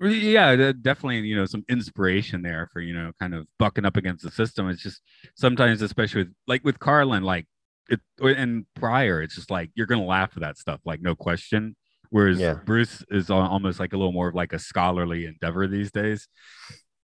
Yeah, 0.00 0.72
definitely, 0.72 1.20
you 1.20 1.36
know, 1.36 1.46
some 1.46 1.64
inspiration 1.68 2.42
there 2.42 2.68
for, 2.72 2.80
you 2.80 2.92
know, 2.92 3.12
kind 3.20 3.32
of 3.34 3.46
bucking 3.58 3.84
up 3.84 3.96
against 3.96 4.24
the 4.24 4.30
system. 4.30 4.68
It's 4.68 4.82
just 4.82 5.00
sometimes, 5.36 5.82
especially 5.82 6.24
with 6.24 6.34
like 6.46 6.64
with 6.64 6.78
Carlin, 6.80 7.22
like 7.22 7.46
it 7.88 8.00
and 8.18 8.66
Pryor, 8.74 9.22
it's 9.22 9.36
just 9.36 9.50
like 9.50 9.70
you're 9.74 9.86
gonna 9.86 10.04
laugh 10.04 10.32
at 10.34 10.42
that 10.42 10.58
stuff, 10.58 10.80
like 10.84 11.00
no 11.00 11.14
question. 11.14 11.76
Whereas 12.10 12.38
Yeah. 12.38 12.54
Bruce 12.64 13.04
is 13.10 13.30
almost 13.30 13.80
like 13.80 13.92
a 13.92 13.96
little 13.96 14.12
more 14.12 14.28
of 14.28 14.34
like 14.34 14.52
a 14.52 14.58
scholarly 14.58 15.26
endeavor 15.26 15.66
these 15.68 15.90
days. 15.90 16.28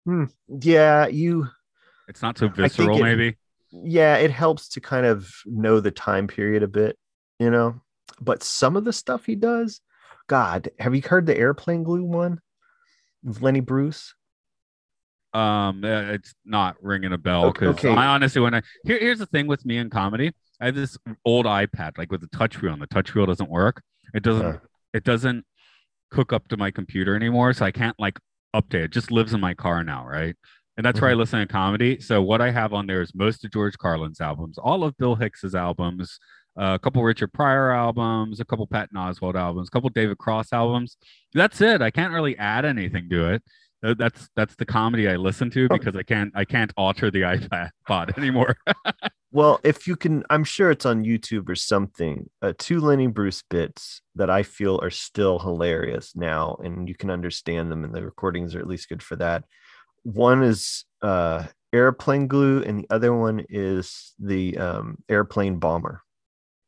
Hmm. 0.05 0.25
Yeah, 0.49 1.07
you. 1.07 1.47
It's 2.09 2.23
not 2.23 2.39
so 2.39 2.49
visceral, 2.49 2.99
it- 2.99 3.03
maybe. 3.03 3.37
Yeah, 3.71 4.17
it 4.17 4.31
helps 4.31 4.71
to 4.71 4.81
kind 4.81 5.05
of 5.05 5.31
know 5.45 5.81
the 5.81 5.91
time 5.91 6.27
period 6.27 6.63
a 6.63 6.69
bit, 6.69 6.97
you 7.39 7.51
know. 7.51 7.83
But 8.21 8.43
some 8.43 8.77
of 8.77 8.85
the 8.85 8.93
stuff 8.93 9.27
he 9.27 9.35
does, 9.35 9.81
God, 10.27 10.71
have 10.79 10.95
you 10.95 11.03
heard 11.03 11.27
the 11.27 11.37
airplane 11.37 11.83
glue 11.83 12.05
one? 12.05 12.41
With 13.23 13.43
Lenny 13.43 13.61
Bruce. 13.61 14.15
Um, 15.35 15.85
uh, 15.85 16.13
it's 16.13 16.35
not 16.45 16.77
ringing 16.83 17.13
a 17.13 17.19
bell 17.19 17.47
Okay, 17.47 17.67
because 17.67 17.85
okay. 17.85 17.95
I 17.95 18.07
honestly, 18.07 18.41
when 18.41 18.55
I 18.55 18.63
here, 18.85 18.99
here's 18.99 19.19
the 19.19 19.27
thing 19.27 19.47
with 19.47 19.65
me 19.67 19.77
in 19.77 19.91
comedy, 19.91 20.33
I 20.61 20.67
have 20.67 20.75
this 20.75 20.97
old 21.25 21.45
iPod 21.47 21.99
like 21.99 22.11
with 22.11 22.21
the 22.21 22.29
touch 22.29 22.63
wheel, 22.63 22.73
and 22.73 22.81
the 22.81 22.87
touch 22.87 23.15
wheel 23.15 23.27
doesn't 23.27 23.51
work. 23.51 23.83
It 24.15 24.23
doesn't. 24.23 24.53
Huh. 24.53 24.59
It 24.95 25.05
doesn't 25.05 25.45
hook 26.13 26.33
up 26.33 26.49
to 26.49 26.57
my 26.57 26.71
computer 26.71 27.15
anymore, 27.15 27.53
so 27.53 27.67
I 27.67 27.71
can't 27.71 27.99
like 27.99 28.19
update. 28.57 28.85
It 28.85 28.91
just 28.93 29.11
lives 29.11 29.35
in 29.35 29.41
my 29.41 29.55
car 29.55 29.85
now, 29.85 30.07
right? 30.07 30.35
And 30.77 30.87
that's 30.87 31.01
where 31.01 31.11
I 31.11 31.15
listen 31.15 31.41
to 31.41 31.47
comedy. 31.47 32.01
So 32.01 32.23
what 32.23 32.41
I 32.41 32.51
have 32.51 32.73
on 32.73 32.87
there 32.87 33.03
is 33.03 33.13
most 33.15 33.45
of 33.45 33.51
George 33.51 33.77
Carlin's 33.77 34.21
albums, 34.21 34.59
all 34.59 34.85
of 34.85 34.97
Bill 34.97 35.17
Hicks's 35.17 35.55
albums, 35.55 36.19
uh, 36.59 36.75
a 36.75 36.79
couple 36.79 37.03
Richard 37.03 37.33
Pryor 37.33 37.71
albums, 37.71 38.41
a 38.41 38.45
couple 38.45 38.67
Patton 38.67 38.97
Oswalt 38.97 39.37
albums, 39.37 39.69
a 39.69 39.71
couple 39.71 39.91
David 39.91 40.19
Cross 40.19 40.53
albums. 40.53 40.97
That's 41.35 41.61
it. 41.61 41.81
I 41.83 41.91
can't 41.91 42.13
really 42.13 42.37
add 42.39 42.65
anything 42.65 43.09
to 43.11 43.33
it. 43.35 43.43
That's 43.81 44.29
that's 44.35 44.57
the 44.57 44.67
comedy 44.67 45.09
I 45.09 45.15
listen 45.15 45.51
to 45.51 45.69
because 45.69 45.95
I 45.95 46.03
can't 46.03 46.33
I 46.35 46.45
can't 46.45 46.73
alter 46.77 47.13
the 47.13 47.21
iPod 47.23 47.71
pod 47.87 48.19
anymore. 48.19 48.57
Well, 49.31 49.61
if 49.63 49.87
you 49.87 49.95
can, 49.95 50.25
I'm 50.31 50.45
sure 50.45 50.71
it's 50.71 50.87
on 50.87 51.05
YouTube 51.05 51.51
or 51.51 51.55
something. 51.55 52.31
Uh, 52.41 52.55
two 52.57 52.81
Lenny 52.81 53.09
Bruce 53.09 53.43
bits 53.43 54.01
that 54.15 54.31
I 54.31 54.43
feel 54.43 54.81
are 54.83 54.91
still 54.91 55.39
hilarious 55.39 56.17
now, 56.17 56.57
and 56.65 56.89
you 56.89 56.95
can 56.95 57.11
understand 57.11 57.71
them, 57.71 57.85
and 57.85 57.95
the 57.95 58.03
recordings 58.03 58.55
are 58.55 58.61
at 58.61 58.67
least 58.67 58.89
good 58.89 59.03
for 59.03 59.17
that. 59.17 59.45
One 60.03 60.43
is 60.43 60.87
uh, 61.03 61.45
airplane 61.75 62.27
glue, 62.27 62.63
and 62.63 62.79
the 62.79 62.87
other 62.89 63.15
one 63.15 63.45
is 63.51 64.15
the 64.19 64.57
um, 64.57 64.99
airplane 65.11 65.59
bomber. 65.59 66.03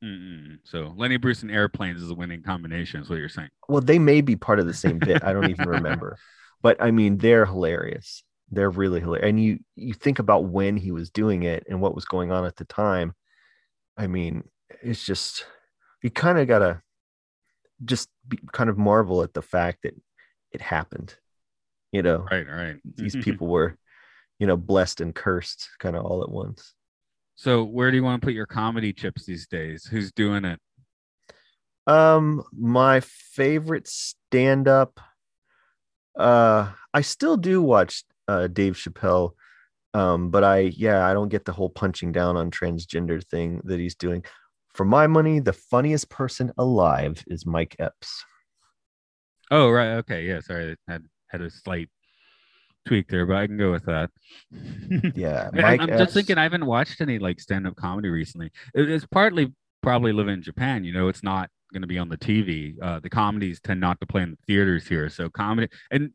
Mm-mm. 0.02 0.58
So 0.64 0.94
Lenny 0.96 1.16
Bruce 1.18 1.42
and 1.42 1.50
airplanes 1.50 2.02
is 2.02 2.10
a 2.10 2.14
winning 2.14 2.42
combination. 2.42 3.02
Is 3.02 3.10
what 3.10 3.18
you're 3.18 3.28
saying? 3.28 3.50
Well, 3.68 3.82
they 3.82 3.98
may 3.98 4.20
be 4.20 4.36
part 4.36 4.58
of 4.58 4.66
the 4.66 4.74
same 4.74 4.98
bit. 4.98 5.22
I 5.22 5.32
don't 5.32 5.50
even 5.50 5.68
remember, 5.68 6.16
but 6.62 6.82
I 6.82 6.90
mean, 6.90 7.18
they're 7.18 7.46
hilarious. 7.46 8.22
They're 8.50 8.70
really 8.70 9.00
hilarious. 9.00 9.28
And 9.28 9.42
you 9.42 9.58
you 9.76 9.94
think 9.94 10.18
about 10.18 10.44
when 10.44 10.76
he 10.76 10.90
was 10.90 11.10
doing 11.10 11.42
it 11.42 11.64
and 11.68 11.80
what 11.80 11.94
was 11.94 12.04
going 12.04 12.32
on 12.32 12.44
at 12.46 12.56
the 12.56 12.64
time. 12.64 13.14
I 13.96 14.06
mean, 14.06 14.44
it's 14.82 15.04
just 15.04 15.44
you 16.02 16.10
kind 16.10 16.38
of 16.38 16.48
gotta 16.48 16.82
just 17.84 18.08
be, 18.26 18.38
kind 18.52 18.70
of 18.70 18.78
marvel 18.78 19.22
at 19.22 19.34
the 19.34 19.42
fact 19.42 19.82
that 19.82 19.94
it 20.52 20.60
happened. 20.60 21.14
You 21.92 22.02
know, 22.02 22.26
Right, 22.30 22.46
right. 22.48 22.76
these 22.96 23.16
people 23.24 23.48
were, 23.48 23.76
you 24.38 24.46
know, 24.46 24.56
blessed 24.56 25.00
and 25.00 25.14
cursed 25.14 25.68
kind 25.78 25.96
of 25.96 26.04
all 26.04 26.22
at 26.22 26.30
once. 26.30 26.74
So 27.40 27.64
where 27.64 27.90
do 27.90 27.96
you 27.96 28.04
want 28.04 28.20
to 28.20 28.26
put 28.26 28.34
your 28.34 28.44
comedy 28.44 28.92
chips 28.92 29.24
these 29.24 29.46
days? 29.46 29.86
Who's 29.86 30.12
doing 30.12 30.44
it? 30.44 30.60
Um, 31.86 32.44
my 32.52 33.00
favorite 33.00 33.88
stand 33.88 34.68
up. 34.68 35.00
Uh, 36.14 36.70
I 36.92 37.00
still 37.00 37.38
do 37.38 37.62
watch 37.62 38.04
uh 38.28 38.48
Dave 38.48 38.74
Chappelle. 38.74 39.30
Um, 39.94 40.28
but 40.28 40.44
I 40.44 40.58
yeah, 40.76 41.06
I 41.06 41.14
don't 41.14 41.30
get 41.30 41.46
the 41.46 41.52
whole 41.52 41.70
punching 41.70 42.12
down 42.12 42.36
on 42.36 42.50
transgender 42.50 43.24
thing 43.26 43.62
that 43.64 43.80
he's 43.80 43.94
doing. 43.94 44.22
For 44.74 44.84
my 44.84 45.06
money, 45.06 45.40
the 45.40 45.54
funniest 45.54 46.10
person 46.10 46.52
alive 46.58 47.24
is 47.26 47.46
Mike 47.46 47.74
Epps. 47.78 48.22
Oh, 49.50 49.70
right. 49.70 49.92
Okay. 49.94 50.26
Yeah. 50.26 50.40
Sorry. 50.40 50.76
I 50.86 50.92
had 50.92 51.04
had 51.28 51.40
a 51.40 51.48
slight 51.48 51.88
tweak 52.86 53.08
there, 53.08 53.26
but 53.26 53.36
I 53.36 53.46
can 53.46 53.56
go 53.56 53.70
with 53.72 53.84
that. 53.86 54.10
Yeah, 55.14 55.50
Mike 55.54 55.80
I'm 55.80 55.88
just 55.88 56.14
thinking 56.14 56.38
I 56.38 56.42
haven't 56.44 56.66
watched 56.66 57.00
any 57.00 57.18
like 57.18 57.40
stand-up 57.40 57.76
comedy 57.76 58.08
recently. 58.08 58.50
It- 58.74 58.90
it's 58.90 59.06
partly 59.06 59.52
probably 59.82 60.12
living 60.12 60.34
in 60.34 60.42
Japan. 60.42 60.84
You 60.84 60.92
know, 60.92 61.08
it's 61.08 61.22
not 61.22 61.50
going 61.72 61.82
to 61.82 61.88
be 61.88 61.98
on 61.98 62.08
the 62.08 62.16
TV. 62.18 62.74
Uh, 62.82 62.98
the 63.00 63.10
comedies 63.10 63.60
tend 63.60 63.80
not 63.80 64.00
to 64.00 64.06
play 64.06 64.22
in 64.22 64.30
the 64.32 64.38
theaters 64.46 64.86
here, 64.86 65.08
so 65.08 65.28
comedy 65.28 65.68
and 65.90 66.10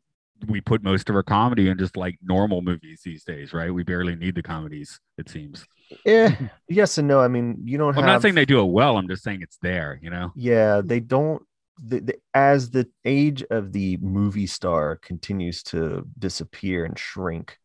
we 0.48 0.60
put 0.60 0.82
most 0.82 1.08
of 1.08 1.16
our 1.16 1.22
comedy 1.22 1.68
in 1.70 1.78
just 1.78 1.96
like 1.96 2.18
normal 2.22 2.60
movies 2.60 3.00
these 3.02 3.24
days, 3.24 3.54
right? 3.54 3.72
We 3.72 3.84
barely 3.84 4.14
need 4.14 4.34
the 4.34 4.42
comedies, 4.42 5.00
it 5.16 5.30
seems. 5.30 5.64
Eh, 6.04 6.30
yes 6.68 6.98
and 6.98 7.08
no. 7.08 7.20
I 7.20 7.28
mean, 7.28 7.56
you 7.64 7.78
don't 7.78 7.96
I'm 7.96 8.04
not 8.04 8.20
saying 8.20 8.34
they 8.34 8.44
do 8.44 8.60
it 8.60 8.66
well. 8.66 8.98
I'm 8.98 9.08
just 9.08 9.22
saying 9.22 9.40
it's 9.40 9.56
there. 9.62 9.98
You 10.02 10.10
know. 10.10 10.32
yeah 10.36 10.82
they 10.84 11.00
don't 11.00 11.42
the, 11.82 12.00
the, 12.00 12.14
as 12.34 12.70
the 12.70 12.88
age 13.04 13.44
of 13.50 13.72
the 13.72 13.96
movie 13.98 14.46
star 14.46 14.96
continues 14.96 15.62
to 15.64 16.06
disappear 16.18 16.84
and 16.84 16.98
shrink 16.98 17.58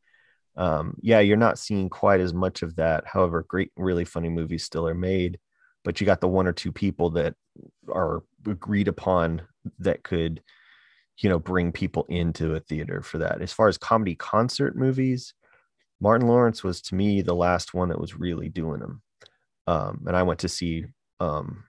um 0.57 0.95
yeah 1.01 1.19
you're 1.19 1.37
not 1.37 1.57
seeing 1.57 1.89
quite 1.89 2.19
as 2.19 2.33
much 2.33 2.61
of 2.61 2.75
that. 2.75 3.05
However 3.05 3.45
great 3.47 3.71
really 3.77 4.05
funny 4.05 4.29
movies 4.29 4.63
still 4.63 4.87
are 4.87 4.93
made 4.93 5.39
but 5.83 5.99
you 5.99 6.05
got 6.05 6.21
the 6.21 6.27
one 6.27 6.45
or 6.45 6.53
two 6.53 6.71
people 6.71 7.09
that 7.11 7.35
are 7.89 8.23
agreed 8.45 8.87
upon 8.87 9.41
that 9.79 10.03
could 10.03 10.41
you 11.17 11.29
know 11.29 11.39
bring 11.39 11.71
people 11.71 12.05
into 12.09 12.55
a 12.55 12.59
theater 12.59 13.01
for 13.01 13.19
that. 13.19 13.41
As 13.41 13.53
far 13.53 13.67
as 13.67 13.77
comedy 13.77 14.15
concert 14.15 14.75
movies 14.75 15.33
martin 16.01 16.27
lawrence 16.27 16.63
was 16.63 16.81
to 16.81 16.95
me 16.95 17.21
the 17.21 17.35
last 17.35 17.73
one 17.73 17.89
that 17.89 18.01
was 18.01 18.17
really 18.17 18.49
doing 18.49 18.79
them 18.79 19.01
um 19.67 20.03
and 20.07 20.17
i 20.17 20.23
went 20.23 20.39
to 20.39 20.49
see 20.49 20.83
um 21.19 21.63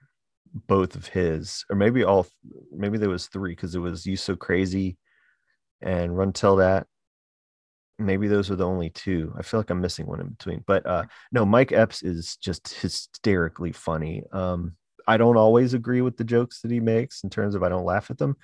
both 0.53 0.95
of 0.95 1.07
his, 1.07 1.65
or 1.69 1.75
maybe 1.75 2.03
all, 2.03 2.27
maybe 2.71 2.97
there 2.97 3.09
was 3.09 3.27
three 3.27 3.53
because 3.53 3.75
it 3.75 3.79
was 3.79 4.05
"You 4.05 4.17
So 4.17 4.35
Crazy" 4.35 4.97
and 5.81 6.17
"Run 6.17 6.33
Tell 6.33 6.57
That." 6.57 6.87
Maybe 7.99 8.27
those 8.27 8.49
are 8.49 8.55
the 8.55 8.67
only 8.67 8.89
two. 8.89 9.33
I 9.37 9.43
feel 9.43 9.59
like 9.59 9.69
I'm 9.69 9.81
missing 9.81 10.07
one 10.07 10.19
in 10.19 10.29
between, 10.29 10.63
but 10.65 10.85
uh, 10.85 11.03
no, 11.31 11.45
Mike 11.45 11.71
Epps 11.71 12.03
is 12.03 12.37
just 12.37 12.73
hysterically 12.73 13.71
funny. 13.71 14.23
Um, 14.31 14.75
I 15.07 15.17
don't 15.17 15.37
always 15.37 15.73
agree 15.73 16.01
with 16.01 16.17
the 16.17 16.23
jokes 16.23 16.61
that 16.61 16.71
he 16.71 16.79
makes 16.79 17.23
in 17.23 17.29
terms 17.29 17.55
of 17.55 17.63
I 17.63 17.69
don't 17.69 17.85
laugh 17.85 18.09
at 18.09 18.17
them, 18.17 18.35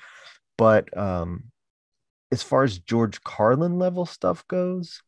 but 0.58 0.96
um, 0.98 1.46
as 2.32 2.44
far 2.44 2.64
as 2.64 2.80
George 2.80 3.24
Carlin 3.24 3.80
level 3.80 4.06
stuff 4.06 4.48
goes, 4.48 5.02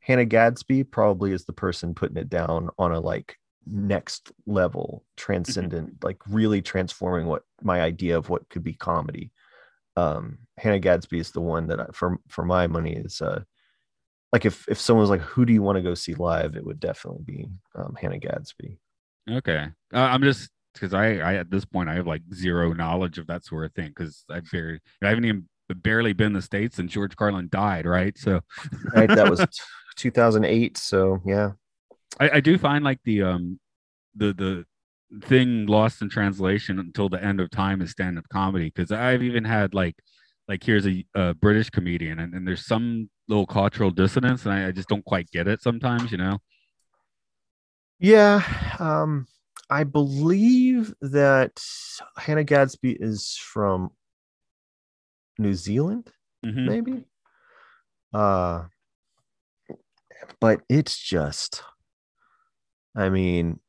Hannah 0.00 0.26
Gadsby 0.26 0.84
probably 0.84 1.32
is 1.32 1.44
the 1.44 1.52
person 1.52 1.94
putting 1.94 2.18
it 2.18 2.28
down 2.28 2.70
on 2.78 2.92
a 2.92 3.00
like 3.00 3.36
next 3.66 4.32
level 4.46 5.04
transcendent 5.16 6.02
like 6.02 6.18
really 6.28 6.62
transforming 6.62 7.26
what 7.26 7.42
my 7.62 7.80
idea 7.80 8.16
of 8.16 8.28
what 8.28 8.48
could 8.48 8.62
be 8.62 8.74
comedy. 8.74 9.30
Um 9.96 10.38
hannah 10.56 10.78
gadsby 10.78 11.18
is 11.18 11.30
the 11.30 11.40
one 11.40 11.68
that 11.68 11.80
I, 11.80 11.86
for 11.92 12.18
for 12.28 12.44
my 12.44 12.66
money 12.66 12.94
is 12.94 13.20
uh 13.20 13.42
like 14.32 14.44
if 14.44 14.68
if 14.68 14.80
someone 14.80 15.02
was 15.02 15.10
like 15.10 15.20
who 15.20 15.44
do 15.44 15.52
you 15.52 15.62
want 15.62 15.76
to 15.76 15.82
go 15.82 15.94
see 15.94 16.14
live? 16.14 16.56
it 16.56 16.66
would 16.66 16.80
definitely 16.80 17.22
be 17.24 17.48
um, 17.76 17.96
hannah 18.00 18.18
gadsby. 18.18 18.78
Okay. 19.30 19.68
Uh, 19.92 19.98
I'm 19.98 20.22
just 20.22 20.50
because 20.74 20.92
I, 20.92 21.18
I 21.18 21.34
at 21.36 21.50
this 21.50 21.64
point 21.64 21.88
I 21.88 21.94
have 21.94 22.06
like 22.06 22.22
zero 22.32 22.72
knowledge 22.72 23.18
of 23.18 23.28
that 23.28 23.44
sort 23.44 23.64
of 23.64 23.72
thing 23.74 23.88
because 23.88 24.24
I 24.28 24.40
barely 24.40 24.80
I 25.02 25.08
haven't 25.08 25.24
even 25.24 25.48
barely 25.76 26.12
been 26.12 26.28
in 26.28 26.32
the 26.32 26.42
states 26.42 26.78
and 26.78 26.88
George 26.88 27.16
Carlin 27.16 27.48
died, 27.50 27.86
right? 27.86 28.18
So 28.18 28.40
right 28.94 29.08
that 29.08 29.30
was 29.30 29.46
2008 29.96 30.76
so 30.76 31.22
yeah 31.24 31.52
I, 32.20 32.30
I 32.34 32.40
do 32.40 32.58
find 32.58 32.84
like 32.84 33.00
the 33.04 33.22
um 33.22 33.58
the 34.14 34.32
the 34.32 34.64
thing 35.22 35.66
lost 35.66 36.02
in 36.02 36.08
translation 36.08 36.78
until 36.78 37.08
the 37.08 37.22
end 37.22 37.40
of 37.40 37.50
time 37.50 37.80
is 37.80 37.90
stand-up 37.90 38.28
comedy 38.30 38.66
because 38.74 38.90
I've 38.90 39.22
even 39.22 39.44
had 39.44 39.74
like 39.74 39.94
like 40.48 40.62
here's 40.64 40.86
a, 40.86 41.04
a 41.14 41.34
British 41.34 41.70
comedian 41.70 42.18
and, 42.18 42.34
and 42.34 42.46
there's 42.46 42.66
some 42.66 43.08
little 43.28 43.46
cultural 43.46 43.90
dissonance 43.90 44.44
and 44.44 44.54
I, 44.54 44.68
I 44.68 44.70
just 44.72 44.88
don't 44.88 45.04
quite 45.04 45.30
get 45.30 45.48
it 45.48 45.62
sometimes, 45.62 46.10
you 46.12 46.18
know. 46.18 46.38
Yeah, 47.98 48.42
um, 48.78 49.26
I 49.70 49.84
believe 49.84 50.92
that 51.00 51.62
Hannah 52.18 52.44
Gadsby 52.44 52.96
is 53.00 53.38
from 53.40 53.90
New 55.38 55.54
Zealand, 55.54 56.10
Mhm. 56.44 56.66
maybe. 56.66 57.04
Uh, 58.12 58.64
but 60.40 60.60
it's 60.68 60.98
just, 60.98 61.62
I 62.96 63.08
mean, 63.10 63.60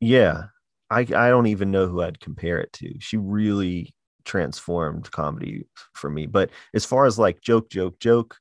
yeah, 0.00 0.44
I 0.90 1.00
I 1.00 1.30
don't 1.30 1.46
even 1.46 1.70
know 1.70 1.86
who 1.86 2.02
I'd 2.02 2.20
compare 2.20 2.58
it 2.60 2.72
to. 2.74 2.94
She 3.00 3.16
really 3.16 3.94
transformed 4.24 5.10
comedy 5.10 5.66
for 5.94 6.10
me. 6.10 6.26
But 6.26 6.50
as 6.74 6.84
far 6.84 7.06
as 7.06 7.18
like 7.18 7.40
joke, 7.42 7.70
joke, 7.70 7.98
joke, 8.00 8.38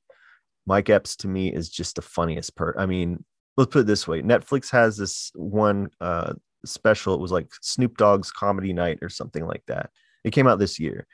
Mike 0.66 0.90
Epps 0.90 1.16
to 1.18 1.28
me 1.28 1.54
is 1.54 1.70
just 1.70 1.98
the 1.98 2.02
funniest 2.02 2.56
part. 2.56 2.76
I 2.80 2.86
mean, 2.86 3.24
let's 3.58 3.72
put 3.72 3.80
it 3.82 3.88
this 3.88 4.08
way 4.08 4.22
netflix 4.22 4.72
has 4.72 4.98
this 4.98 5.32
one 5.36 5.90
uh 6.02 6.34
special 6.66 7.14
it 7.14 7.20
was 7.20 7.32
like 7.32 7.48
snoop 7.62 7.98
dogg's 7.98 8.32
comedy 8.32 8.74
night 8.74 9.00
or 9.02 9.10
something 9.10 9.46
like 9.46 9.64
that 9.68 9.90
it 10.24 10.32
came 10.32 10.48
out 10.48 10.60
this 10.60 10.80
year 10.80 11.06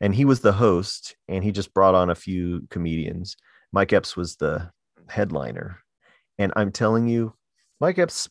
and 0.00 0.14
he 0.14 0.24
was 0.24 0.40
the 0.40 0.52
host 0.52 1.16
and 1.28 1.42
he 1.42 1.52
just 1.52 1.72
brought 1.72 1.94
on 1.94 2.10
a 2.10 2.14
few 2.14 2.66
comedians 2.70 3.36
mike 3.72 3.92
epps 3.92 4.16
was 4.16 4.36
the 4.36 4.70
headliner 5.08 5.78
and 6.38 6.52
i'm 6.56 6.70
telling 6.70 7.08
you 7.08 7.32
mike 7.80 7.98
epps 7.98 8.28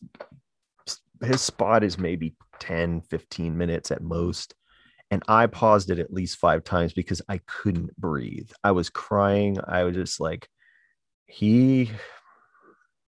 his 1.22 1.40
spot 1.40 1.84
is 1.84 1.98
maybe 1.98 2.34
10 2.60 3.02
15 3.02 3.56
minutes 3.56 3.90
at 3.90 4.02
most 4.02 4.54
and 5.10 5.22
i 5.28 5.46
paused 5.46 5.90
it 5.90 5.98
at 5.98 6.12
least 6.12 6.38
five 6.38 6.64
times 6.64 6.92
because 6.92 7.20
i 7.28 7.38
couldn't 7.46 7.94
breathe 7.96 8.50
i 8.64 8.70
was 8.70 8.88
crying 8.90 9.58
i 9.66 9.82
was 9.84 9.94
just 9.94 10.20
like 10.20 10.48
he 11.26 11.90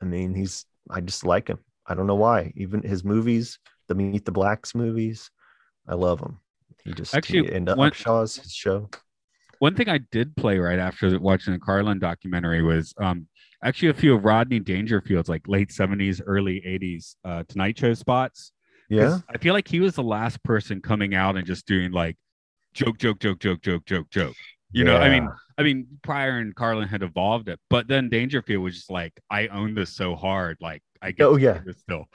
I 0.02 0.06
mean, 0.06 0.34
he's 0.34 0.66
I 0.90 1.02
just 1.02 1.26
like 1.26 1.48
him. 1.48 1.60
I 1.86 1.94
don't 1.94 2.08
know 2.08 2.16
why. 2.16 2.52
Even 2.56 2.82
his 2.82 3.04
movies, 3.04 3.60
the 3.88 3.96
Meet 3.96 4.26
the 4.26 4.32
Blacks 4.32 4.74
movies, 4.74 5.30
I 5.88 5.96
love 5.96 6.20
him. 6.20 6.40
He 6.84 6.94
just 6.94 7.14
Actually, 7.14 7.48
he, 7.48 7.54
and 7.54 7.70
one- 7.70 7.92
Upshaw's 7.92 8.38
his 8.38 8.52
show. 8.52 8.90
One 9.60 9.76
thing 9.76 9.90
I 9.90 10.00
did 10.12 10.36
play 10.36 10.58
right 10.58 10.80
after 10.80 11.20
watching 11.20 11.54
the 11.54 11.60
Carlin 11.60 12.00
documentary 12.00 12.64
was 12.64 12.96
um, 13.00 13.28
actually 13.64 13.90
a 13.90 13.94
few 13.94 14.16
of 14.16 14.24
Rodney 14.24 14.60
Dangerfield's 14.60 15.30
like 15.30 15.48
late 15.48 15.70
70s, 15.70 16.22
early 16.26 16.62
80s 16.62 17.16
uh, 17.24 17.44
Tonight 17.48 17.78
Show 17.78 17.94
spots. 17.94 18.52
Yeah, 18.90 19.20
I 19.30 19.38
feel 19.38 19.54
like 19.54 19.68
he 19.68 19.80
was 19.80 19.96
the 19.96 20.04
last 20.04 20.44
person 20.44 20.82
coming 20.82 21.16
out 21.16 21.38
and 21.38 21.46
just 21.46 21.66
doing 21.66 21.92
like 21.92 22.18
joke, 22.74 22.98
joke, 22.98 23.20
joke, 23.20 23.40
joke, 23.40 23.62
joke, 23.62 23.86
joke, 23.86 24.10
joke. 24.10 24.36
You 24.74 24.84
know, 24.84 24.98
I 24.98 25.10
mean, 25.10 25.30
I 25.58 25.64
mean, 25.64 25.88
Pryor 26.02 26.38
and 26.38 26.56
Carlin 26.56 26.88
had 26.88 27.04
evolved 27.04 27.50
it, 27.50 27.60
but 27.70 27.88
then 27.88 28.10
Dangerfield 28.10 28.64
was 28.64 28.76
just 28.76 28.92
like, 28.92 29.20
I 29.30 29.48
own 29.48 29.76
this 29.76 29.94
so 29.94 30.16
hard, 30.16 30.58
like 30.62 30.82
I 31.02 31.12
get 31.12 31.26
Oh, 31.26 31.36
yeah. 31.36 31.62
still. 31.78 32.06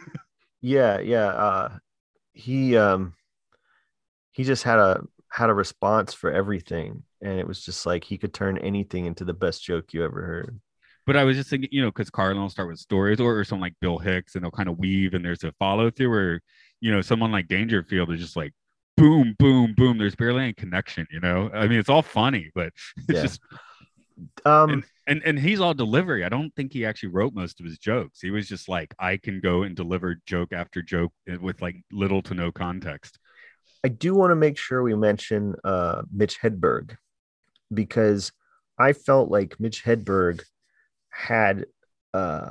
yeah, 0.60 1.00
yeah. 1.00 1.26
Uh, 1.28 1.78
he 2.32 2.76
um 2.76 3.14
he 4.32 4.44
just 4.44 4.62
had 4.62 4.78
a 4.78 5.02
had 5.30 5.50
a 5.50 5.54
response 5.54 6.14
for 6.14 6.32
everything, 6.32 7.02
and 7.20 7.38
it 7.38 7.46
was 7.46 7.64
just 7.64 7.84
like 7.84 8.04
he 8.04 8.16
could 8.18 8.32
turn 8.32 8.58
anything 8.58 9.04
into 9.06 9.24
the 9.24 9.34
best 9.34 9.62
joke 9.62 9.92
you 9.92 10.04
ever 10.04 10.22
heard. 10.22 10.60
But 11.08 11.16
I 11.16 11.24
was 11.24 11.36
just 11.38 11.50
thinking, 11.50 11.70
you 11.72 11.82
know, 11.82 11.88
because 11.90 12.10
Carlin 12.10 12.40
will 12.40 12.50
start 12.50 12.68
with 12.68 12.78
stories 12.78 13.18
or, 13.18 13.38
or 13.38 13.44
someone 13.44 13.66
like 13.66 13.74
Bill 13.80 13.98
Hicks 13.98 14.36
and 14.36 14.44
they'll 14.44 14.50
kind 14.52 14.68
of 14.68 14.78
weave 14.78 15.14
and 15.14 15.24
there's 15.24 15.42
a 15.42 15.52
follow 15.52 15.90
through 15.90 16.12
or, 16.12 16.42
you 16.82 16.92
know, 16.92 17.00
someone 17.00 17.32
like 17.32 17.48
Dangerfield 17.48 18.12
is 18.12 18.20
just 18.20 18.36
like 18.36 18.52
boom, 18.98 19.34
boom, 19.38 19.74
boom. 19.74 19.98
There's 19.98 20.14
barely 20.16 20.42
any 20.44 20.52
connection, 20.52 21.06
you 21.10 21.20
know. 21.20 21.50
I 21.54 21.66
mean, 21.66 21.78
it's 21.80 21.88
all 21.88 22.02
funny, 22.02 22.50
but 22.54 22.72
it's 23.08 23.16
Yeah. 23.16 23.22
just 23.22 23.40
Um, 24.44 24.70
and, 24.70 24.84
and 25.06 25.22
and 25.24 25.38
he's 25.38 25.60
all 25.60 25.74
delivery. 25.74 26.24
I 26.24 26.28
don't 26.28 26.54
think 26.56 26.72
he 26.72 26.84
actually 26.84 27.10
wrote 27.10 27.34
most 27.34 27.60
of 27.60 27.66
his 27.66 27.78
jokes. 27.78 28.20
He 28.20 28.30
was 28.30 28.48
just 28.48 28.68
like, 28.68 28.94
I 28.98 29.16
can 29.16 29.40
go 29.40 29.62
and 29.62 29.74
deliver 29.74 30.16
joke 30.26 30.52
after 30.52 30.82
joke 30.82 31.12
with 31.40 31.62
like 31.62 31.76
little 31.90 32.22
to 32.22 32.34
no 32.34 32.52
context. 32.52 33.18
I 33.84 33.88
do 33.88 34.14
want 34.14 34.32
to 34.32 34.36
make 34.36 34.58
sure 34.58 34.82
we 34.82 34.94
mention 34.94 35.54
uh, 35.64 36.02
Mitch 36.12 36.40
Hedberg 36.40 36.96
because 37.72 38.32
I 38.78 38.92
felt 38.92 39.30
like 39.30 39.58
Mitch 39.60 39.84
Hedberg 39.84 40.42
had 41.18 41.66
uh, 42.14 42.50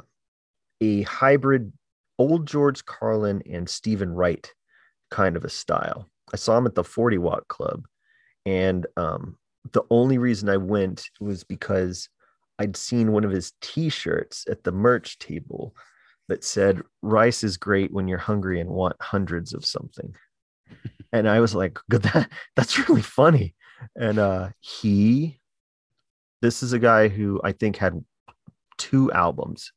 a 0.82 1.01
hybrid 1.03 1.74
old 2.20 2.47
George 2.47 2.86
Carlin 2.86 3.41
and 3.51 3.70
Steven 3.70 4.11
Wright 4.11 4.51
kind 5.11 5.36
of 5.38 5.45
a 5.45 5.49
style. 5.49 6.09
I 6.34 6.38
saw 6.38 6.57
him 6.57 6.65
at 6.65 6.76
the 6.76 6.84
40 6.84 7.18
Watt 7.20 7.47
Club, 7.47 7.86
and 8.45 8.86
um, 8.97 9.38
the 9.72 9.84
only 9.89 10.18
reason 10.18 10.49
I 10.49 10.57
went 10.57 11.09
was 11.20 11.43
because 11.43 12.09
I'd 12.59 12.76
seen 12.76 13.11
one 13.11 13.24
of 13.24 13.32
his 13.32 13.53
t 13.61 13.89
shirts 13.89 14.45
at 14.49 14.63
the 14.63 14.72
merch 14.72 15.20
table 15.20 15.76
that 16.28 16.43
said, 16.43 16.82
Rice 17.01 17.43
is 17.43 17.55
great 17.55 17.93
when 17.93 18.07
you're 18.07 18.18
hungry 18.18 18.59
and 18.59 18.70
want 18.70 18.97
hundreds 18.99 19.53
of 19.53 19.65
something 19.65 20.13
and 21.11 21.28
I 21.28 21.39
was 21.39 21.55
like, 21.55 21.80
"Good, 21.89 22.03
that 22.03 22.30
that's 22.55 22.89
really 22.89 23.01
funny." 23.01 23.55
And 23.95 24.20
uh, 24.20 24.49
he, 24.59 25.39
this 26.41 26.63
is 26.63 26.74
a 26.74 26.80
guy 26.80 27.07
who 27.07 27.39
I 27.43 27.51
think 27.51 27.78
had 27.78 28.03
two 28.78 29.11
albums, 29.11 29.71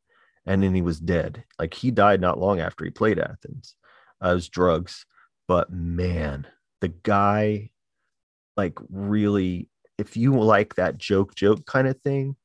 and 0.46 0.62
then 0.62 0.74
he 0.74 0.82
was 0.82 1.00
dead. 1.00 1.44
Like 1.58 1.74
he 1.74 1.90
died 1.90 2.20
not 2.20 2.38
long 2.38 2.60
after 2.60 2.84
he 2.84 2.90
played 2.90 3.18
Athens. 3.18 3.74
Uh, 4.22 4.30
it 4.30 4.34
was 4.34 4.48
drugs, 4.48 5.06
but 5.48 5.70
man, 5.72 6.46
the 6.80 6.88
guy, 6.88 7.70
like 8.56 8.78
really, 8.90 9.68
if 9.98 10.16
you 10.16 10.38
like 10.38 10.74
that 10.76 10.98
joke 10.98 11.34
joke 11.34 11.64
kind 11.66 11.88
of 11.88 12.00
thing, 12.02 12.36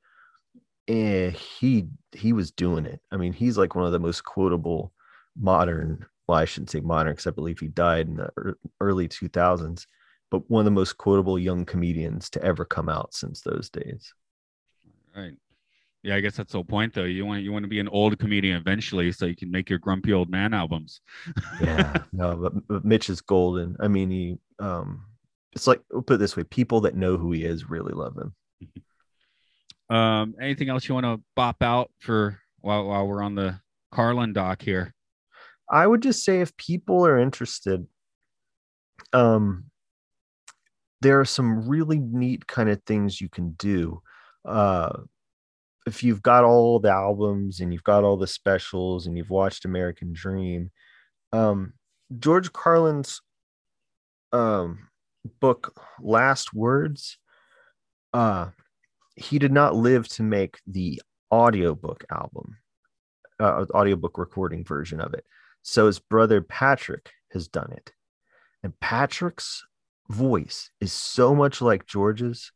eh, 0.88 1.30
he 1.32 1.88
he 2.14 2.34
was 2.34 2.52
doing 2.52 2.86
it. 2.86 3.02
I 3.12 3.18
mean, 3.18 3.34
he's 3.34 3.58
like 3.58 3.76
one 3.76 3.86
of 3.86 3.92
the 3.92 4.00
most 4.00 4.24
quotable 4.24 4.94
modern 5.38 6.06
well, 6.28 6.40
I 6.40 6.46
shouldn't 6.46 6.72
say 6.72 6.80
modern 6.80 7.14
because 7.14 7.28
I 7.28 7.32
believe 7.32 7.60
he 7.60 7.68
died 7.68 8.08
in 8.08 8.16
the 8.16 8.56
early 8.80 9.08
2000s, 9.08 9.86
but 10.32 10.50
one 10.50 10.62
of 10.62 10.66
the 10.66 10.72
most 10.72 10.98
quotable 10.98 11.38
young 11.38 11.66
comedians 11.66 12.30
to 12.32 12.44
ever 12.44 12.66
come 12.66 12.90
out 12.90 13.14
since 13.14 13.42
those 13.42 13.70
days. 13.70 14.14
Right. 15.16 15.34
Yeah, 16.06 16.18
I 16.18 16.20
guess 16.20 16.38
that's 16.38 16.52
the 16.52 16.60
whole 16.60 16.66
point 16.66 16.94
though. 16.94 17.06
You 17.06 17.26
want 17.26 17.42
you 17.42 17.52
want 17.52 17.64
to 17.64 17.68
be 17.68 17.80
an 17.80 17.88
old 17.88 18.20
comedian 18.20 18.58
eventually 18.58 19.12
so 19.12 19.26
you 19.26 19.36
can 19.36 19.50
make 19.50 19.72
your 19.72 19.80
grumpy 19.80 20.14
old 20.14 20.30
man 20.30 20.54
albums. 20.54 21.02
Yeah, 21.60 21.96
no, 22.14 22.36
but, 22.36 22.68
but 22.68 22.86
Mitch 22.86 23.10
is 23.10 23.22
golden. 23.22 23.76
I 23.80 23.88
mean, 23.88 24.12
he, 24.12 24.38
um, 24.60 25.04
it's 25.54 25.66
like, 25.66 25.82
we'll 25.92 26.04
put 26.04 26.16
it 26.16 26.18
this 26.18 26.38
way 26.38 26.44
people 26.44 26.82
that 26.82 26.96
know 26.96 27.18
who 27.18 27.32
he 27.32 27.44
is 27.44 27.72
really 27.72 27.94
love 27.94 28.16
him. 28.18 28.36
Um, 29.88 30.34
anything 30.42 30.70
else 30.70 30.88
you 30.88 30.96
want 30.96 31.06
to 31.06 31.24
bop 31.36 31.62
out 31.62 31.92
for 32.00 32.40
while 32.62 32.88
while 32.88 33.06
we're 33.06 33.22
on 33.22 33.36
the 33.36 33.60
Carlin 33.92 34.34
doc 34.34 34.64
here? 34.64 34.96
I 35.70 35.86
would 35.86 36.02
just 36.02 36.26
say 36.26 36.42
if 36.42 36.58
people 36.58 37.06
are 37.06 37.20
interested, 37.20 37.86
um, 39.14 39.66
there 41.04 41.20
are 41.20 41.26
some 41.26 41.70
really 41.70 42.00
neat 42.00 42.48
kind 42.48 42.68
of 42.68 42.82
things 42.88 43.22
you 43.22 43.30
can 43.30 43.52
do. 43.52 44.02
Uh, 44.44 45.02
if 45.86 46.04
you've 46.04 46.22
got 46.22 46.44
all 46.44 46.80
the 46.80 46.90
albums 46.90 47.60
and 47.60 47.72
you've 47.72 47.84
got 47.84 48.04
all 48.04 48.18
the 48.18 48.28
specials 48.28 49.06
and 49.06 49.18
you've 49.18 49.30
watched 49.30 49.66
American 49.66 50.14
Dream, 50.14 50.72
um, 51.32 51.74
George 52.18 52.52
Carlin's 52.52 53.22
um, 54.32 54.88
book 55.40 55.80
Last 56.02 56.54
Words, 56.54 57.18
uh, 58.14 58.50
he 59.16 59.40
did 59.40 59.52
not 59.52 59.76
live 59.76 60.08
to 60.10 60.24
make 60.24 60.60
the 60.66 61.02
audiobook 61.32 62.04
album, 62.12 62.58
uh, 63.40 63.66
audiobook 63.74 64.18
recording 64.18 64.64
version 64.64 65.00
of 65.00 65.14
it. 65.14 65.26
So 65.62 65.88
his 65.88 66.00
brother 66.00 66.42
Patrick 66.42 67.12
has 67.32 67.48
done 67.48 67.72
it. 67.72 67.92
And 68.64 68.80
Patrick's 68.80 69.64
voice 70.10 70.72
is 70.82 70.92
so 70.92 71.36
much 71.36 71.62
like 71.62 71.86
George's 71.86 72.52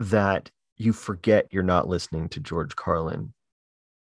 that 0.00 0.50
you 0.76 0.92
forget 0.92 1.48
you're 1.50 1.62
not 1.62 1.88
listening 1.88 2.28
to 2.30 2.40
George 2.40 2.76
Carlin 2.76 3.32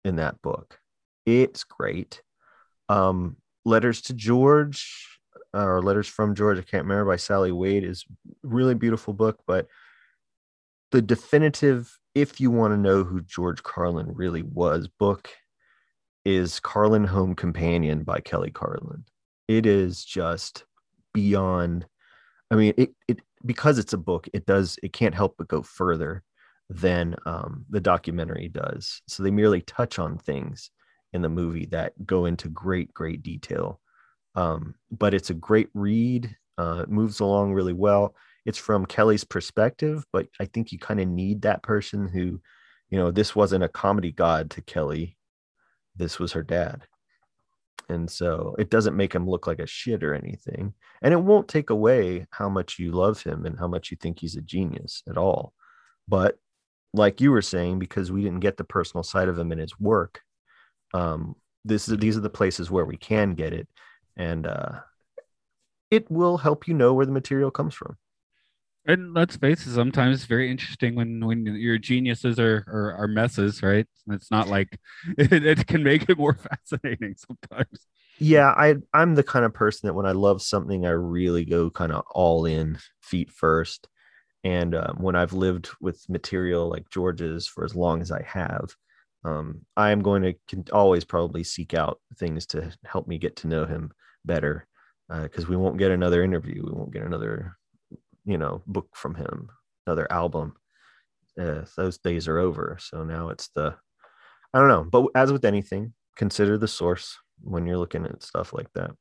in 0.03 0.17
that 0.17 0.41
book. 0.41 0.79
It's 1.25 1.63
great. 1.63 2.21
Um, 2.89 3.37
Letters 3.65 4.01
to 4.03 4.13
George 4.13 5.19
or 5.53 5.81
Letters 5.81 6.07
from 6.07 6.35
George, 6.35 6.57
I 6.57 6.61
can't 6.61 6.83
remember 6.83 7.11
by 7.11 7.15
Sally 7.15 7.51
Wade 7.51 7.83
is 7.83 8.05
really 8.41 8.73
beautiful 8.73 9.13
book, 9.13 9.39
but 9.47 9.67
the 10.91 11.01
definitive 11.01 11.97
if 12.13 12.39
you 12.39 12.51
want 12.51 12.73
to 12.73 12.77
know 12.77 13.03
who 13.03 13.21
George 13.21 13.63
Carlin 13.63 14.13
really 14.13 14.43
was 14.43 14.87
book 14.87 15.29
is 16.25 16.59
Carlin 16.59 17.05
Home 17.05 17.35
Companion 17.35 18.03
by 18.03 18.19
Kelly 18.19 18.51
Carlin. 18.51 19.03
It 19.47 19.65
is 19.65 20.05
just 20.05 20.65
beyond 21.13 21.85
I 22.51 22.55
mean 22.55 22.73
it 22.77 22.93
it 23.07 23.21
because 23.45 23.79
it's 23.79 23.93
a 23.93 23.97
book, 23.97 24.27
it 24.33 24.45
does 24.45 24.77
it 24.83 24.93
can't 24.93 25.15
help 25.15 25.35
but 25.37 25.47
go 25.47 25.61
further 25.61 26.23
than 26.73 27.15
um, 27.25 27.65
the 27.69 27.79
documentary 27.79 28.49
does. 28.49 29.01
So 29.07 29.23
they 29.23 29.31
merely 29.31 29.61
touch 29.61 29.99
on 29.99 30.17
things 30.17 30.71
in 31.11 31.21
the 31.21 31.29
movie 31.29 31.67
that 31.67 31.93
go 32.05 32.25
into 32.25 32.49
great, 32.49 32.93
great 32.93 33.21
detail. 33.21 33.79
Um, 34.35 34.75
but 34.91 35.13
it's 35.13 35.29
a 35.29 35.35
great 35.35 35.69
read. 35.73 36.35
Uh, 36.57 36.81
it 36.83 36.89
moves 36.89 37.19
along 37.19 37.53
really 37.53 37.73
well. 37.73 38.15
It's 38.45 38.57
from 38.57 38.85
Kelly's 38.85 39.23
perspective, 39.23 40.05
but 40.11 40.27
I 40.39 40.45
think 40.45 40.71
you 40.71 40.79
kind 40.79 40.99
of 40.99 41.07
need 41.07 41.43
that 41.43 41.63
person 41.63 42.07
who, 42.07 42.41
you 42.89 42.97
know, 42.97 43.11
this 43.11 43.35
wasn't 43.35 43.63
a 43.63 43.69
comedy 43.69 44.11
god 44.11 44.49
to 44.51 44.61
Kelly. 44.61 45.17
This 45.95 46.19
was 46.19 46.33
her 46.33 46.43
dad. 46.43 46.83
And 47.89 48.09
so 48.09 48.55
it 48.57 48.69
doesn't 48.69 48.97
make 48.97 49.13
him 49.13 49.29
look 49.29 49.45
like 49.45 49.59
a 49.59 49.67
shit 49.67 50.03
or 50.03 50.13
anything. 50.13 50.73
And 51.01 51.13
it 51.13 51.21
won't 51.21 51.47
take 51.47 51.69
away 51.69 52.25
how 52.31 52.49
much 52.49 52.79
you 52.79 52.91
love 52.91 53.21
him 53.21 53.45
and 53.45 53.59
how 53.59 53.67
much 53.67 53.91
you 53.91 53.97
think 53.97 54.19
he's 54.19 54.35
a 54.35 54.41
genius 54.41 55.03
at 55.07 55.17
all. 55.17 55.53
But 56.07 56.37
like 56.93 57.21
you 57.21 57.31
were 57.31 57.41
saying, 57.41 57.79
because 57.79 58.11
we 58.11 58.21
didn't 58.21 58.41
get 58.41 58.57
the 58.57 58.63
personal 58.63 59.03
side 59.03 59.27
of 59.27 59.37
him 59.37 59.51
in 59.51 59.57
his 59.57 59.79
work, 59.79 60.21
um, 60.93 61.35
this 61.65 61.87
is 61.87 61.97
these 61.97 62.17
are 62.17 62.21
the 62.21 62.29
places 62.29 62.69
where 62.69 62.85
we 62.85 62.97
can 62.97 63.33
get 63.33 63.53
it, 63.53 63.67
and 64.15 64.45
uh, 64.45 64.79
it 65.89 66.09
will 66.09 66.37
help 66.37 66.67
you 66.67 66.73
know 66.73 66.93
where 66.93 67.05
the 67.05 67.11
material 67.11 67.51
comes 67.51 67.73
from. 67.73 67.97
And 68.85 69.13
let's 69.13 69.37
face 69.37 69.65
it, 69.65 69.73
sometimes 69.73 70.17
it's 70.17 70.25
very 70.25 70.51
interesting 70.51 70.95
when 70.95 71.25
when 71.25 71.45
your 71.45 71.77
geniuses 71.77 72.37
are 72.37 72.65
are, 72.67 72.95
are 72.95 73.07
messes, 73.07 73.63
right? 73.63 73.87
It's 74.09 74.29
not 74.29 74.49
like 74.49 74.77
it, 75.17 75.31
it 75.45 75.67
can 75.67 75.83
make 75.83 76.09
it 76.09 76.17
more 76.17 76.33
fascinating 76.67 77.15
sometimes. 77.17 77.87
Yeah, 78.19 78.49
I 78.49 78.75
I'm 78.93 79.15
the 79.15 79.23
kind 79.23 79.45
of 79.45 79.53
person 79.53 79.87
that 79.87 79.93
when 79.93 80.05
I 80.05 80.11
love 80.11 80.41
something, 80.41 80.85
I 80.85 80.91
really 80.91 81.45
go 81.45 81.69
kind 81.69 81.93
of 81.93 82.03
all 82.11 82.45
in, 82.45 82.77
feet 83.01 83.31
first. 83.31 83.87
And 84.43 84.75
um, 84.75 84.97
when 84.99 85.15
I've 85.15 85.33
lived 85.33 85.69
with 85.79 86.03
material 86.09 86.69
like 86.69 86.89
George's 86.89 87.47
for 87.47 87.63
as 87.63 87.75
long 87.75 88.01
as 88.01 88.11
I 88.11 88.21
have, 88.23 88.75
um, 89.23 89.61
I 89.77 89.91
am 89.91 90.01
going 90.01 90.35
to 90.47 90.63
always 90.73 91.05
probably 91.05 91.43
seek 91.43 91.73
out 91.73 91.99
things 92.17 92.45
to 92.47 92.71
help 92.85 93.07
me 93.07 93.17
get 93.17 93.37
to 93.37 93.47
know 93.47 93.65
him 93.65 93.91
better 94.25 94.67
because 95.09 95.45
uh, 95.45 95.47
we 95.47 95.55
won't 95.55 95.77
get 95.77 95.91
another 95.91 96.23
interview. 96.23 96.63
We 96.65 96.73
won't 96.73 96.91
get 96.91 97.03
another, 97.03 97.57
you 98.25 98.37
know, 98.37 98.61
book 98.67 98.89
from 98.95 99.15
him, 99.15 99.49
another 99.87 100.11
album. 100.11 100.55
Uh, 101.39 101.61
those 101.77 101.97
days 101.97 102.27
are 102.27 102.37
over. 102.37 102.77
So 102.81 103.03
now 103.03 103.29
it's 103.29 103.49
the, 103.55 103.75
I 104.53 104.59
don't 104.59 104.67
know. 104.67 104.83
But 104.83 105.07
as 105.15 105.31
with 105.31 105.45
anything, 105.45 105.93
consider 106.15 106.57
the 106.57 106.67
source 106.67 107.17
when 107.41 107.65
you're 107.65 107.77
looking 107.77 108.05
at 108.05 108.23
stuff 108.23 108.53
like 108.53 108.71
that. 108.75 108.91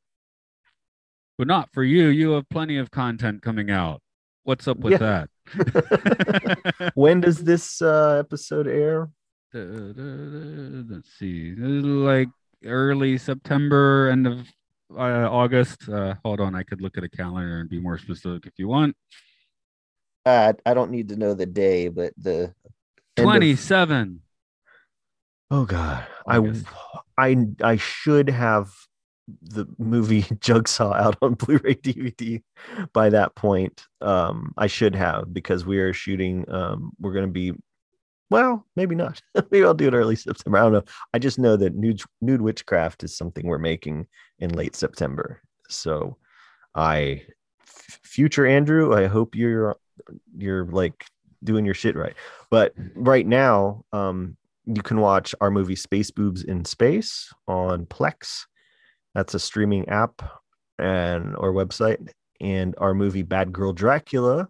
But 1.36 1.48
not 1.48 1.70
for 1.72 1.82
you. 1.82 2.08
You 2.08 2.32
have 2.32 2.48
plenty 2.48 2.78
of 2.78 2.90
content 2.90 3.42
coming 3.42 3.70
out. 3.70 4.00
What's 4.44 4.66
up 4.66 4.78
with 4.78 5.00
yeah. 5.00 5.26
that? 5.54 6.92
when 6.94 7.20
does 7.20 7.38
this 7.38 7.80
uh, 7.80 8.16
episode 8.18 8.66
air? 8.66 9.08
let's 9.54 11.10
see, 11.18 11.54
like 11.54 12.28
early 12.64 13.18
September, 13.18 14.08
end 14.10 14.26
of 14.26 14.46
uh, 14.90 15.28
August. 15.30 15.88
Uh, 15.88 16.14
hold 16.24 16.40
on, 16.40 16.54
I 16.54 16.62
could 16.62 16.80
look 16.80 16.98
at 16.98 17.04
a 17.04 17.08
calendar 17.08 17.60
and 17.60 17.68
be 17.68 17.78
more 17.78 17.98
specific 17.98 18.46
if 18.46 18.54
you 18.56 18.68
want. 18.68 18.96
Uh, 20.24 20.54
I 20.64 20.74
don't 20.74 20.90
need 20.90 21.10
to 21.10 21.16
know 21.16 21.34
the 21.34 21.46
day, 21.46 21.88
but 21.88 22.12
the 22.16 22.54
27. 23.16 24.20
Of... 25.50 25.58
Oh 25.58 25.64
God, 25.66 26.06
August. 26.26 26.66
I 27.18 27.28
I 27.28 27.46
I 27.62 27.76
should 27.76 28.30
have 28.30 28.72
the 29.42 29.66
movie 29.78 30.22
Jigsaw 30.40 30.92
out 30.92 31.16
on 31.22 31.34
Blu-ray 31.38 31.76
DVD 31.76 32.42
by 32.92 33.10
that 33.10 33.34
point. 33.34 33.86
Um, 34.00 34.52
I 34.56 34.66
should 34.66 34.94
have 34.94 35.32
because 35.32 35.64
we 35.64 35.78
are 35.78 35.92
shooting. 35.92 36.44
Um, 36.50 36.92
we're 37.00 37.12
going 37.12 37.26
to 37.26 37.32
be, 37.32 37.52
well, 38.30 38.66
maybe 38.76 38.94
not. 38.94 39.20
maybe 39.50 39.64
I'll 39.64 39.74
do 39.74 39.88
it 39.88 39.94
early 39.94 40.16
September. 40.16 40.58
I 40.58 40.62
don't 40.62 40.72
know. 40.72 40.84
I 41.14 41.18
just 41.18 41.38
know 41.38 41.56
that 41.56 41.74
nude 41.74 42.02
nude 42.20 42.42
witchcraft 42.42 43.04
is 43.04 43.16
something 43.16 43.46
we're 43.46 43.58
making 43.58 44.06
in 44.38 44.50
late 44.50 44.76
September. 44.76 45.40
So, 45.68 46.16
I, 46.74 47.22
f- 47.62 48.00
future 48.02 48.46
Andrew, 48.46 48.94
I 48.94 49.06
hope 49.06 49.34
you're 49.34 49.76
you're 50.36 50.66
like 50.66 51.06
doing 51.44 51.64
your 51.64 51.74
shit 51.74 51.96
right. 51.96 52.14
But 52.50 52.74
right 52.94 53.26
now, 53.26 53.84
um, 53.92 54.36
you 54.64 54.82
can 54.82 55.00
watch 55.00 55.34
our 55.40 55.50
movie 55.50 55.76
Space 55.76 56.10
Boobs 56.10 56.44
in 56.44 56.64
Space 56.64 57.32
on 57.48 57.86
Plex 57.86 58.46
that's 59.14 59.34
a 59.34 59.38
streaming 59.38 59.88
app 59.88 60.22
and 60.78 61.36
or 61.36 61.52
website. 61.52 62.08
And 62.40 62.74
our 62.78 62.94
movie 62.94 63.22
Bad 63.22 63.52
Girl 63.52 63.72
Dracula, 63.72 64.48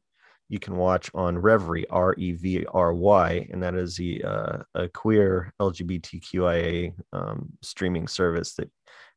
you 0.49 0.59
can 0.59 0.77
watch 0.77 1.11
on 1.15 1.37
Revry, 1.37 1.85
R 1.91 2.15
E 2.19 2.33
V 2.33 2.67
R 2.73 2.95
Y, 2.95 3.49
and 3.51 3.63
that 3.63 3.75
is 3.75 3.97
the 3.97 4.25
uh, 4.25 4.59
a 4.75 4.89
queer 4.89 5.53
LGBTQIA 5.61 6.95
um, 7.13 7.53
streaming 7.63 8.09
service 8.09 8.55
that 8.55 8.71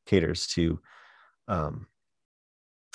caters 0.05 0.47
to 0.47 0.79
um, 1.47 1.87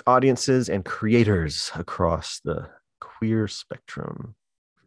audiences 0.07 0.69
and 0.69 0.85
creators 0.85 1.71
across 1.75 2.41
the 2.45 2.69
queer 3.01 3.49
spectrum. 3.49 4.35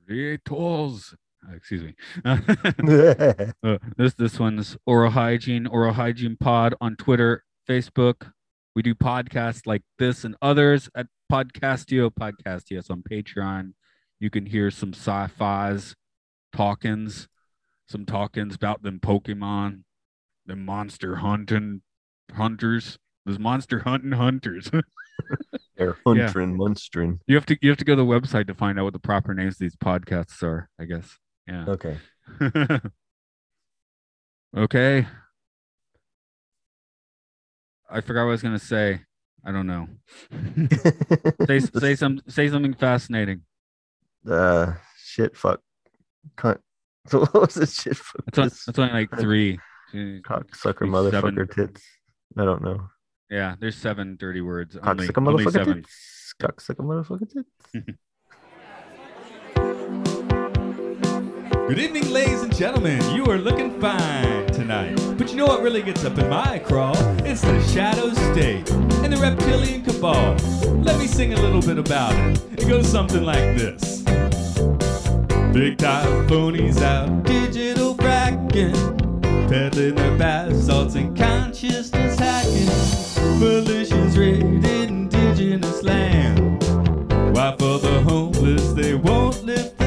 Creators. 0.06 1.14
Uh, 1.48 1.56
excuse 1.56 1.84
me. 1.84 1.96
uh, 2.26 3.78
this 3.98 4.14
this 4.16 4.40
one's 4.40 4.78
oral 4.86 5.12
hygiene, 5.12 5.68
oral 5.68 5.94
hygiene 5.94 6.38
pod 6.40 6.76
on 6.82 6.96
Twitter 6.96 7.44
Facebook. 7.68 8.32
We 8.76 8.82
do 8.82 8.96
podcasts 8.96 9.66
like 9.66 9.84
this 10.00 10.24
and 10.24 10.36
others 10.42 10.90
at 10.96 11.08
Podcastio, 11.32 12.10
Podcastio 12.10 12.90
on 12.90 13.04
Patreon. 13.04 13.74
You 14.20 14.30
can 14.30 14.46
hear 14.46 14.72
some 14.72 14.94
sci-fi's 14.94 15.96
talkings, 16.56 17.28
some 17.88 18.06
talkings 18.06 18.56
about 18.56 18.84
them 18.84 19.00
Pokemon, 19.00 19.84
the 20.46 20.56
monster 20.56 21.18
hunting 21.18 21.82
hunters. 22.34 22.98
Those 23.26 23.40
monster 23.40 23.80
hunting 23.80 24.12
hunters. 24.12 24.70
They're 25.78 25.98
hunting, 26.06 26.24
yeah. 26.24 26.32
You 27.28 27.36
have 27.36 27.46
to 27.46 27.58
you 27.62 27.70
have 27.70 27.78
to 27.78 27.86
go 27.86 27.96
to 27.96 28.02
the 28.02 28.08
website 28.08 28.48
to 28.48 28.54
find 28.54 28.80
out 28.80 28.84
what 28.84 28.94
the 28.94 29.00
proper 29.00 29.34
names 29.34 29.56
of 29.56 29.60
these 29.60 29.76
podcasts 29.76 30.44
are, 30.44 30.70
I 30.80 30.86
guess. 30.86 31.18
Yeah. 31.48 31.66
Okay. 31.68 31.98
okay. 34.58 35.08
I 37.90 38.02
forgot 38.02 38.22
what 38.22 38.30
I 38.30 38.32
was 38.32 38.42
gonna 38.42 38.60
say. 38.60 39.02
I 39.46 39.52
don't 39.52 39.68
know. 39.68 39.88
say 41.48 41.60
say 41.60 41.96
some 41.96 42.22
say 42.28 42.50
something 42.50 42.74
fascinating. 42.74 43.42
Uh, 44.30 44.74
shit, 44.98 45.36
fuck, 45.36 45.60
cunt. 46.38 46.60
So 47.08 47.20
what 47.26 47.34
was 47.34 47.56
this 47.56 47.82
shit? 47.82 47.98
Fuck 47.98 48.26
that's, 48.34 48.66
that's 48.66 48.80
only 48.80 48.94
like 48.94 49.10
three. 49.20 49.60
Cocksucker, 49.94 50.88
motherfucker, 50.88 51.12
seven. 51.12 51.48
tits. 51.48 51.84
I 52.38 52.46
don't 52.46 52.64
know. 52.64 52.90
Yeah, 53.30 53.56
there's 53.60 53.76
seven 53.76 54.16
dirty 54.20 54.42
words. 54.42 54.76
Cocksucker, 54.76 55.12
motherfucker, 55.12 55.76
tits. 55.76 56.34
Cocksucker, 56.42 56.78
motherfucker, 56.78 57.30
tits. 57.30 57.98
Good 61.66 61.80
evening, 61.80 62.12
ladies 62.12 62.44
and 62.44 62.54
gentlemen. 62.54 63.02
You 63.16 63.24
are 63.32 63.38
looking 63.38 63.80
fine 63.80 64.48
tonight. 64.48 64.98
But 65.18 65.30
you 65.30 65.38
know 65.38 65.46
what 65.46 65.62
really 65.62 65.82
gets 65.82 66.04
up 66.04 66.18
in 66.18 66.30
my 66.30 66.60
crawl? 66.60 66.98
It's 67.26 67.40
the 67.40 67.58
Shadow 67.68 68.12
State 68.34 68.70
and 68.70 69.14
the 69.14 69.18
Reptilian 69.18 69.82
Cabal. 69.82 70.36
Let 70.84 71.00
me 71.00 71.08
sing 71.08 71.34
a 71.34 71.38
little 71.38 71.62
bit 71.62 71.78
about 71.78 72.14
it. 72.16 72.60
It 72.60 72.68
goes 72.68 72.86
something 72.86 73.24
like 73.24 73.56
this 73.58 74.02
Big 75.54 75.78
time 75.78 76.28
phonies 76.28 76.82
out, 76.82 77.24
digital 77.24 77.96
fracking, 77.96 78.76
peddling 79.48 79.96
their 79.96 80.18
basalts 80.18 80.96
and 80.96 81.18
consciousness 81.18 82.20
hacking. 82.20 82.68
Militias 83.40 84.18
raided 84.18 84.90
indigenous 84.90 85.82
land. 85.82 86.62
Why 87.34 87.56
for 87.58 87.80
the 87.80 88.02
homeless 88.06 88.74
they 88.74 88.96
won't 88.96 89.46
lift 89.46 89.83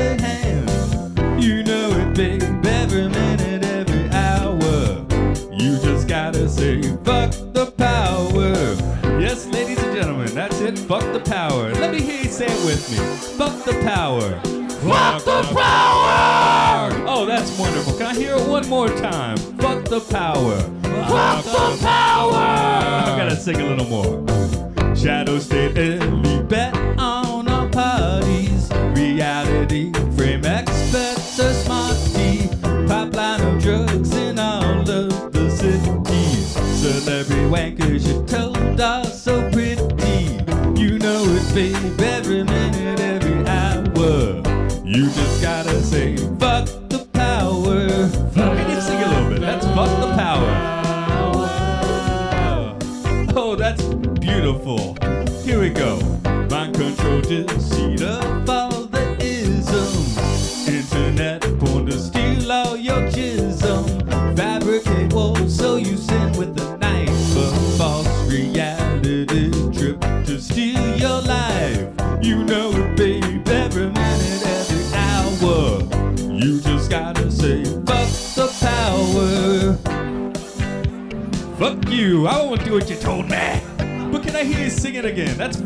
every 7.08 7.84
hour. 7.84 8.46
You 8.46 9.28
just 9.28 9.50
gotta 9.50 9.66
say, 9.66 9.66
fuck 9.66 9.72
the 9.72 9.80
power. 9.80 9.94
gentlemen, 9.94 10.34
that's 10.34 10.60
it. 10.60 10.78
Fuck 10.78 11.12
the 11.12 11.20
power. 11.20 11.72
Let 11.74 11.92
me 11.92 12.00
hear 12.00 12.22
you 12.22 12.28
say 12.28 12.46
it 12.46 12.64
with 12.64 12.90
me. 12.90 12.98
Fuck 13.36 13.64
the 13.64 13.72
power. 13.82 14.40
Fuck 14.86 15.24
the 15.24 15.42
power! 15.54 17.04
Oh, 17.08 17.24
that's 17.26 17.58
wonderful. 17.58 17.94
Can 17.94 18.06
I 18.06 18.14
hear 18.14 18.34
it 18.34 18.46
one 18.46 18.68
more 18.68 18.88
time? 18.88 19.36
Fuck 19.36 19.84
the 19.86 20.00
power. 20.00 20.58
Fuck 20.82 21.44
the 21.44 21.78
power! 21.80 22.34
I 22.34 23.14
gotta 23.16 23.36
sing 23.36 23.60
a 23.60 23.66
little 23.66 23.86
more. 23.86 24.24
Shadow 24.94 25.38
State 25.38 25.76
elite 25.76 26.48
bet 26.48 26.76
on 26.98 27.48
our 27.48 27.68
parties. 27.68 28.70
Reality 28.94 29.92
frame 30.16 30.44
experts 30.44 31.40
are 31.40 31.52
smarty. 31.52 32.48
Pipeline 32.86 33.40
of 33.40 33.62
drugs 33.62 34.15
cities. 36.86 37.04
Celebrity 37.04 37.42
wankers 37.50 38.06
you 38.06 38.24
told 38.26 38.80
us 38.80 39.22
so 39.22 39.42
pretty. 39.50 39.82
You 40.80 40.98
know 40.98 41.24
it, 41.26 41.54
babe, 41.54 41.96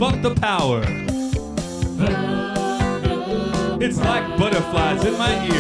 Fuck 0.01 0.23
the 0.23 0.35
power. 0.35 0.81
It's 3.83 3.99
like 3.99 4.39
butterflies 4.39 5.05
in 5.05 5.19
my 5.19 5.45
ears. 5.45 5.60